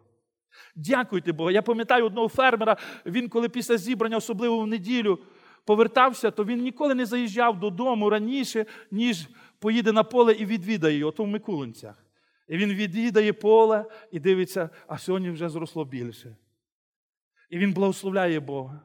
Дякуйте 0.76 1.32
Богу. 1.32 1.52
Я 1.52 1.62
пам'ятаю 1.62 2.06
одного 2.06 2.30
фермера, 2.30 2.78
він, 3.06 3.30
коли 3.30 3.50
після 3.50 3.78
зібрання, 3.78 4.18
особливо 4.18 4.60
в 4.60 4.68
неділю, 4.68 5.20
повертався, 5.66 6.32
то 6.32 6.46
він 6.46 6.62
ніколи 6.62 6.96
не 6.96 7.06
заїжджав 7.06 7.60
додому 7.60 8.10
раніше, 8.10 8.66
ніж 8.92 9.28
поїде 9.62 9.92
на 9.92 10.04
поле 10.04 10.34
і 10.34 10.46
відвідає 10.46 10.98
його, 10.98 11.12
то 11.12 11.24
в 11.24 11.28
Микулинцях. 11.28 11.96
І 12.48 12.58
він 12.58 12.74
відвідає 12.74 13.34
поле 13.34 13.86
і 14.12 14.20
дивиться, 14.20 14.70
а 14.88 14.98
сьогодні 14.98 15.30
вже 15.30 15.50
зросло 15.50 15.86
більше. 15.86 16.36
І 17.50 17.58
він 17.58 17.74
благословляє 17.74 18.40
Бога. 18.40 18.82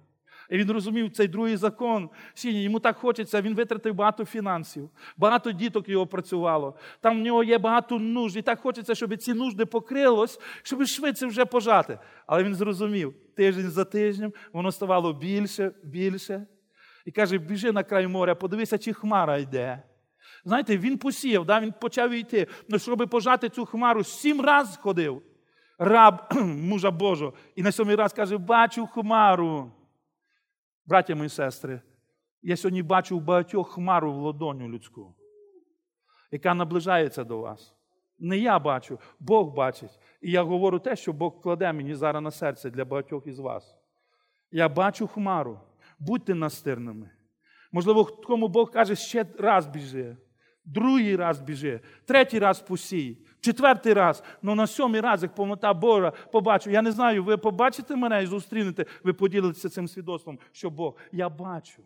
І 0.50 0.58
він 0.58 0.70
розумів 0.70 1.12
цей 1.12 1.28
другий 1.28 1.56
закон. 1.56 2.10
Сіння, 2.34 2.60
йому 2.60 2.80
так 2.80 2.96
хочеться, 2.96 3.40
він 3.40 3.54
витратив 3.54 3.94
багато 3.94 4.24
фінансів, 4.24 4.90
багато 5.16 5.52
діток 5.52 5.88
його 5.88 6.06
працювало. 6.06 6.76
Там 7.00 7.20
в 7.20 7.22
нього 7.22 7.44
є 7.44 7.58
багато 7.58 7.98
нужд. 7.98 8.36
І 8.36 8.42
так 8.42 8.60
хочеться, 8.60 8.94
щоб 8.94 9.16
ці 9.16 9.34
нужди 9.34 9.66
покрилось, 9.66 10.40
щоб 10.62 10.86
швидше 10.86 11.26
вже 11.26 11.44
пожати. 11.44 11.98
Але 12.26 12.44
він 12.44 12.54
зрозумів, 12.54 13.14
тиждень 13.36 13.70
за 13.70 13.84
тижнем 13.84 14.32
воно 14.52 14.72
ставало 14.72 15.12
більше, 15.12 15.72
більше. 15.82 16.46
І 17.04 17.10
каже: 17.10 17.38
біжи 17.38 17.72
на 17.72 17.82
край 17.82 18.06
моря, 18.06 18.34
подивися, 18.34 18.78
чи 18.78 18.92
хмара 18.92 19.38
йде. 19.38 19.82
Знаєте, 20.46 20.78
він 20.78 20.98
посіяв, 20.98 21.44
да? 21.44 21.60
він 21.60 21.72
почав 21.72 22.12
йти. 22.12 22.46
Ну, 22.68 22.78
щоб 22.78 23.08
пожати 23.10 23.48
цю 23.48 23.66
хмару, 23.66 24.04
сім 24.04 24.40
разів 24.40 24.80
ходив. 24.80 25.22
Раб 25.78 26.22
мужа 26.44 26.90
Божого. 26.90 27.32
І 27.54 27.62
на 27.62 27.72
сьомий 27.72 27.96
раз 27.96 28.12
каже: 28.12 28.38
бачу 28.38 28.86
хмару. 28.86 29.72
Браття 30.86 31.14
мої 31.14 31.28
сестри, 31.28 31.80
я 32.42 32.56
сьогодні 32.56 32.82
бачу 32.82 33.18
в 33.18 33.22
багатьох 33.22 33.70
хмару 33.70 34.12
в 34.12 34.16
ладоню 34.16 34.68
людську, 34.68 35.14
яка 36.30 36.54
наближається 36.54 37.24
до 37.24 37.38
вас. 37.38 37.74
Не 38.18 38.38
я 38.38 38.58
бачу, 38.58 38.98
Бог 39.20 39.54
бачить. 39.54 39.98
І 40.20 40.30
я 40.30 40.42
говорю 40.42 40.78
те, 40.78 40.96
що 40.96 41.12
Бог 41.12 41.40
кладе 41.40 41.72
мені 41.72 41.94
зараз 41.94 42.22
на 42.22 42.30
серце 42.30 42.70
для 42.70 42.84
багатьох 42.84 43.26
із 43.26 43.38
вас. 43.38 43.76
Я 44.50 44.68
бачу 44.68 45.06
хмару. 45.06 45.60
Будьте 45.98 46.34
настирними. 46.34 47.10
Можливо, 47.72 48.04
кому 48.04 48.48
Бог 48.48 48.70
каже, 48.70 48.96
ще 48.96 49.26
раз 49.38 49.66
біжи, 49.66 50.16
другий 50.66 51.16
раз 51.16 51.40
біжи, 51.40 51.80
третій 52.04 52.38
раз 52.38 52.60
посій, 52.60 53.18
четвертий 53.40 53.92
раз, 53.92 54.22
ну 54.42 54.54
на 54.54 54.66
сьомий 54.66 55.00
раз, 55.00 55.22
як 55.22 55.34
повнота 55.34 55.74
Божа, 55.74 56.10
побачу. 56.10 56.70
Я 56.70 56.82
не 56.82 56.92
знаю, 56.92 57.24
ви 57.24 57.36
побачите 57.36 57.96
мене 57.96 58.22
і 58.22 58.26
зустрінете, 58.26 58.86
ви 59.04 59.12
поділитеся 59.12 59.68
цим 59.68 59.88
свідоцтвом, 59.88 60.38
що 60.52 60.70
Бог, 60.70 60.96
я 61.12 61.28
бачу. 61.28 61.82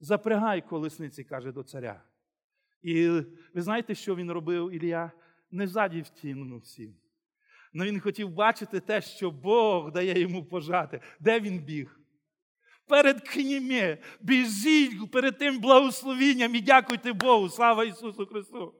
Запрягай 0.00 0.68
колесниці, 0.68 1.24
каже 1.24 1.52
до 1.52 1.62
царя. 1.62 2.02
І 2.82 3.08
ви 3.54 3.62
знаєте, 3.62 3.94
що 3.94 4.16
він 4.16 4.32
робив 4.32 4.74
Ілля? 4.74 5.10
Не 5.50 5.66
ззаді 5.66 6.00
всім. 6.00 6.94
Але 7.74 7.86
він 7.86 8.00
хотів 8.00 8.30
бачити 8.30 8.80
те, 8.80 9.00
що 9.00 9.30
Бог 9.30 9.92
дає 9.92 10.20
йому 10.20 10.44
пожати. 10.44 11.00
Де 11.20 11.40
він 11.40 11.58
біг? 11.58 11.99
Перед 12.90 13.28
кніми. 13.28 13.98
Біжіть 14.20 15.10
перед 15.10 15.38
тим 15.38 15.58
благословінням 15.58 16.54
і 16.54 16.60
дякуйте 16.60 17.12
Богу. 17.12 17.48
Слава 17.48 17.84
Ісусу 17.84 18.26
Христу! 18.26 18.74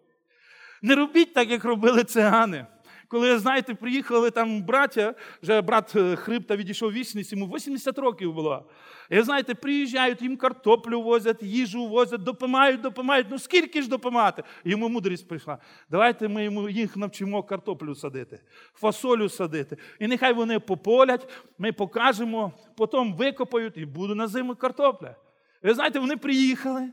Не 0.83 0.95
робіть 0.95 1.35
так, 1.35 1.51
як 1.51 1.65
робили 1.65 2.05
цигани. 2.05 2.67
Коли, 3.11 3.39
знаєте, 3.39 3.75
приїхали 3.75 4.31
там 4.31 4.63
браття, 4.63 5.15
вже 5.43 5.61
брат 5.61 5.93
е, 5.97 6.17
Хрипта 6.17 6.57
відійшов 6.57 6.93
вічність, 6.93 7.33
йому 7.33 7.47
80 7.47 7.99
років 7.99 8.35
було. 8.35 8.65
І 9.11 9.21
знаєте, 9.21 9.55
приїжджають, 9.55 10.23
їм 10.23 10.37
картоплю 10.37 11.03
возять, 11.03 11.43
їжу 11.43 11.87
возять, 11.87 12.23
допомагають, 12.23 12.81
допомагають. 12.81 13.27
Ну 13.31 13.39
скільки 13.39 13.83
ж 13.83 13.89
допомагати? 13.89 14.43
Йому 14.65 14.89
мудрість 14.89 15.29
прийшла. 15.29 15.59
Давайте 15.91 16.29
ми 16.29 16.45
йому 16.45 16.69
їх 16.69 16.97
навчимо 16.97 17.43
картоплю 17.43 17.95
садити, 17.95 18.41
фасолю 18.75 19.29
садити. 19.29 19.77
І 19.99 20.07
нехай 20.07 20.33
вони 20.33 20.61
пополять, 20.61 21.29
ми 21.59 21.73
покажемо, 21.73 22.53
потім 22.77 23.15
викопають 23.15 23.77
і 23.77 23.87
буде 23.87 24.15
на 24.15 24.27
зиму 24.27 24.55
картопля. 24.55 25.17
Ви 25.63 25.75
знаєте, 25.75 25.99
вони 25.99 26.17
приїхали, 26.17 26.89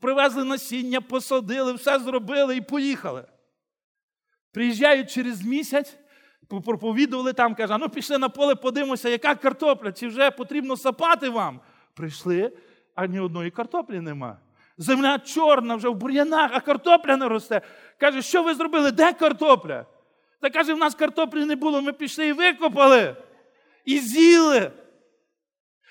привезли 0.00 0.44
насіння, 0.44 1.00
посадили, 1.00 1.72
все 1.72 1.98
зробили 1.98 2.56
і 2.56 2.60
поїхали. 2.60 3.24
Приїжджають 4.58 5.10
через 5.10 5.42
місяць, 5.42 5.96
проповідували 6.64 7.32
там, 7.32 7.54
каже, 7.54 7.78
ну 7.80 7.88
пішли 7.88 8.18
на 8.18 8.28
поле, 8.28 8.54
подивимося, 8.54 9.08
яка 9.08 9.34
картопля, 9.34 9.92
чи 9.92 10.08
вже 10.08 10.30
потрібно 10.30 10.76
сапати 10.76 11.28
вам. 11.28 11.60
Прийшли, 11.94 12.52
а 12.94 13.06
ні 13.06 13.20
одної 13.20 13.50
картоплі 13.50 14.00
нема. 14.00 14.38
Земля 14.78 15.18
чорна 15.18 15.74
вже 15.74 15.88
в 15.88 15.94
бур'янах, 15.94 16.50
а 16.54 16.60
картопля 16.60 17.16
не 17.16 17.28
росте. 17.28 17.60
Каже, 18.00 18.22
що 18.22 18.42
ви 18.42 18.54
зробили? 18.54 18.90
Де 18.90 19.12
картопля? 19.12 19.86
Та 20.40 20.50
каже, 20.50 20.74
в 20.74 20.78
нас 20.78 20.94
картоплі 20.94 21.44
не 21.44 21.56
було, 21.56 21.82
ми 21.82 21.92
пішли 21.92 22.26
і 22.26 22.32
викопали, 22.32 23.16
і 23.84 23.98
з'їли. 23.98 24.70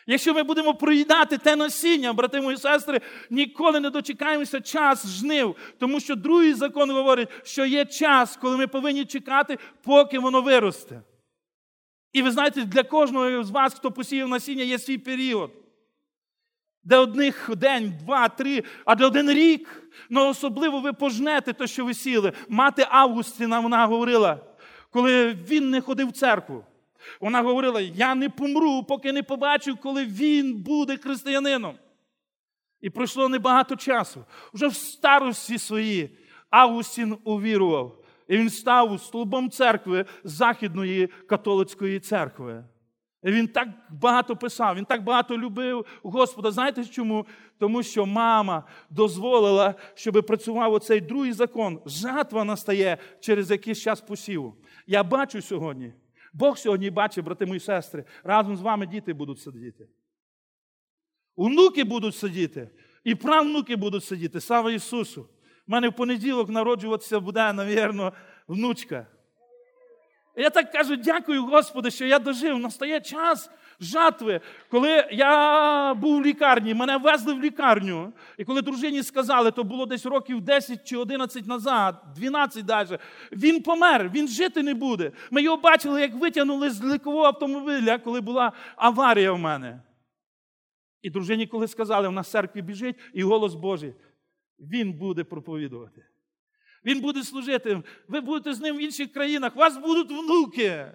Якщо 0.10 0.34
ми 0.34 0.44
будемо 0.44 0.74
проїдати 0.74 1.38
те 1.38 1.56
насіння, 1.56 2.14
брати 2.14 2.42
мої 2.42 2.58
сестри, 2.58 3.02
ніколи 3.30 3.80
не 3.80 3.90
дочекаємося 3.90 4.62
час 4.62 5.08
жнив. 5.08 5.56
Тому 5.80 6.00
що 6.00 6.16
другий 6.16 6.54
закон 6.54 6.92
говорить, 6.92 7.30
що 7.44 7.66
є 7.66 7.86
час, 7.86 8.38
коли 8.38 8.58
ми 8.58 8.68
повинні 8.68 9.06
чекати, 9.06 9.58
поки 9.84 10.20
воно 10.20 10.42
виросте. 10.42 11.02
І 12.14 12.22
ви 12.22 12.32
знаєте, 12.32 12.62
для 12.62 12.84
кожного 12.84 13.44
з 13.44 13.52
вас, 13.52 13.74
хто 13.74 13.92
посіяв 13.92 14.30
насіння, 14.30 14.64
є 14.64 14.80
свій 14.80 14.98
період. 14.98 15.52
Де 16.84 16.98
одних 16.98 17.50
день, 17.56 17.94
два, 18.04 18.30
три, 18.30 18.64
а 18.86 18.96
де 18.96 19.06
один 19.06 19.32
рік. 19.32 19.84
Ну 20.10 20.30
особливо 20.30 20.80
ви 20.80 20.94
пожнете 20.94 21.54
те, 21.54 21.68
що 21.68 21.86
ви 21.86 21.94
сіли. 21.94 22.34
Мати 22.50 22.88
Августіна, 22.90 23.60
вона 23.60 23.86
говорила, 23.86 24.40
коли 24.90 25.34
він 25.34 25.70
не 25.70 25.82
ходив 25.82 26.08
в 26.08 26.12
церкву. 26.12 26.64
Вона 27.22 27.42
говорила: 27.42 27.82
я 27.82 28.16
не 28.16 28.30
помру, 28.30 28.84
поки 28.84 29.12
не 29.12 29.24
побачу, 29.24 29.78
коли 29.78 30.06
він 30.06 30.56
буде 30.56 30.98
християнином. 30.98 31.76
І 32.82 32.90
пройшло 32.90 33.30
небагато 33.30 33.76
часу. 33.76 34.26
Уже 34.54 34.68
в 34.68 34.76
старості 34.76 35.58
свої 35.58 36.18
Августін 36.50 37.18
увірував. 37.24 38.04
І 38.28 38.38
він 38.38 38.50
став 38.50 39.02
столбом 39.02 39.50
церкви 39.50 40.06
Західної 40.24 41.08
католицької 41.08 42.00
церкви. 42.00 42.64
І 43.24 43.32
Він 43.32 43.48
так 43.48 43.68
багато 43.90 44.36
писав, 44.36 44.76
він 44.76 44.86
так 44.86 45.04
багато 45.04 45.38
любив 45.38 45.86
Господа. 46.04 46.52
Знаєте 46.52 46.86
чому? 46.86 47.26
Тому 47.60 47.84
що 47.84 48.06
мама 48.06 48.64
дозволила, 48.90 49.76
щоб 49.94 50.26
працював 50.26 50.74
оцей 50.74 51.02
другий 51.02 51.34
закон. 51.34 51.80
Жатва 51.86 52.44
настає 52.44 52.98
через 53.20 53.52
якийсь 53.52 53.82
час 53.82 54.02
посіву. 54.02 54.56
Я 54.88 55.04
бачу 55.04 55.42
сьогодні. 55.42 55.94
Бог 56.38 56.58
сьогодні 56.58 56.90
бачить, 56.90 57.26
брати 57.26 57.46
мої 57.46 57.60
сестри, 57.60 58.04
разом 58.24 58.58
з 58.58 58.62
вами 58.62 58.88
діти 58.88 59.14
будуть 59.14 59.40
сидіти. 59.40 59.88
Унуки 61.36 61.84
будуть 61.84 62.16
сидіти, 62.16 62.70
і 63.04 63.16
правнуки 63.16 63.76
будуть 63.76 64.04
сидіти. 64.04 64.42
Слава 64.42 64.72
Ісусу! 64.72 65.22
У 65.22 65.72
мене 65.72 65.90
в 65.90 65.94
понеділок 65.94 66.50
народжуватися 66.50 67.20
буде, 67.20 67.54
навірно, 67.54 68.14
внучка. 68.48 69.08
Я 70.36 70.50
так 70.50 70.72
кажу, 70.72 70.96
дякую 70.96 71.46
Господи, 71.46 71.92
що 71.92 72.06
я 72.06 72.20
дожив. 72.20 72.60
Настає 72.60 73.02
час 73.02 73.50
жатви. 73.80 74.42
Коли 74.70 75.08
я 75.12 75.94
був 75.94 76.22
в 76.22 76.26
лікарні, 76.26 76.74
мене 76.74 76.98
везли 76.98 77.34
в 77.34 77.44
лікарню. 77.44 78.14
І 78.38 78.46
коли 78.46 78.62
дружині 78.62 79.04
сказали, 79.04 79.52
то 79.52 79.64
було 79.64 79.86
десь 79.86 80.06
років 80.06 80.42
10 80.42 80.88
чи 80.88 80.98
11 80.98 81.48
назад, 81.48 81.96
12 82.16 82.68
навіть, 82.68 83.00
він 83.32 83.64
помер, 83.64 84.12
він 84.16 84.28
жити 84.28 84.64
не 84.64 84.74
буде. 84.74 85.12
Ми 85.32 85.42
його 85.42 85.58
бачили, 85.58 86.02
як 86.02 86.14
витягнули 86.14 86.70
з 86.70 86.84
лікового 86.84 87.26
автомобіля, 87.26 87.98
коли 87.98 88.22
була 88.22 88.52
аварія 88.76 89.32
в 89.32 89.40
мене. 89.40 89.82
І 91.02 91.10
дружині, 91.10 91.48
коли 91.48 91.68
сказали, 91.68 92.08
в 92.08 92.12
нас 92.12 92.28
в 92.28 92.32
церкві 92.32 92.62
біжить, 92.62 92.96
і 93.14 93.24
голос 93.24 93.54
Божий, 93.54 93.94
він 94.60 94.94
буде 94.94 95.24
проповідувати. 95.24 96.06
Він 96.86 97.02
буде 97.02 97.24
служити. 97.24 97.84
Ви 98.08 98.22
будете 98.22 98.54
з 98.54 98.62
ним 98.62 98.78
в 98.78 98.82
інших 98.82 99.14
країнах, 99.14 99.56
у 99.56 99.60
вас 99.60 99.78
будуть 99.78 100.12
внуки. 100.12 100.86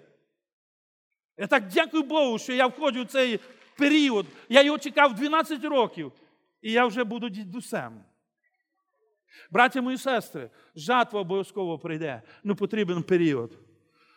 Я 1.37 1.47
так 1.47 1.67
дякую 1.67 2.03
Богу, 2.03 2.39
що 2.39 2.53
я 2.53 2.67
входжу 2.67 3.03
в 3.03 3.07
цей 3.07 3.39
період. 3.77 4.25
Я 4.49 4.63
його 4.63 4.77
чекав 4.77 5.13
12 5.13 5.65
років, 5.65 6.11
і 6.61 6.71
я 6.71 6.85
вже 6.85 7.03
буду 7.03 7.29
дідусем. 7.29 7.93
Браття 9.51 9.81
мої 9.81 9.97
сестри, 9.97 10.49
жатва 10.75 11.21
обов'язково 11.21 11.79
прийде, 11.79 12.21
ну 12.43 12.55
потрібен 12.55 13.03
період. 13.03 13.51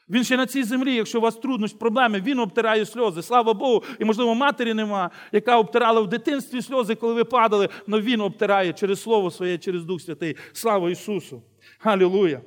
Він 0.09 0.25
ще 0.25 0.37
на 0.37 0.47
цій 0.47 0.63
землі, 0.63 0.95
якщо 0.95 1.19
у 1.19 1.21
вас 1.21 1.37
труднощі, 1.37 1.77
проблеми, 1.77 2.21
він 2.21 2.39
обтирає 2.39 2.87
сльози. 2.87 3.23
Слава 3.23 3.55
Богу, 3.55 3.85
і, 3.99 4.05
можливо, 4.05 4.35
матері 4.35 4.75
нема, 4.75 5.11
яка 5.33 5.59
обтирала 5.59 6.01
в 6.01 6.09
дитинстві 6.09 6.63
сльози, 6.63 6.95
коли 6.95 7.15
ви 7.15 7.25
падали, 7.25 7.69
але 7.89 8.01
він 8.01 8.21
обтирає 8.21 8.73
через 8.73 9.03
Слово 9.03 9.31
своє, 9.31 9.59
через 9.59 9.85
Дух 9.85 10.01
Святий. 10.01 10.37
Слава 10.53 10.91
Ісусу! 10.91 11.43
Халілуя! 11.79 12.41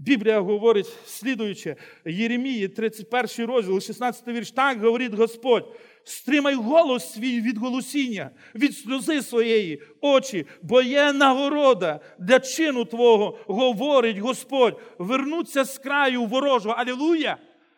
Біблія 0.00 0.40
говорить 0.40 0.92
слідуюче, 1.06 1.76
Єремії, 2.04 2.68
31 2.68 3.46
розділ, 3.46 3.80
16 3.80 4.28
вірш. 4.28 4.50
Так 4.50 4.80
говорить 4.80 5.14
Господь. 5.14 5.76
Стримай 6.04 6.54
голос 6.54 7.12
свій 7.12 7.40
від 7.40 7.58
голосіння, 7.58 8.30
від 8.54 8.76
сльози 8.76 9.22
своєї, 9.22 9.82
очі, 10.00 10.46
бо 10.62 10.82
є 10.82 11.12
нагорода 11.12 12.00
для 12.18 12.40
чину 12.40 12.84
Твого, 12.84 13.38
говорить 13.46 14.18
Господь, 14.18 14.80
вернуться 14.98 15.64
з 15.64 15.78
краю 15.78 16.24
ворожого. 16.24 16.74
Алілуя! 16.74 17.36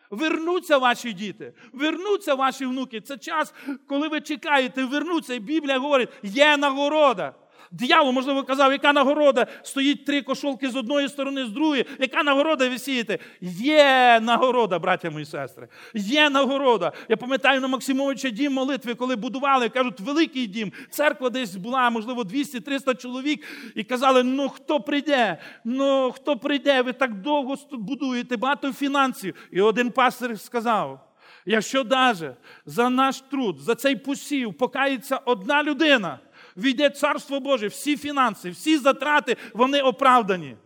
Вернуться 0.09 0.77
ваші 0.77 1.13
діти, 1.13 1.53
вернуться 1.73 2.35
ваші 2.35 2.65
внуки. 2.65 3.01
Це 3.01 3.17
час, 3.17 3.53
коли 3.87 4.07
ви 4.07 4.21
чекаєте, 4.21 4.85
вернуться. 4.85 5.33
І 5.33 5.39
Біблія 5.39 5.79
говорить, 5.79 6.09
є 6.23 6.57
нагорода. 6.57 7.33
Д'явол, 7.73 8.11
можливо, 8.11 8.43
казав, 8.43 8.71
яка 8.71 8.93
нагорода? 8.93 9.47
Стоїть 9.63 10.05
три 10.05 10.21
кошолки 10.21 10.69
з 10.69 10.75
одної 10.75 11.09
сторони, 11.09 11.45
з 11.45 11.49
другої. 11.49 11.85
Яка 11.99 12.23
нагорода 12.23 12.69
ви 12.69 12.79
сієте? 12.79 13.19
Є 13.41 14.19
нагорода, 14.21 14.79
браття 14.79 15.09
мої 15.09 15.25
сестри. 15.25 15.67
Є 15.93 16.29
нагорода. 16.29 16.91
Я 17.09 17.17
пам'ятаю 17.17 17.61
на 17.61 17.67
Максимовича 17.67 18.29
дім 18.29 18.53
молитви, 18.53 18.95
коли 18.95 19.15
будували, 19.15 19.69
кажуть, 19.69 19.99
великий 19.99 20.47
дім. 20.47 20.71
Церква 20.89 21.29
десь 21.29 21.55
була, 21.55 21.89
можливо, 21.89 22.23
200-300 22.23 22.97
чоловік. 22.97 23.45
І 23.75 23.83
казали, 23.83 24.23
ну 24.23 24.49
хто 24.49 24.79
прийде? 24.79 25.37
Ну 25.63 26.11
хто 26.15 26.37
прийде? 26.37 26.81
Ви 26.81 26.93
так 26.93 27.21
довго 27.21 27.55
будуєте, 27.71 28.37
багато 28.37 28.73
фінансів. 28.73 29.35
І 29.51 29.61
один 29.61 29.91
пастор 29.91 30.39
сказав. 30.39 31.13
Якщо 31.45 31.83
даже 31.83 32.35
за 32.65 32.89
наш 32.89 33.21
труд, 33.21 33.59
за 33.59 33.75
цей 33.75 33.95
посів 33.95 34.53
покається 34.53 35.17
одна 35.17 35.63
людина, 35.63 36.19
війде 36.57 36.89
Царство 36.89 37.39
Боже, 37.39 37.67
всі 37.67 37.97
фінанси, 37.97 38.49
всі 38.49 38.77
затрати, 38.77 39.37
вони 39.53 39.81
оправдані. 39.81 40.57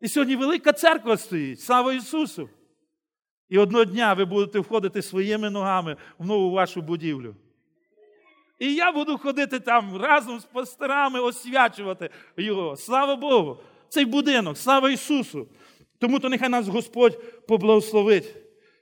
І 0.00 0.08
сьогодні 0.08 0.36
велика 0.36 0.72
церква 0.72 1.16
стоїть, 1.16 1.60
слава 1.60 1.94
Ісусу. 1.94 2.48
І 3.48 3.58
одного 3.58 3.84
дня 3.84 4.14
ви 4.14 4.24
будете 4.24 4.58
входити 4.58 5.02
своїми 5.02 5.50
ногами 5.50 5.96
в 6.18 6.26
нову 6.26 6.50
вашу 6.50 6.82
будівлю. 6.82 7.34
І 8.58 8.74
я 8.74 8.92
буду 8.92 9.18
ходити 9.18 9.60
там 9.60 9.96
разом 9.96 10.40
з 10.40 10.44
пасторами, 10.44 11.20
освячувати 11.20 12.10
його. 12.36 12.76
Слава 12.76 13.16
Богу! 13.16 13.58
Цей 13.88 14.04
будинок, 14.04 14.58
слава 14.58 14.90
Ісусу! 14.90 15.48
Тому 15.98 16.18
то 16.18 16.28
нехай 16.28 16.48
нас 16.48 16.68
Господь 16.68 17.46
поблагословить. 17.46 18.36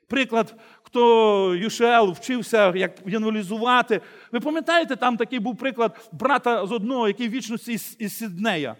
Приклад, 0.08 0.54
хто 0.92 1.54
Юшел 1.54 2.12
вчився, 2.12 2.72
як 2.76 2.90
янвалізувати. 3.06 4.00
Ви 4.32 4.40
пам'ятаєте, 4.40 4.96
там 4.96 5.16
такий 5.16 5.38
був 5.38 5.56
приклад 5.56 6.10
брата 6.12 6.66
з 6.66 6.72
одного, 6.72 7.08
який 7.08 7.28
вічності 7.28 7.72
із, 7.72 7.96
із 7.98 8.16
Сіднея. 8.18 8.76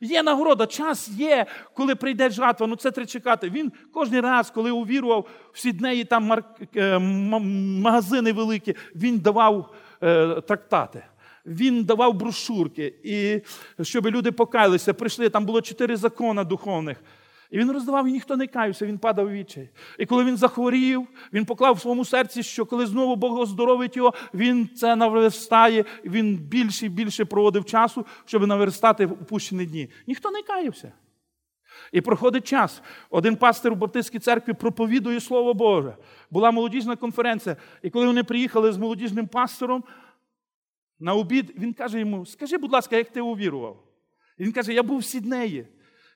Є 0.00 0.22
нагорода, 0.22 0.66
час 0.66 1.08
є, 1.08 1.46
коли 1.74 1.94
прийде 1.94 2.30
жатва, 2.30 2.66
ну 2.66 2.76
це 2.76 2.90
треба 2.90 3.06
чекати. 3.06 3.50
Він 3.50 3.72
кожен 3.92 4.20
раз, 4.20 4.50
коли 4.50 4.70
увірував 4.70 5.28
в 5.52 5.58
Сіднеї 5.58 6.04
там 6.04 6.24
марк... 6.24 6.46
Е, 6.76 6.98
магазини 6.98 8.32
великі, 8.32 8.74
він 8.94 9.18
давав 9.18 9.74
е, 10.02 10.40
трактати. 10.40 11.04
Він 11.46 11.84
давав 11.84 12.14
брошурки, 12.14 12.94
і 13.04 13.40
щоб 13.84 14.06
люди 14.06 14.32
покаялися, 14.32 14.94
прийшли, 14.94 15.28
там 15.28 15.46
було 15.46 15.60
чотири 15.60 15.96
закони 15.96 16.44
духовних. 16.44 16.98
І 17.52 17.58
він 17.58 17.72
роздавав, 17.72 18.08
і 18.08 18.12
ніхто 18.12 18.36
не 18.36 18.46
каявся, 18.46 18.86
він 18.86 18.98
падав 18.98 19.30
відчай. 19.30 19.68
І 19.98 20.06
коли 20.06 20.24
він 20.24 20.36
захворів, 20.36 21.06
він 21.32 21.44
поклав 21.44 21.74
в 21.74 21.80
своєму 21.80 22.04
серці, 22.04 22.42
що 22.42 22.66
коли 22.66 22.86
знову 22.86 23.16
Бог 23.16 23.38
оздоровить 23.38 23.96
його, 23.96 24.14
він 24.34 24.68
це 24.76 24.96
наверстає, 24.96 25.84
він 26.04 26.36
більше 26.36 26.86
і 26.86 26.88
більше 26.88 27.24
проводив 27.24 27.64
часу, 27.64 28.06
щоб 28.24 28.46
наверстати 28.46 29.06
в 29.06 29.12
упущені 29.12 29.66
дні. 29.66 29.90
Ніхто 30.06 30.30
не 30.30 30.42
каявся. 30.42 30.92
І 31.92 32.00
проходить 32.00 32.46
час. 32.46 32.82
Один 33.10 33.36
пастир 33.36 33.72
у 33.72 33.76
Баптистській 33.76 34.18
церкві 34.18 34.52
проповідує 34.52 35.20
Слово 35.20 35.54
Боже. 35.54 35.96
Була 36.30 36.50
молодіжна 36.50 36.96
конференція. 36.96 37.56
І 37.82 37.90
коли 37.90 38.06
вони 38.06 38.24
приїхали 38.24 38.72
з 38.72 38.76
молодіжним 38.76 39.26
пастором 39.26 39.84
на 41.00 41.14
обід, 41.14 41.54
він 41.58 41.72
каже 41.72 42.00
йому: 42.00 42.26
Скажи, 42.26 42.58
будь 42.58 42.72
ласка, 42.72 42.96
як 42.96 43.10
ти 43.10 43.20
увірував? 43.20 43.82
І 44.38 44.44
він 44.44 44.52
каже: 44.52 44.72
Я 44.72 44.82
був 44.82 44.98
в 44.98 45.04
Сіднеї. 45.04 45.66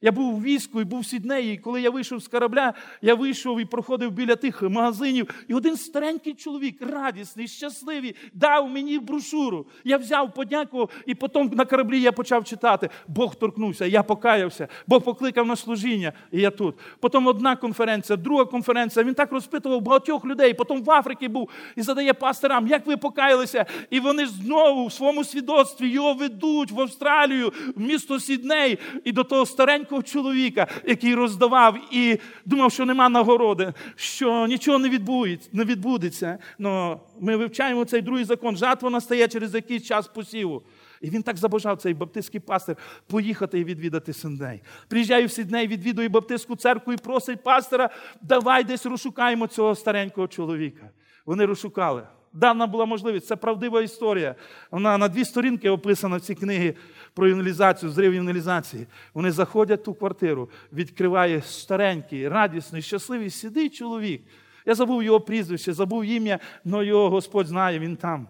Я 0.02 0.12
був 0.12 0.34
у 0.34 0.40
війську 0.40 0.80
і 0.80 0.84
був 0.84 1.00
в 1.00 1.06
Сіднеї, 1.06 1.54
і 1.54 1.58
коли 1.58 1.80
я 1.80 1.90
вийшов 1.90 2.22
з 2.22 2.28
корабля, 2.28 2.74
я 3.02 3.14
вийшов 3.14 3.60
і 3.60 3.64
проходив 3.64 4.10
біля 4.10 4.36
тих 4.36 4.62
магазинів. 4.62 5.28
І 5.48 5.54
один 5.54 5.76
старенький 5.76 6.34
чоловік, 6.34 6.82
радісний, 6.82 7.48
щасливий, 7.48 8.14
дав 8.34 8.70
мені 8.70 8.98
брошуру. 8.98 9.66
Я 9.84 9.96
взяв, 9.96 10.34
подякував, 10.34 10.90
і 11.06 11.14
потім 11.14 11.50
на 11.54 11.64
кораблі 11.64 12.00
я 12.00 12.12
почав 12.12 12.44
читати. 12.44 12.90
Бог 13.08 13.34
торкнувся, 13.34 13.86
я 13.86 14.02
покаявся, 14.02 14.68
Бог 14.86 15.02
покликав 15.02 15.46
на 15.46 15.56
служіння, 15.56 16.12
і 16.32 16.40
я 16.40 16.50
тут. 16.50 16.74
Потім 17.00 17.26
одна 17.26 17.56
конференція, 17.56 18.16
друга 18.16 18.44
конференція. 18.44 19.04
Він 19.04 19.14
так 19.14 19.32
розпитував 19.32 19.80
багатьох 19.80 20.24
людей. 20.24 20.54
Потім 20.54 20.82
в 20.82 20.90
Африці 20.90 21.28
був 21.28 21.50
і 21.76 21.82
задає 21.82 22.14
пасторам, 22.14 22.66
як 22.66 22.86
ви 22.86 22.96
покаялися. 22.96 23.66
І 23.90 24.00
вони 24.00 24.26
знову 24.26 24.86
в 24.86 24.92
своєму 24.92 25.24
свідоцтві 25.24 25.88
його 25.88 26.14
ведуть 26.14 26.70
в 26.70 26.80
Австралію, 26.80 27.52
в 27.76 27.80
місто 27.80 28.20
Сідней, 28.20 28.78
і 29.04 29.12
до 29.12 29.24
того 29.24 29.46
старенького 29.46 29.85
маленького 29.86 30.02
чоловіка, 30.02 30.66
який 30.86 31.14
роздавав 31.14 31.78
і 31.90 32.18
думав, 32.44 32.72
що 32.72 32.84
нема 32.84 33.08
нагороди, 33.08 33.72
що 33.96 34.46
нічого 34.46 34.78
не 34.78 34.88
відбудеться. 34.88 35.50
Не 35.52 35.64
відбудеться. 35.64 36.38
Но 36.58 37.00
ми 37.20 37.36
вивчаємо 37.36 37.84
цей 37.84 38.02
другий 38.02 38.24
закон. 38.24 38.56
Жатва 38.56 38.90
настає 38.90 39.28
через 39.28 39.54
якийсь 39.54 39.82
час 39.82 40.08
посіву. 40.08 40.62
І 41.00 41.10
він 41.10 41.22
так 41.22 41.36
забажав 41.36 41.78
цей 41.78 41.94
баптистський 41.94 42.40
пастир 42.40 42.76
поїхати 43.06 43.60
і 43.60 43.64
відвідати 43.64 44.12
Сендей. 44.12 44.62
Приїжджає 44.88 45.26
в 45.26 45.30
Сідней, 45.30 45.66
відвідує 45.66 46.08
Баптистську 46.08 46.56
церкву 46.56 46.92
і 46.92 46.96
просить 46.96 47.42
пастора, 47.42 47.90
давай 48.22 48.64
десь 48.64 48.86
розшукаємо 48.86 49.46
цього 49.46 49.74
старенького 49.74 50.28
чоловіка. 50.28 50.90
Вони 51.26 51.46
розшукали 51.46 52.02
дана 52.36 52.66
була 52.66 52.84
можливість. 52.84 53.26
Це 53.26 53.36
правдива 53.36 53.82
історія. 53.82 54.34
Вона 54.70 54.98
на 54.98 55.08
дві 55.08 55.24
сторінки 55.24 55.70
описана 55.70 56.16
в 56.16 56.20
цій 56.20 56.34
книги 56.34 56.74
про 57.14 57.28
ювеналізацію, 57.28 57.90
зрив 57.90 58.14
ювеналізації. 58.14 58.86
Вони 59.14 59.30
заходять 59.30 59.80
в 59.80 59.84
ту 59.84 59.94
квартиру, 59.94 60.50
відкриває 60.72 61.42
старенький, 61.42 62.28
радісний, 62.28 62.82
щасливий, 62.82 63.30
сідий 63.30 63.68
чоловік. 63.70 64.22
Я 64.66 64.74
забув 64.74 65.02
його 65.02 65.20
прізвище, 65.20 65.72
забув 65.72 66.04
ім'я, 66.04 66.38
але 66.72 66.86
його 66.86 67.10
Господь 67.10 67.46
знає, 67.46 67.78
він 67.78 67.96
там. 67.96 68.28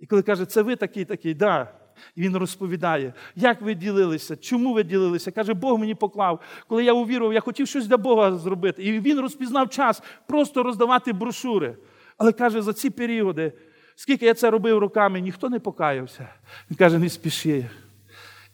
І 0.00 0.06
коли 0.06 0.22
каже, 0.22 0.46
це 0.46 0.62
ви 0.62 0.76
такий, 0.76 1.04
такий, 1.04 1.34
да. 1.34 1.68
І 2.16 2.22
він 2.22 2.36
розповідає, 2.36 3.14
як 3.36 3.62
ви 3.62 3.74
ділилися, 3.74 4.36
чому 4.36 4.72
ви 4.72 4.82
ділилися. 4.82 5.30
Каже, 5.30 5.54
Бог 5.54 5.78
мені 5.78 5.94
поклав. 5.94 6.40
Коли 6.68 6.84
я 6.84 6.92
увірував, 6.92 7.34
я 7.34 7.40
хотів 7.40 7.68
щось 7.68 7.86
для 7.86 7.96
Бога 7.96 8.32
зробити. 8.32 8.82
І 8.82 9.00
він 9.00 9.20
розпізнав 9.20 9.70
час 9.70 10.02
просто 10.26 10.62
роздавати 10.62 11.12
брошури. 11.12 11.76
Але 12.18 12.32
каже, 12.32 12.62
за 12.62 12.72
ці 12.72 12.90
періоди, 12.90 13.52
скільки 13.96 14.26
я 14.26 14.34
це 14.34 14.50
робив 14.50 14.78
руками, 14.78 15.20
ніхто 15.20 15.48
не 15.48 15.60
покаявся. 15.60 16.28
Він 16.70 16.76
каже, 16.76 16.98
не 16.98 17.08
спіши. 17.08 17.70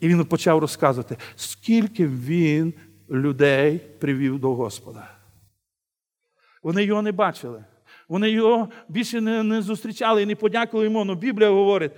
І 0.00 0.08
він 0.08 0.24
почав 0.24 0.58
розказувати, 0.58 1.16
скільки 1.36 2.06
він 2.06 2.74
людей 3.10 3.78
привів 3.78 4.38
до 4.38 4.54
Господа. 4.54 5.10
Вони 6.62 6.84
його 6.84 7.02
не 7.02 7.12
бачили. 7.12 7.64
Вони 8.08 8.30
його 8.30 8.68
більше 8.88 9.20
не 9.20 9.42
не 9.42 9.62
зустрічали 9.62 10.22
і 10.22 10.26
не 10.26 10.36
подякували 10.36 10.84
йому. 10.84 11.04
Но 11.04 11.14
Біблія 11.14 11.50
говорить: 11.50 11.92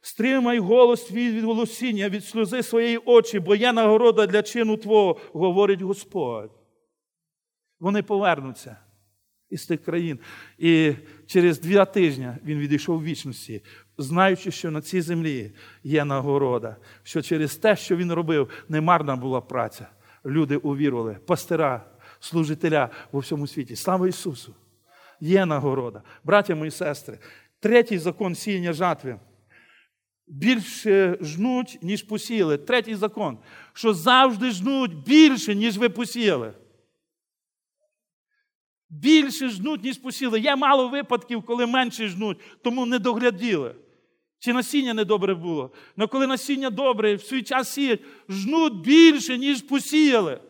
стримай 0.00 0.58
голос 0.58 1.04
твій 1.04 1.30
від 1.32 1.44
голосіння, 1.44 2.08
від 2.08 2.24
сльози 2.24 2.62
своєї 2.62 2.98
очі, 2.98 3.40
бо 3.40 3.54
є 3.54 3.72
нагорода 3.72 4.26
для 4.26 4.42
чину 4.42 4.76
Твого, 4.76 5.16
говорить 5.32 5.82
Господь. 5.82 6.50
Вони 7.80 8.02
повернуться 8.02 8.76
із 9.50 9.66
тих 9.66 9.84
країн. 9.84 10.18
І 10.58 10.92
через 11.26 11.60
два 11.60 11.84
тижні 11.84 12.28
він 12.44 12.58
відійшов 12.58 12.98
в 12.98 13.04
вічності, 13.04 13.62
знаючи, 13.98 14.50
що 14.50 14.70
на 14.70 14.80
цій 14.80 15.00
землі 15.00 15.52
є 15.84 16.04
нагорода, 16.04 16.76
що 17.02 17.22
через 17.22 17.56
те, 17.56 17.76
що 17.76 17.96
він 17.96 18.12
робив, 18.12 18.48
не 18.68 18.80
марна 18.80 19.16
була 19.16 19.40
праця. 19.40 19.88
Люди 20.26 20.56
увірували, 20.56 21.14
пастира, 21.26 21.84
служителя 22.20 22.90
в 23.12 23.18
всьому 23.18 23.46
світі. 23.46 23.76
Слава 23.76 24.08
Ісусу! 24.08 24.54
Є 25.20 25.46
нагорода. 25.46 26.02
Браття 26.24 26.54
мої 26.54 26.70
сестри, 26.70 27.18
третій 27.60 27.98
закон 27.98 28.34
сіяння 28.34 28.72
жатви. 28.72 29.18
Більше 30.26 31.18
жнуть, 31.20 31.78
ніж 31.82 32.02
посіяли. 32.02 32.58
Третій 32.58 32.94
закон, 32.94 33.38
що 33.72 33.94
завжди 33.94 34.50
жнуть 34.50 35.04
більше, 35.06 35.54
ніж 35.54 35.78
ви 35.78 35.88
посіяли. 35.88 36.52
Більше 38.90 39.48
жнуть, 39.48 39.84
ніж 39.84 39.98
посіли. 39.98 40.40
Є 40.40 40.56
мало 40.56 40.88
випадків, 40.88 41.42
коли 41.42 41.66
менше 41.66 42.08
жнуть, 42.08 42.38
тому 42.62 42.86
не 42.86 42.98
догляділи. 42.98 43.74
Чи 44.38 44.52
насіння 44.52 44.94
не 44.94 45.04
добре 45.04 45.34
було? 45.34 45.70
Але 45.96 46.06
коли 46.06 46.26
насіння 46.26 46.70
добре, 46.70 47.14
в 47.14 47.22
свій 47.22 47.42
час 47.42 47.72
сіять, 47.72 48.00
жнуть 48.28 48.80
більше, 48.80 49.38
ніж 49.38 49.62
посіяли. 49.62 50.40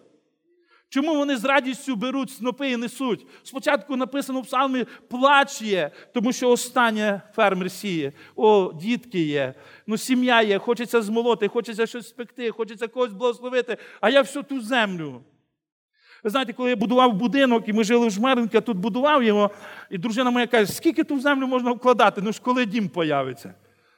Чому 0.90 1.16
вони 1.16 1.36
з 1.36 1.44
радістю 1.44 1.96
беруть 1.96 2.30
снопи 2.30 2.70
і 2.70 2.76
несуть? 2.76 3.26
Спочатку 3.42 3.96
написано 3.96 4.40
в 4.40 4.46
псалмі 4.46 4.84
плач 5.08 5.62
є, 5.62 5.90
тому 6.14 6.32
що 6.32 6.50
останнє 6.50 7.22
фермер 7.34 7.70
сіє. 7.70 8.12
О, 8.36 8.72
дітки 8.82 9.20
є, 9.20 9.54
ну 9.86 9.96
сім'я 9.96 10.42
є, 10.42 10.58
хочеться 10.58 11.02
змолоти, 11.02 11.48
хочеться 11.48 11.86
щось 11.86 12.08
спекти, 12.08 12.50
хочеться 12.50 12.88
когось 12.88 13.12
благословити, 13.12 13.76
а 14.00 14.10
я 14.10 14.22
всю 14.22 14.42
ту 14.42 14.60
землю. 14.60 15.22
Ви 16.24 16.30
знаєте, 16.30 16.52
коли 16.52 16.70
я 16.70 16.76
будував 16.76 17.12
будинок, 17.12 17.68
і 17.68 17.72
ми 17.72 17.84
жили 17.84 18.06
в 18.06 18.10
Жмеринці, 18.10 18.56
я 18.56 18.60
тут 18.60 18.76
будував 18.76 19.22
його, 19.22 19.50
і 19.90 19.98
дружина 19.98 20.30
моя 20.30 20.46
каже, 20.46 20.72
скільки 20.72 21.04
ту 21.04 21.20
землю 21.20 21.46
можна 21.46 21.72
вкладати? 21.72 22.20
Ну 22.22 22.32
ж 22.32 22.40
коли 22.42 22.66
дім 22.66 22.88
появиться. 22.88 23.54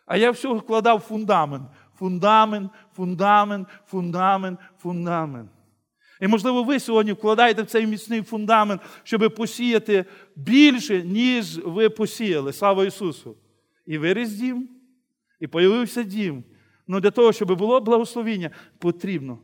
А 0.06 0.16
я 0.16 0.30
все 0.30 0.48
вкладав 0.48 1.00
фундамент. 1.00 1.62
Фундамент, 1.98 2.72
фундамент, 2.96 3.68
фундамент, 3.86 4.58
фундамент. 4.78 5.50
І, 6.20 6.28
можливо, 6.28 6.62
ви 6.62 6.80
сьогодні 6.80 7.12
вкладаєте 7.12 7.62
в 7.62 7.66
цей 7.66 7.86
міцний 7.86 8.22
фундамент, 8.22 8.80
щоб 9.02 9.34
посіяти 9.34 10.04
більше, 10.36 11.02
ніж 11.02 11.58
ви 11.58 11.90
посіяли. 11.90 12.52
Слава 12.52 12.84
Ісусу! 12.84 13.36
І 13.86 13.98
виріс 13.98 14.30
дім, 14.30 14.68
і 15.40 15.46
появився 15.46 16.02
дім. 16.02 16.44
Ну 16.86 17.00
для 17.00 17.10
того, 17.10 17.32
щоб 17.32 17.58
було 17.58 17.80
благословіння, 17.80 18.50
потрібно 18.78 19.38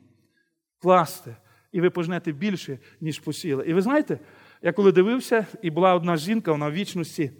класти. 0.78 1.36
І 1.76 1.80
ви 1.80 1.90
пожнете 1.90 2.32
більше, 2.32 2.78
ніж 3.00 3.18
посіяли. 3.18 3.64
І 3.66 3.72
ви 3.72 3.82
знаєте, 3.82 4.18
я 4.62 4.72
коли 4.72 4.92
дивився, 4.92 5.46
і 5.62 5.70
була 5.70 5.94
одна 5.94 6.16
жінка, 6.16 6.52
вона 6.52 6.68
в 6.68 6.72
вічності 6.72 7.30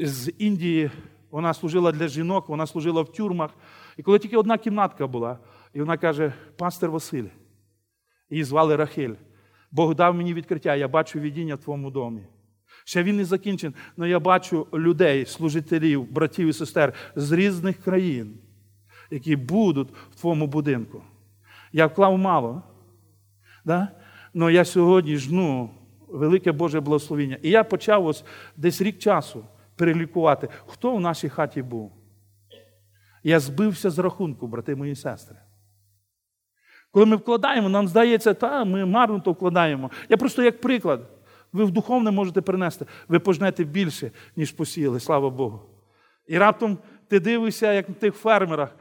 з 0.00 0.32
Індії, 0.38 0.90
вона 1.30 1.54
служила 1.54 1.92
для 1.92 2.08
жінок, 2.08 2.48
вона 2.48 2.66
служила 2.66 3.02
в 3.02 3.12
тюрмах. 3.12 3.50
І 3.96 4.02
коли 4.02 4.18
тільки 4.18 4.36
одна 4.36 4.58
кімнатка 4.58 5.06
була, 5.06 5.38
і 5.74 5.80
вона 5.80 5.96
каже: 5.96 6.32
Пастор 6.56 6.90
Василь, 6.90 7.24
її 8.30 8.44
звали 8.44 8.76
Рахель. 8.76 9.14
Бог 9.70 9.94
дав 9.94 10.14
мені 10.14 10.34
відкриття, 10.34 10.74
я 10.74 10.88
бачу 10.88 11.20
видіння 11.20 11.54
в 11.54 11.58
твоєму 11.58 11.90
домі. 11.90 12.26
Ще 12.84 13.02
він 13.02 13.16
не 13.16 13.24
закінчений, 13.24 13.76
але 13.98 14.08
я 14.08 14.20
бачу 14.20 14.66
людей, 14.74 15.26
служителів, 15.26 16.12
братів 16.12 16.48
і 16.48 16.52
сестер 16.52 16.92
з 17.16 17.32
різних 17.32 17.82
країн, 17.82 18.38
які 19.10 19.36
будуть 19.36 19.88
в 20.10 20.20
твоєму 20.20 20.46
будинку. 20.46 21.02
Я 21.72 21.86
вклав 21.86 22.18
мало, 22.18 22.62
да? 23.64 23.88
але 24.34 24.52
я 24.52 24.64
сьогодні 24.64 25.16
жну 25.16 25.70
велике 26.08 26.52
Боже 26.52 26.80
благословіння. 26.80 27.38
І 27.42 27.50
я 27.50 27.64
почав 27.64 28.06
ось 28.06 28.24
десь 28.56 28.82
рік 28.82 28.98
часу 28.98 29.44
перелікувати, 29.76 30.48
хто 30.66 30.96
в 30.96 31.00
нашій 31.00 31.28
хаті 31.28 31.62
був. 31.62 31.92
Я 33.22 33.40
збився 33.40 33.90
з 33.90 33.98
рахунку, 33.98 34.46
брати 34.46 34.76
мої 34.76 34.94
сестри. 34.94 35.36
Коли 36.90 37.06
ми 37.06 37.16
вкладаємо, 37.16 37.68
нам 37.68 37.88
здається, 37.88 38.34
та 38.34 38.64
ми 38.64 38.84
марно 38.84 39.20
то 39.20 39.32
вкладаємо. 39.32 39.90
Я 40.08 40.16
просто 40.16 40.42
як 40.42 40.60
приклад. 40.60 41.10
Ви 41.52 41.64
в 41.64 41.70
духовне 41.70 42.10
можете 42.10 42.40
принести, 42.40 42.86
ви 43.08 43.18
пожнете 43.18 43.64
більше, 43.64 44.10
ніж 44.36 44.52
посіяли, 44.52 45.00
слава 45.00 45.30
Богу. 45.30 45.60
І 46.26 46.38
раптом 46.38 46.78
ти 47.08 47.20
дивишся, 47.20 47.72
як 47.72 47.88
на 47.88 47.94
тих 47.94 48.14
фермерах 48.14 48.76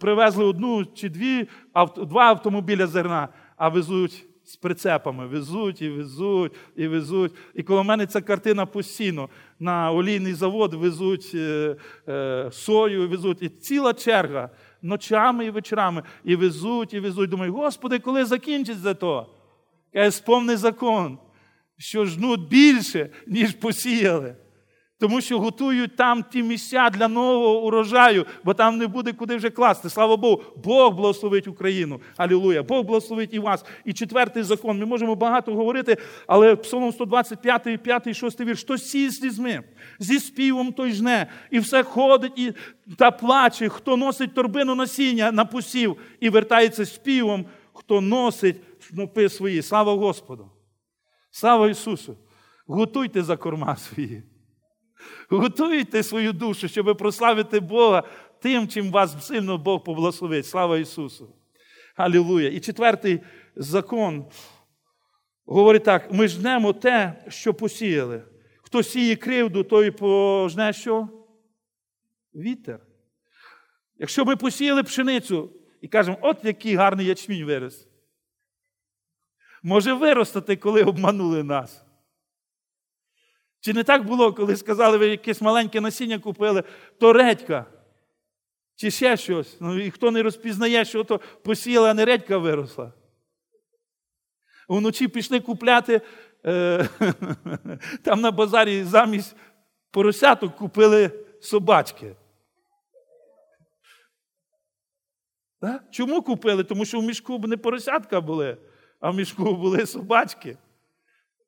привезли 0.00 0.44
одну 0.44 0.84
чи 0.84 1.08
дві, 1.08 1.48
два 1.96 2.22
автомобіля 2.22 2.86
зерна, 2.86 3.28
а 3.58 3.68
везуть 3.68 4.24
з 4.44 4.56
прицепами, 4.56 5.26
везуть 5.26 5.82
і 5.82 5.88
везуть, 5.88 6.52
і 6.76 6.88
везуть. 6.88 7.32
І 7.54 7.62
коло 7.62 7.84
мене 7.84 8.06
ця 8.06 8.20
картина 8.20 8.66
постійно. 8.66 9.28
На 9.58 9.92
олійний 9.92 10.34
завод 10.34 10.74
везуть 10.74 11.32
е, 11.34 11.76
е, 12.08 12.48
сою, 12.52 13.08
везуть. 13.08 13.42
І 13.42 13.48
ціла 13.48 13.94
черга 13.94 14.50
ночами 14.82 15.46
і 15.46 15.50
вечорами. 15.50 16.02
І 16.24 16.36
везуть, 16.36 16.94
і 16.94 17.00
везуть. 17.00 17.30
Думаю, 17.30 17.52
Господи, 17.52 17.98
коли 17.98 18.24
закінчиться 18.24 18.94
то? 18.94 19.26
Каже, 19.92 20.10
сповни 20.10 20.56
закон, 20.56 21.18
що 21.78 22.04
жнуть 22.04 22.48
більше, 22.48 23.10
ніж 23.26 23.52
посіяли. 23.52 24.36
Тому 25.00 25.20
що 25.20 25.38
готують 25.38 25.96
там 25.96 26.24
ті 26.32 26.42
місця 26.42 26.90
для 26.90 27.08
нового 27.08 27.62
урожаю, 27.62 28.26
бо 28.44 28.54
там 28.54 28.78
не 28.78 28.86
буде 28.86 29.12
куди 29.12 29.36
вже 29.36 29.50
класти. 29.50 29.90
Слава 29.90 30.16
Богу, 30.16 30.42
Бог 30.64 30.94
благословить 30.94 31.46
Україну. 31.46 32.00
Алілуя! 32.16 32.62
Бог 32.62 32.84
благословить 32.84 33.34
і 33.34 33.38
вас. 33.38 33.64
І 33.84 33.92
четвертий 33.92 34.42
закон. 34.42 34.78
Ми 34.78 34.86
можемо 34.86 35.14
багато 35.14 35.54
говорити, 35.54 35.96
але 36.26 36.56
Псалом 36.56 36.92
125, 36.92 37.82
5, 37.82 38.16
6 38.16 38.40
вірш. 38.40 38.62
Хто 38.62 38.78
сіє 38.78 39.10
слізьми, 39.10 39.62
зі 39.98 40.18
співом 40.18 40.72
той 40.72 40.92
жне, 40.92 41.26
і 41.50 41.58
все 41.58 41.82
ходить 41.82 42.32
і 42.36 42.52
та 42.96 43.10
плаче, 43.10 43.68
хто 43.68 43.96
носить 43.96 44.34
торбину 44.34 44.74
насіння 44.74 45.32
на 45.32 45.44
посів 45.44 45.96
і 46.20 46.28
вертається 46.28 46.86
співом, 46.86 47.46
хто 47.72 48.00
носить 48.00 48.56
снопи 48.80 49.28
свої. 49.28 49.62
Слава 49.62 49.94
Господу! 49.94 50.50
Слава 51.30 51.68
Ісусу! 51.68 52.16
Готуйте 52.66 53.22
за 53.22 53.36
корма 53.36 53.76
свої. 53.76 54.22
Готуйте 55.30 56.02
свою 56.02 56.32
душу, 56.32 56.68
щоб 56.68 56.96
прославити 56.98 57.60
Бога 57.60 58.02
тим, 58.40 58.68
чим 58.68 58.90
вас 58.90 59.26
сильно 59.26 59.58
Бог 59.58 59.84
поблагословить. 59.84 60.46
Слава 60.46 60.78
Ісусу! 60.78 61.34
Алілуя! 61.96 62.48
І 62.48 62.60
четвертий 62.60 63.20
закон 63.56 64.26
говорить 65.44 65.84
так: 65.84 66.12
ми 66.12 66.28
жнемо 66.28 66.72
те, 66.72 67.24
що 67.28 67.54
посіяли. 67.54 68.22
Хто 68.62 68.82
сіє 68.82 69.16
кривду, 69.16 69.64
той 69.64 69.90
пожне 69.90 70.72
що? 70.72 71.08
Вітер. 72.34 72.80
Якщо 73.96 74.24
ми 74.24 74.36
посіяли 74.36 74.82
пшеницю 74.82 75.50
і 75.80 75.88
кажемо, 75.88 76.18
от 76.20 76.44
який 76.44 76.74
гарний 76.74 77.06
ячмінь 77.06 77.44
вирос. 77.44 77.88
Може 79.62 79.92
виростати, 79.92 80.56
коли 80.56 80.82
обманули 80.82 81.42
нас. 81.42 81.84
Чи 83.60 83.72
не 83.72 83.84
так 83.84 84.04
було, 84.04 84.32
коли 84.32 84.56
сказали, 84.56 84.98
ви 84.98 85.08
якесь 85.08 85.40
маленьке 85.40 85.80
насіння 85.80 86.18
купили, 86.18 86.64
то 87.00 87.12
редька? 87.12 87.66
Чи 88.76 88.90
ще 88.90 89.16
щось? 89.16 89.56
Ну 89.60 89.78
і 89.78 89.90
хто 89.90 90.10
не 90.10 90.22
розпізнає, 90.22 90.84
що 90.84 91.04
то 91.04 91.20
посіяла, 91.44 91.90
а 91.90 91.94
не 91.94 92.04
редька 92.04 92.38
виросла? 92.38 92.92
Вночі 94.68 95.08
пішли 95.08 95.40
купляти 95.40 96.00
е, 96.46 96.88
там 98.04 98.20
на 98.20 98.30
базарі 98.30 98.84
замість 98.84 99.36
поросяток 99.90 100.56
купили 100.56 101.10
собачки. 101.40 102.16
Так? 105.60 105.84
Чому 105.90 106.22
купили? 106.22 106.64
Тому 106.64 106.84
що 106.84 107.00
в 107.00 107.02
мішку 107.02 107.38
не 107.38 107.56
поросятка 107.56 108.20
були, 108.20 108.56
а 109.00 109.10
в 109.10 109.14
мішку 109.14 109.56
були 109.56 109.86
собачки. 109.86 110.56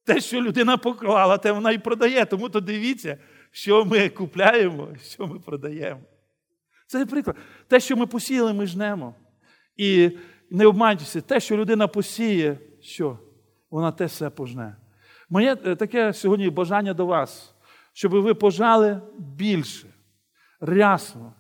Те, 0.05 0.21
що 0.21 0.43
людина 0.43 0.77
поклала, 0.77 1.39
те 1.39 1.53
вона 1.53 1.71
і 1.71 1.79
продає. 1.79 2.25
Тому 2.25 2.49
то 2.49 2.61
дивіться, 2.61 3.19
що 3.51 3.85
ми 3.85 4.09
купляємо, 4.09 4.89
що 5.03 5.27
ми 5.27 5.39
продаємо. 5.39 6.01
Це 6.87 7.07
приклад. 7.07 7.37
Те, 7.69 7.81
що 7.81 7.97
ми 7.97 8.07
посіяли, 8.07 8.53
ми 8.53 8.67
жнемо. 8.67 9.15
І 9.77 10.11
не 10.51 10.67
обманюйтеся, 10.67 11.21
те, 11.21 11.41
що 11.41 11.57
людина 11.57 11.89
посіє, 11.89 12.59
що? 12.81 13.19
Вона 13.71 13.93
те 13.93 14.07
все 14.07 14.31
пожне. 14.31 14.77
Моє 15.29 15.57
е, 15.67 15.77
таке 15.77 16.13
сьогодні 16.13 16.51
бажання 16.51 16.95
до 16.95 17.07
вас, 17.07 17.55
щоб 17.93 18.13
ви 18.13 18.35
пожали 18.35 19.01
більше, 19.19 19.87
рясно, 20.61 21.35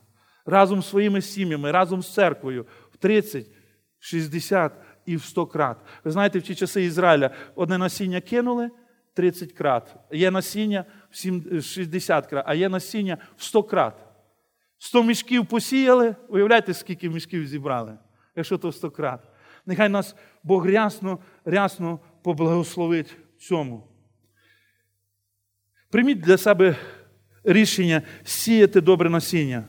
разом 0.47 0.83
з 0.83 0.89
своїми 0.89 1.23
сім'ями, 1.23 1.71
разом 1.71 2.03
з 2.03 2.15
церквою 2.15 2.67
в 2.93 2.97
30, 2.97 3.47
60 3.99 4.73
і 5.07 5.17
в 5.17 5.25
100 5.25 5.47
крат. 5.47 5.77
Ви 6.05 6.11
знаєте, 6.11 6.39
в 6.39 6.43
ті 6.43 6.55
часи 6.55 6.85
Ізраїля 6.85 7.31
одне 7.55 7.79
насіння 7.79 8.21
кинули 8.21 8.71
30 9.15 9.53
крат, 9.53 9.97
є 10.13 10.31
насіння 10.31 10.85
в 11.11 11.63
60 11.63 12.27
крат, 12.27 12.45
а 12.49 12.55
є 12.55 12.69
насіння 12.69 13.19
в 13.37 13.43
100 13.43 13.63
крат. 13.63 13.95
100 14.79 15.03
мішків 15.03 15.47
посіяли, 15.47 16.17
уявляєте, 16.29 16.75
скільки 16.75 17.11
мішків 17.11 17.47
зібрали, 17.47 17.99
якщо 18.37 18.59
то 18.59 18.69
в 18.69 18.75
100 18.75 18.91
крат. 18.91 19.21
Нехай 19.67 19.89
нас 19.89 20.17
Бог 20.43 20.67
рясно, 20.67 21.19
рясно 21.45 22.01
поблагословить 22.23 23.17
цьому. 23.39 23.87
Прийміть 25.91 26.21
для 26.21 26.37
себе 26.37 26.77
рішення 27.45 28.03
сіяти 28.25 28.81
добре 28.81 29.11
насіння. 29.11 29.65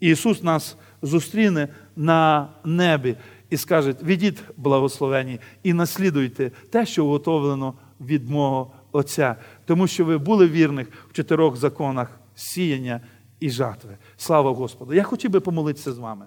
Ісус 0.00 0.42
нас 0.42 0.76
зустріне 1.02 1.68
на 1.96 2.48
небі 2.64 3.16
і 3.50 3.56
скаже: 3.56 3.94
відіть 4.02 4.42
благословені 4.56 5.40
і 5.62 5.72
наслідуйте 5.72 6.50
те, 6.70 6.86
що 6.86 7.04
уготовлено 7.04 7.74
від 8.00 8.30
мого 8.30 8.72
Отця, 8.92 9.36
тому 9.64 9.86
що 9.86 10.04
ви 10.04 10.18
були 10.18 10.48
вірних 10.48 10.88
в 11.10 11.12
чотирьох 11.12 11.56
законах 11.56 12.20
сіяння 12.34 13.00
і 13.40 13.50
жатви. 13.50 13.98
Слава 14.16 14.50
Господу! 14.50 14.94
Я 14.94 15.02
хотів 15.02 15.30
би 15.30 15.40
помолитися 15.40 15.92
з 15.92 15.98
вами. 15.98 16.26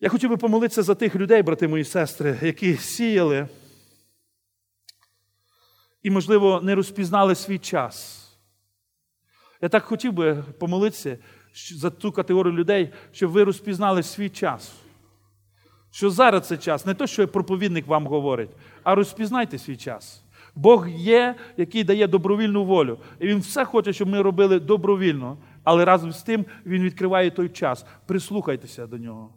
Я 0.00 0.08
хотів 0.08 0.30
би 0.30 0.36
помолитися 0.36 0.82
за 0.82 0.94
тих 0.94 1.16
людей, 1.16 1.42
брати 1.42 1.68
мої 1.68 1.84
сестри, 1.84 2.38
які 2.42 2.76
сіяли 2.76 3.48
і, 6.02 6.10
можливо, 6.10 6.60
не 6.62 6.74
розпізнали 6.74 7.34
свій 7.34 7.58
час. 7.58 8.28
Я 9.60 9.68
так 9.68 9.84
хотів 9.84 10.12
би 10.12 10.44
помолитися 10.58 11.18
за 11.74 11.90
ту 11.90 12.12
категорію 12.12 12.52
людей, 12.54 12.92
щоб 13.12 13.30
ви 13.30 13.44
розпізнали 13.44 14.02
свій 14.02 14.28
час. 14.28 14.72
Що 15.94 16.10
зараз 16.10 16.46
це 16.46 16.56
час, 16.56 16.86
не 16.86 16.94
то, 16.94 17.06
що 17.06 17.28
проповідник 17.28 17.86
вам 17.86 18.06
говорить, 18.06 18.50
а 18.82 18.94
розпізнайте 18.94 19.58
свій 19.58 19.76
час. 19.76 20.22
Бог 20.54 20.88
є, 20.88 21.34
який 21.56 21.84
дає 21.84 22.06
добровільну 22.06 22.64
волю. 22.64 22.98
І 23.20 23.26
Він 23.26 23.38
все 23.38 23.64
хоче, 23.64 23.92
щоб 23.92 24.08
ми 24.08 24.22
робили 24.22 24.60
добровільно, 24.60 25.36
але 25.64 25.84
разом 25.84 26.12
з 26.12 26.22
тим 26.22 26.44
Він 26.66 26.82
відкриває 26.82 27.30
той 27.30 27.48
час. 27.48 27.86
Прислухайтеся 28.06 28.86
до 28.86 28.98
нього. 28.98 29.30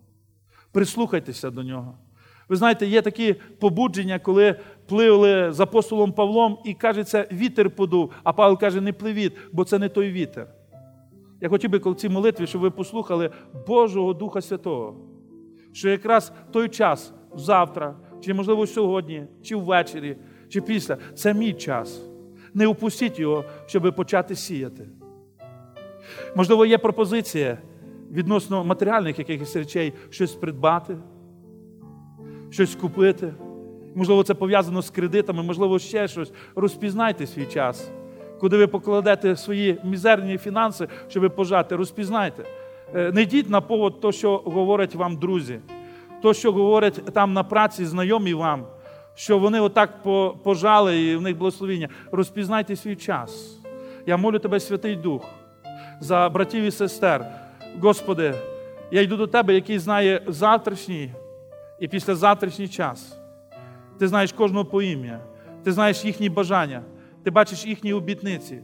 Прислухайтеся 0.72 1.50
до 1.50 1.64
нього. 1.64 1.98
Ви 2.50 2.56
знаєте, 2.56 2.86
є 2.86 3.02
такі 3.02 3.34
побудження, 3.34 4.20
коли 4.20 4.56
пливли 4.88 5.52
з 5.52 5.60
апостолом 5.60 6.12
Павлом 6.12 6.58
і 6.66 6.74
кажеться, 6.74 7.28
вітер 7.32 7.70
подув, 7.70 8.12
а 8.24 8.34
Павло 8.34 8.58
каже, 8.58 8.82
не 8.82 8.94
пливіть, 8.94 9.34
бо 9.52 9.64
це 9.64 9.80
не 9.80 9.90
той 9.90 10.12
вітер. 10.12 10.48
Я 11.42 11.50
хотів 11.50 11.70
би, 11.70 11.80
коли 11.80 11.96
в 11.96 12.00
цій 12.00 12.10
молитві, 12.10 12.48
щоб 12.48 12.62
ви 12.62 12.72
послухали 12.72 13.30
Божого 13.68 14.14
Духа 14.14 14.42
Святого, 14.42 15.07
що 15.78 15.90
якраз 15.90 16.32
той 16.52 16.70
час 16.70 17.14
завтра, 17.36 17.96
чи, 18.22 18.34
можливо, 18.34 18.68
сьогодні, 18.68 19.24
чи 19.44 19.56
ввечері, 19.56 20.18
чи 20.50 20.62
після. 20.62 20.98
Це 21.16 21.34
мій 21.34 21.54
час. 21.54 22.02
Не 22.54 22.68
упустіть 22.68 23.20
його, 23.20 23.44
щоб 23.66 23.96
почати 23.96 24.36
сіяти. 24.36 24.90
Можливо, 26.36 26.66
є 26.66 26.78
пропозиція 26.78 27.58
відносно 28.12 28.64
матеріальних 28.64 29.20
якихось 29.20 29.56
речей 29.56 29.94
щось 30.10 30.36
придбати, 30.36 30.98
щось 32.50 32.76
купити. 32.76 33.34
Можливо, 33.96 34.24
це 34.24 34.34
пов'язано 34.34 34.82
з 34.82 34.90
кредитами, 34.90 35.44
можливо, 35.44 35.80
ще 35.80 36.08
щось. 36.08 36.32
Розпізнайте 36.56 37.28
свій 37.28 37.46
час. 37.46 37.92
Куди 38.40 38.58
ви 38.58 38.68
покладете 38.68 39.36
свої 39.36 39.80
мізерні 39.84 40.38
фінанси, 40.38 40.88
щоб 41.08 41.36
пожати, 41.36 41.76
розпізнайте. 41.76 42.44
Е, 42.96 43.12
не 43.12 43.22
йдіть 43.22 43.50
на 43.50 43.62
повод 43.62 44.02
то, 44.02 44.12
що 44.12 44.38
говорять 44.38 44.96
вам 44.96 45.16
друзі, 45.16 45.60
то, 46.22 46.34
що 46.34 46.52
говорять 46.52 47.02
там 47.14 47.34
на 47.34 47.44
праці, 47.44 47.86
знайомі 47.86 48.34
вам, 48.34 48.66
що 49.16 49.40
вони 49.40 49.60
отак 49.60 50.04
пожали 50.44 51.02
і 51.02 51.16
в 51.16 51.22
них 51.22 51.38
благословіння. 51.38 51.90
Розпізнайте 52.12 52.76
свій 52.76 52.96
час. 52.96 53.60
Я 54.06 54.18
молю 54.18 54.40
тебе, 54.40 54.60
Святий 54.60 54.96
Дух, 54.96 55.26
за 56.00 56.30
братів 56.30 56.64
і 56.64 56.72
сестер. 56.72 57.26
Господи, 57.82 58.34
я 58.92 59.02
йду 59.02 59.18
до 59.18 59.28
Тебе, 59.28 59.54
який 59.54 59.80
знає 59.80 60.22
завтрашній 60.28 61.12
і 61.80 61.88
післязавтрашній 61.88 62.68
час. 62.68 63.18
Ти 64.00 64.08
знаєш 64.08 64.32
кожного 64.32 64.66
по 64.66 64.82
ім'я, 64.82 65.20
ти 65.64 65.72
знаєш 65.72 66.06
їхні 66.06 66.30
бажання, 66.30 66.82
ти 67.24 67.32
бачиш 67.32 67.66
їхні 67.66 67.94
обітниці. 67.94 68.60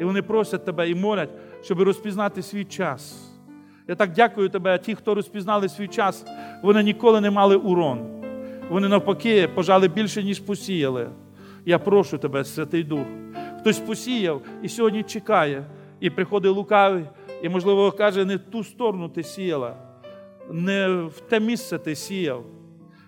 І 0.00 0.04
вони 0.04 0.22
просять 0.22 0.64
тебе 0.64 0.90
і 0.90 0.94
молять, 0.94 1.30
щоб 1.62 1.80
розпізнати 1.80 2.42
свій 2.42 2.64
час. 2.64 3.31
Я 3.88 3.94
так 3.94 4.12
дякую 4.12 4.48
тебе, 4.48 4.78
ті, 4.78 4.94
хто 4.94 5.14
розпізнали 5.14 5.68
свій 5.68 5.88
час, 5.88 6.24
вони 6.62 6.82
ніколи 6.82 7.20
не 7.20 7.30
мали 7.30 7.56
урон. 7.56 8.22
Вони 8.70 8.88
навпаки 8.88 9.48
пожали 9.48 9.88
більше, 9.88 10.22
ніж 10.22 10.40
посіяли. 10.40 11.08
Я 11.64 11.78
прошу 11.78 12.18
тебе, 12.18 12.44
Святий 12.44 12.82
Дух. 12.82 13.06
Хтось 13.60 13.78
посіяв 13.78 14.42
і 14.62 14.68
сьогодні 14.68 15.02
чекає, 15.02 15.64
і 16.00 16.10
приходить 16.10 16.52
лукавий, 16.52 17.04
і, 17.42 17.48
можливо, 17.48 17.92
каже, 17.92 18.24
не 18.24 18.36
в 18.36 18.40
ту 18.40 18.64
сторону 18.64 19.08
ти 19.08 19.22
сіяла, 19.22 19.76
не 20.50 20.88
в 20.88 21.20
те 21.20 21.40
місце 21.40 21.78
ти 21.78 21.94
сіяв. 21.94 22.44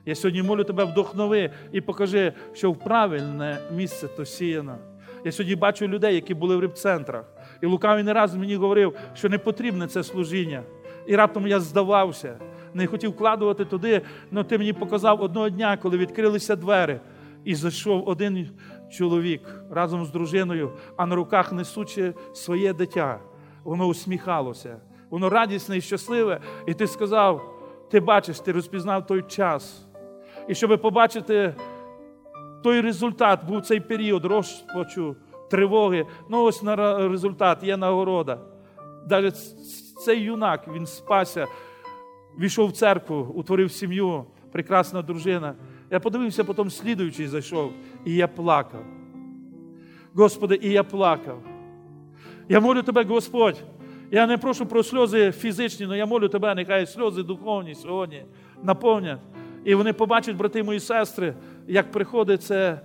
Я 0.07 0.14
сьогодні 0.14 0.43
молю 0.43 0.64
тебе 0.64 0.85
вдохнови 0.85 1.51
і 1.72 1.81
покажи, 1.81 2.33
що 2.53 2.72
в 2.72 2.79
правильне 2.79 3.59
місце 3.77 4.09
то 4.09 4.25
сіяно. 4.25 4.79
Я 5.25 5.33
сьогодні 5.33 5.57
бачу 5.57 5.89
людей, 5.89 6.14
які 6.14 6.35
були 6.35 6.57
в 6.57 6.61
рибцентрах. 6.61 7.34
І 7.63 7.67
Лукавий 7.67 8.05
не 8.05 8.13
раз 8.13 8.35
мені 8.35 8.57
говорив, 8.57 8.97
що 9.15 9.29
не 9.29 9.39
потрібне 9.39 9.87
це 9.87 10.03
служіння. 10.03 10.63
І 11.07 11.17
раптом 11.17 11.47
я 11.47 11.61
здавався, 11.61 12.39
не 12.75 12.87
хотів 12.87 13.11
вкладувати 13.11 13.65
туди, 13.65 14.03
але 14.33 14.45
ти 14.45 14.59
мені 14.59 14.73
показав 14.73 15.23
одного 15.23 15.49
дня, 15.49 15.77
коли 15.77 15.99
відкрилися 15.99 16.57
двері, 16.57 17.01
і 17.45 17.55
зайшов 17.55 18.09
один 18.09 18.49
чоловік 18.91 19.43
разом 19.71 20.05
з 20.05 20.11
дружиною, 20.11 20.73
а 20.97 21.07
на 21.07 21.15
руках 21.15 21.53
несучи 21.53 22.15
своє 22.33 22.73
дитя. 22.73 23.19
Воно 23.65 23.87
усміхалося, 23.87 24.77
воно 25.11 25.31
радісне 25.31 25.77
і 25.77 25.81
щасливе. 25.81 26.41
І 26.67 26.75
ти 26.75 26.87
сказав: 26.87 27.55
ти 27.91 28.01
бачиш, 28.01 28.41
ти 28.41 28.53
розпізнав 28.53 29.07
той 29.07 29.23
час. 29.23 29.87
І 30.49 30.55
щоб 30.55 30.81
побачити 30.81 31.55
той 32.63 32.81
результат, 32.81 33.45
був 33.45 33.63
цей 33.63 33.81
період 33.81 34.25
розпочу, 34.25 35.17
тривоги. 35.55 36.07
Ну, 36.29 36.43
ось 36.43 36.63
на 36.63 37.09
результат 37.09 37.63
є 37.63 37.77
нагорода. 37.77 38.39
Далі 39.09 39.31
цей 40.05 40.21
юнак 40.21 40.69
він 40.75 40.87
спася, 40.87 41.47
війшов 42.39 42.69
в 42.69 42.73
церкву, 42.73 43.33
утворив 43.35 43.73
сім'ю, 43.73 44.25
прекрасна 44.53 45.03
дружина. 45.03 45.55
Я 45.91 46.01
подивився, 46.01 46.45
потім 46.45 46.71
слідуючий 46.71 47.27
зайшов, 47.27 47.73
і 48.05 48.15
я 48.15 48.29
плакав. 48.29 48.81
Господи, 50.15 50.59
і 50.63 50.71
я 50.71 50.85
плакав. 50.85 51.39
Я 52.49 52.61
молю 52.61 52.83
Тебе, 52.83 53.05
Господь. 53.05 53.63
Я 54.11 54.27
не 54.27 54.39
прошу 54.39 54.67
про 54.67 54.83
сльози 54.83 55.33
фізичні, 55.33 55.87
але 55.87 55.99
я 55.99 56.07
молю 56.07 56.29
Тебе, 56.29 56.55
нехай 56.55 56.87
сльози 56.87 57.23
духовні 57.23 57.75
сьогодні 57.75 58.25
наповнять. 58.63 59.21
І 59.65 59.75
вони 59.75 59.93
побачать, 59.93 60.37
брати 60.37 60.63
мої 60.63 60.81
сестри, 60.81 61.35
як 61.67 61.91
приходить 61.91 62.43
це, 62.43 62.81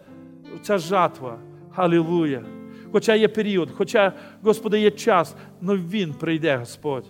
ця 0.62 0.78
жатва. 0.78 1.40
Халілуя! 1.76 2.59
Хоча 2.92 3.16
є 3.16 3.28
період, 3.28 3.70
хоча, 3.78 4.14
Господи, 4.42 4.80
є 4.80 4.92
час, 4.92 5.36
але 5.64 5.76
Він 5.76 6.14
прийде, 6.14 6.58
Господь. 6.58 7.06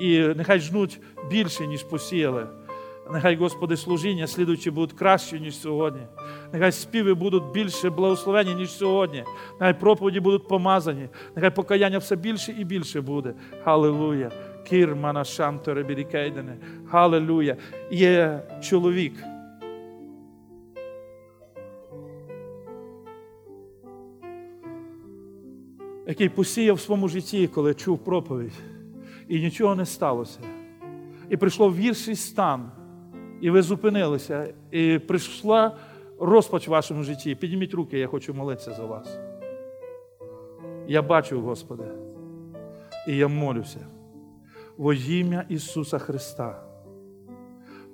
І 0.00 0.18
нехай 0.18 0.60
жнуть 0.60 1.00
більше, 1.30 1.66
ніж 1.66 1.82
посіяли. 1.82 2.46
Нехай, 3.10 3.36
Господи, 3.36 3.76
служіння, 3.76 4.26
слідуючі, 4.26 4.70
будуть 4.70 4.98
краще, 4.98 5.40
ніж 5.40 5.56
сьогодні. 5.56 6.00
Нехай 6.52 6.72
співи 6.72 7.14
будуть 7.14 7.44
більше 7.52 7.90
благословені, 7.90 8.54
ніж 8.54 8.70
сьогодні. 8.70 9.24
Нехай 9.60 9.80
проповіді 9.80 10.20
будуть 10.20 10.48
помазані. 10.48 11.08
Нехай 11.36 11.50
покаяння 11.50 11.98
все 11.98 12.16
більше 12.16 12.54
і 12.58 12.64
більше 12.64 13.00
буде. 13.00 13.34
Халилуя. 13.64 14.30
Кірмана 14.68 15.24
шанторе 15.24 15.82
бірікейдене. 15.82 16.56
Халилуя. 16.90 17.56
Є 17.90 18.42
чоловік. 18.62 19.14
Який 26.06 26.28
посіяв 26.28 26.76
в 26.76 26.80
своєму 26.80 27.08
житті, 27.08 27.48
коли 27.48 27.74
чув 27.74 27.98
проповідь, 27.98 28.52
і 29.28 29.40
нічого 29.40 29.74
не 29.74 29.86
сталося. 29.86 30.40
І 31.28 31.36
прийшло 31.36 31.68
в 31.68 31.76
гірший 31.76 32.16
стан 32.16 32.70
і 33.42 33.50
ви 33.50 33.62
зупинилися, 33.62 34.54
і 34.70 34.98
прийшла 34.98 35.76
розпач 36.20 36.68
в 36.68 36.70
вашому 36.70 37.02
житті. 37.02 37.34
Підніміть 37.34 37.74
руки, 37.74 37.98
я 37.98 38.06
хочу 38.06 38.34
молитися 38.34 38.72
за 38.72 38.84
вас. 38.84 39.18
Я 40.88 41.02
бачу, 41.02 41.40
Господи, 41.40 41.84
і 43.08 43.16
я 43.16 43.28
молюся 43.28 43.86
во 44.76 44.92
ім'я 44.92 45.44
Ісуса 45.48 45.98
Христа. 45.98 46.62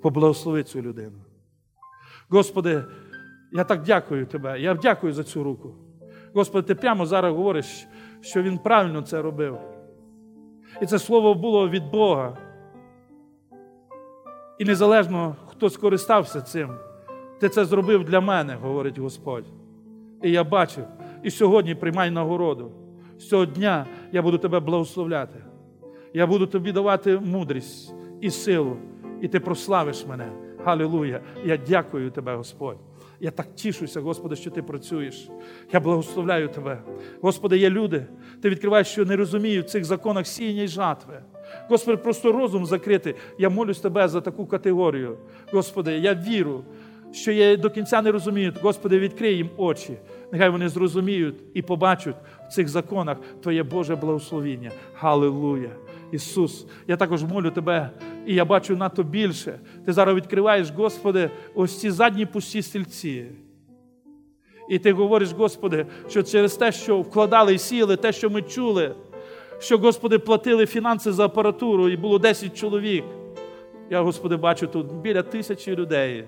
Поблагослови 0.03 0.63
цю 0.63 0.83
людину. 0.83 1.19
Господи, 2.29 2.85
я 3.53 3.65
так 3.65 3.83
дякую 3.83 4.27
Тебе. 4.27 4.61
Я 4.61 4.75
дякую 4.75 5.13
за 5.13 5.25
цю 5.25 5.45
руку. 5.45 5.75
Господи, 6.35 6.67
ти 6.67 6.75
прямо 6.75 7.07
зараз 7.07 7.35
говориш, 7.35 7.87
що 8.21 8.43
Він 8.43 8.59
правильно 8.59 9.03
це 9.03 9.23
робив. 9.23 9.59
І 10.83 10.87
це 10.87 10.99
слово 10.99 11.35
було 11.35 11.69
від 11.69 11.91
Бога. 11.91 12.37
І 14.59 14.65
незалежно, 14.65 15.37
хто 15.47 15.71
скористався 15.71 16.41
цим, 16.41 16.71
ти 17.41 17.49
це 17.49 17.65
зробив 17.65 18.05
для 18.05 18.21
мене, 18.21 18.55
говорить 18.55 18.99
Господь. 18.99 19.45
І 20.23 20.31
я 20.31 20.45
бачив, 20.45 20.85
і 21.23 21.31
сьогодні 21.31 21.75
приймай 21.75 22.11
нагороду. 22.11 22.73
З 23.19 23.29
цього 23.29 23.47
дня 23.47 23.87
я 24.13 24.23
буду 24.23 24.39
тебе 24.39 24.61
благословляти. 24.61 25.45
Я 26.15 26.27
буду 26.27 26.47
тобі 26.47 26.73
давати 26.73 27.19
мудрість 27.19 27.95
і 28.21 28.31
силу, 28.31 28.77
і 29.21 29.29
ти 29.29 29.41
прославиш 29.41 30.07
мене. 30.07 30.33
Галилуя! 30.65 31.21
Я 31.45 31.57
дякую 31.57 32.11
тебе, 32.11 32.37
Господь. 32.37 32.79
Я 33.21 33.31
так 33.31 33.55
тішуся, 33.55 34.01
Господи, 34.01 34.37
що 34.37 34.51
ти 34.51 34.63
працюєш. 34.63 35.29
Я 35.73 35.81
благословляю 35.81 36.49
Тебе. 36.49 36.83
Господи, 37.21 37.59
є 37.59 37.71
люди. 37.71 38.07
Ти 38.43 38.51
відкриваєш, 38.51 38.87
що 38.87 39.05
не 39.05 39.17
розуміють 39.17 39.67
в 39.67 39.69
цих 39.69 39.85
законах 39.85 40.27
сіяння 40.27 40.63
й 40.63 40.69
жатви. 40.69 41.23
Господи, 41.69 41.97
просто 41.97 42.33
розум 42.33 42.67
закритий. 42.67 43.15
Я 43.39 43.49
молюсь 43.51 43.81
Тебе 43.81 44.09
за 44.09 44.21
таку 44.21 44.47
категорію. 44.47 45.19
Господи, 45.53 45.99
я 45.99 46.15
віру, 46.15 46.65
що 47.13 47.33
я 47.33 47.57
до 47.57 47.71
кінця 47.71 48.03
не 48.03 48.13
розумію. 48.13 48.55
Господи, 48.63 48.99
відкрий 48.99 49.37
їм 49.37 49.51
очі. 49.57 49.99
Нехай 50.33 50.49
вони 50.49 50.69
зрозуміють 50.69 51.37
і 51.55 51.63
побачать 51.63 52.17
в 52.49 52.53
цих 52.53 52.69
законах 52.69 53.19
Твоє 53.43 53.63
Боже 53.63 53.97
благословіння. 53.97 54.71
Галилуя! 54.95 55.71
Ісус, 56.13 56.67
я 56.87 56.97
також 56.97 57.25
молю 57.25 57.51
Тебе, 57.51 57.91
і 58.29 58.35
я 58.35 58.45
бачу 58.45 58.77
надто 58.77 59.03
більше. 59.03 59.59
Ти 59.87 59.93
зараз 59.93 60.17
відкриваєш, 60.17 60.71
Господи, 60.71 61.31
ось 61.55 61.81
ці 61.81 61.91
задні 61.91 62.27
пусті 62.27 62.63
стільці. 62.63 63.27
І 64.69 64.79
ти 64.79 64.93
говориш, 64.93 65.33
Господи, 65.33 65.87
що 66.09 66.23
через 66.23 66.57
те, 66.57 66.73
що 66.73 67.01
вкладали 67.01 67.55
і 67.55 67.59
сіяли, 67.59 67.97
те, 67.97 68.13
що 68.13 68.31
ми 68.31 68.43
чули, 68.43 68.95
що, 69.59 69.79
Господи, 69.79 70.19
платили 70.19 70.67
фінанси 70.67 71.13
за 71.13 71.25
апаратуру, 71.25 71.89
і 71.89 71.97
було 71.97 72.19
10 72.19 72.57
чоловік. 72.57 73.05
Я, 73.91 74.01
Господи, 74.01 74.37
бачу 74.37 74.67
тут 74.67 74.93
біля 74.93 75.23
тисячі 75.23 75.77
людей. 75.77 76.25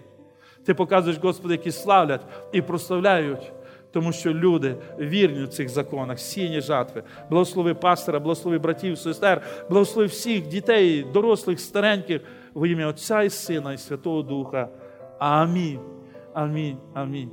Ти 0.65 0.75
показуєш, 0.75 1.19
Господи, 1.19 1.55
які 1.55 1.73
славлять 1.73 2.23
і 2.53 2.63
прославляють 2.63 3.53
тому 3.93 4.13
що 4.13 4.35
люди 4.35 4.77
вірні 4.99 5.45
в 5.45 5.49
цих 5.49 5.69
законах, 5.69 6.19
сіні 6.19 6.61
жатви. 6.61 7.03
Благослови 7.31 7.75
пастора, 7.75 8.21
благослови 8.21 8.59
братів, 8.59 8.99
сестер, 8.99 9.43
благослови 9.71 10.07
всіх 10.07 10.47
дітей, 10.47 11.07
дорослих, 11.13 11.61
стареньких, 11.61 12.23
во 12.55 12.67
ім'я 12.67 12.87
Отця 12.87 13.23
і 13.23 13.31
Сина, 13.31 13.73
і 13.73 13.79
Святого 13.79 14.23
Духа. 14.23 14.69
Амінь. 15.19 15.81
Амінь. 16.35 16.77
Амінь. 16.95 17.31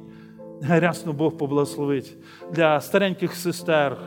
Рясно 0.69 1.13
Бог 1.13 1.37
поблагословить 1.37 2.17
для 2.51 2.81
стареньких 2.81 3.35
сестер. 3.35 3.97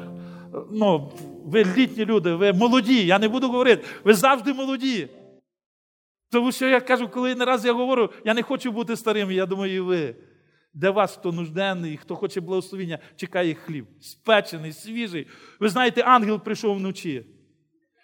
Ну, 0.71 1.13
Ви 1.45 1.65
літні 1.65 2.05
люди, 2.05 2.35
ви 2.35 2.53
молоді, 2.53 3.07
я 3.07 3.19
не 3.19 3.29
буду 3.29 3.49
говорити, 3.49 3.85
ви 4.05 4.15
завжди 4.15 4.53
молоді. 4.53 5.09
Тому 6.31 6.53
що 6.53 6.69
я 6.69 6.81
кажу, 6.81 7.09
коли 7.09 7.35
не 7.35 7.45
раз 7.45 7.65
я 7.65 7.73
говорю, 7.73 8.11
я 8.25 8.35
не 8.35 8.43
хочу 8.43 8.73
бути 8.73 8.97
старим, 8.97 9.31
я 9.31 9.47
думаю, 9.47 9.75
і 9.75 9.81
ви. 9.81 10.15
Де 10.75 10.91
вас, 10.91 11.17
хто 11.17 11.33
нужденний, 11.33 11.97
хто 11.97 12.17
хоче 12.17 12.41
благословіння, 12.41 12.99
чекає 13.17 13.55
хліб. 13.55 13.87
Спечений, 14.01 14.73
свіжий. 14.73 15.27
Ви 15.61 15.69
знаєте, 15.69 16.03
ангел 16.03 16.41
прийшов 16.41 16.77
вночі. 16.77 17.27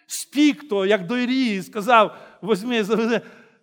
Спік 0.07 0.69
то, 0.69 0.85
як 0.85 1.07
до 1.07 1.17
Ірії, 1.17 1.63
сказав: 1.63 2.17
возьми, 2.41 2.83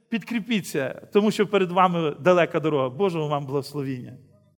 підкріпіться, 0.09 1.09
тому 1.13 1.31
що 1.31 1.47
перед 1.47 1.73
вами 1.73 2.17
далека 2.21 2.61
дорога. 2.61 2.89
Божого 2.89 3.29
вам 3.29 3.47
благословіння. 3.47 4.17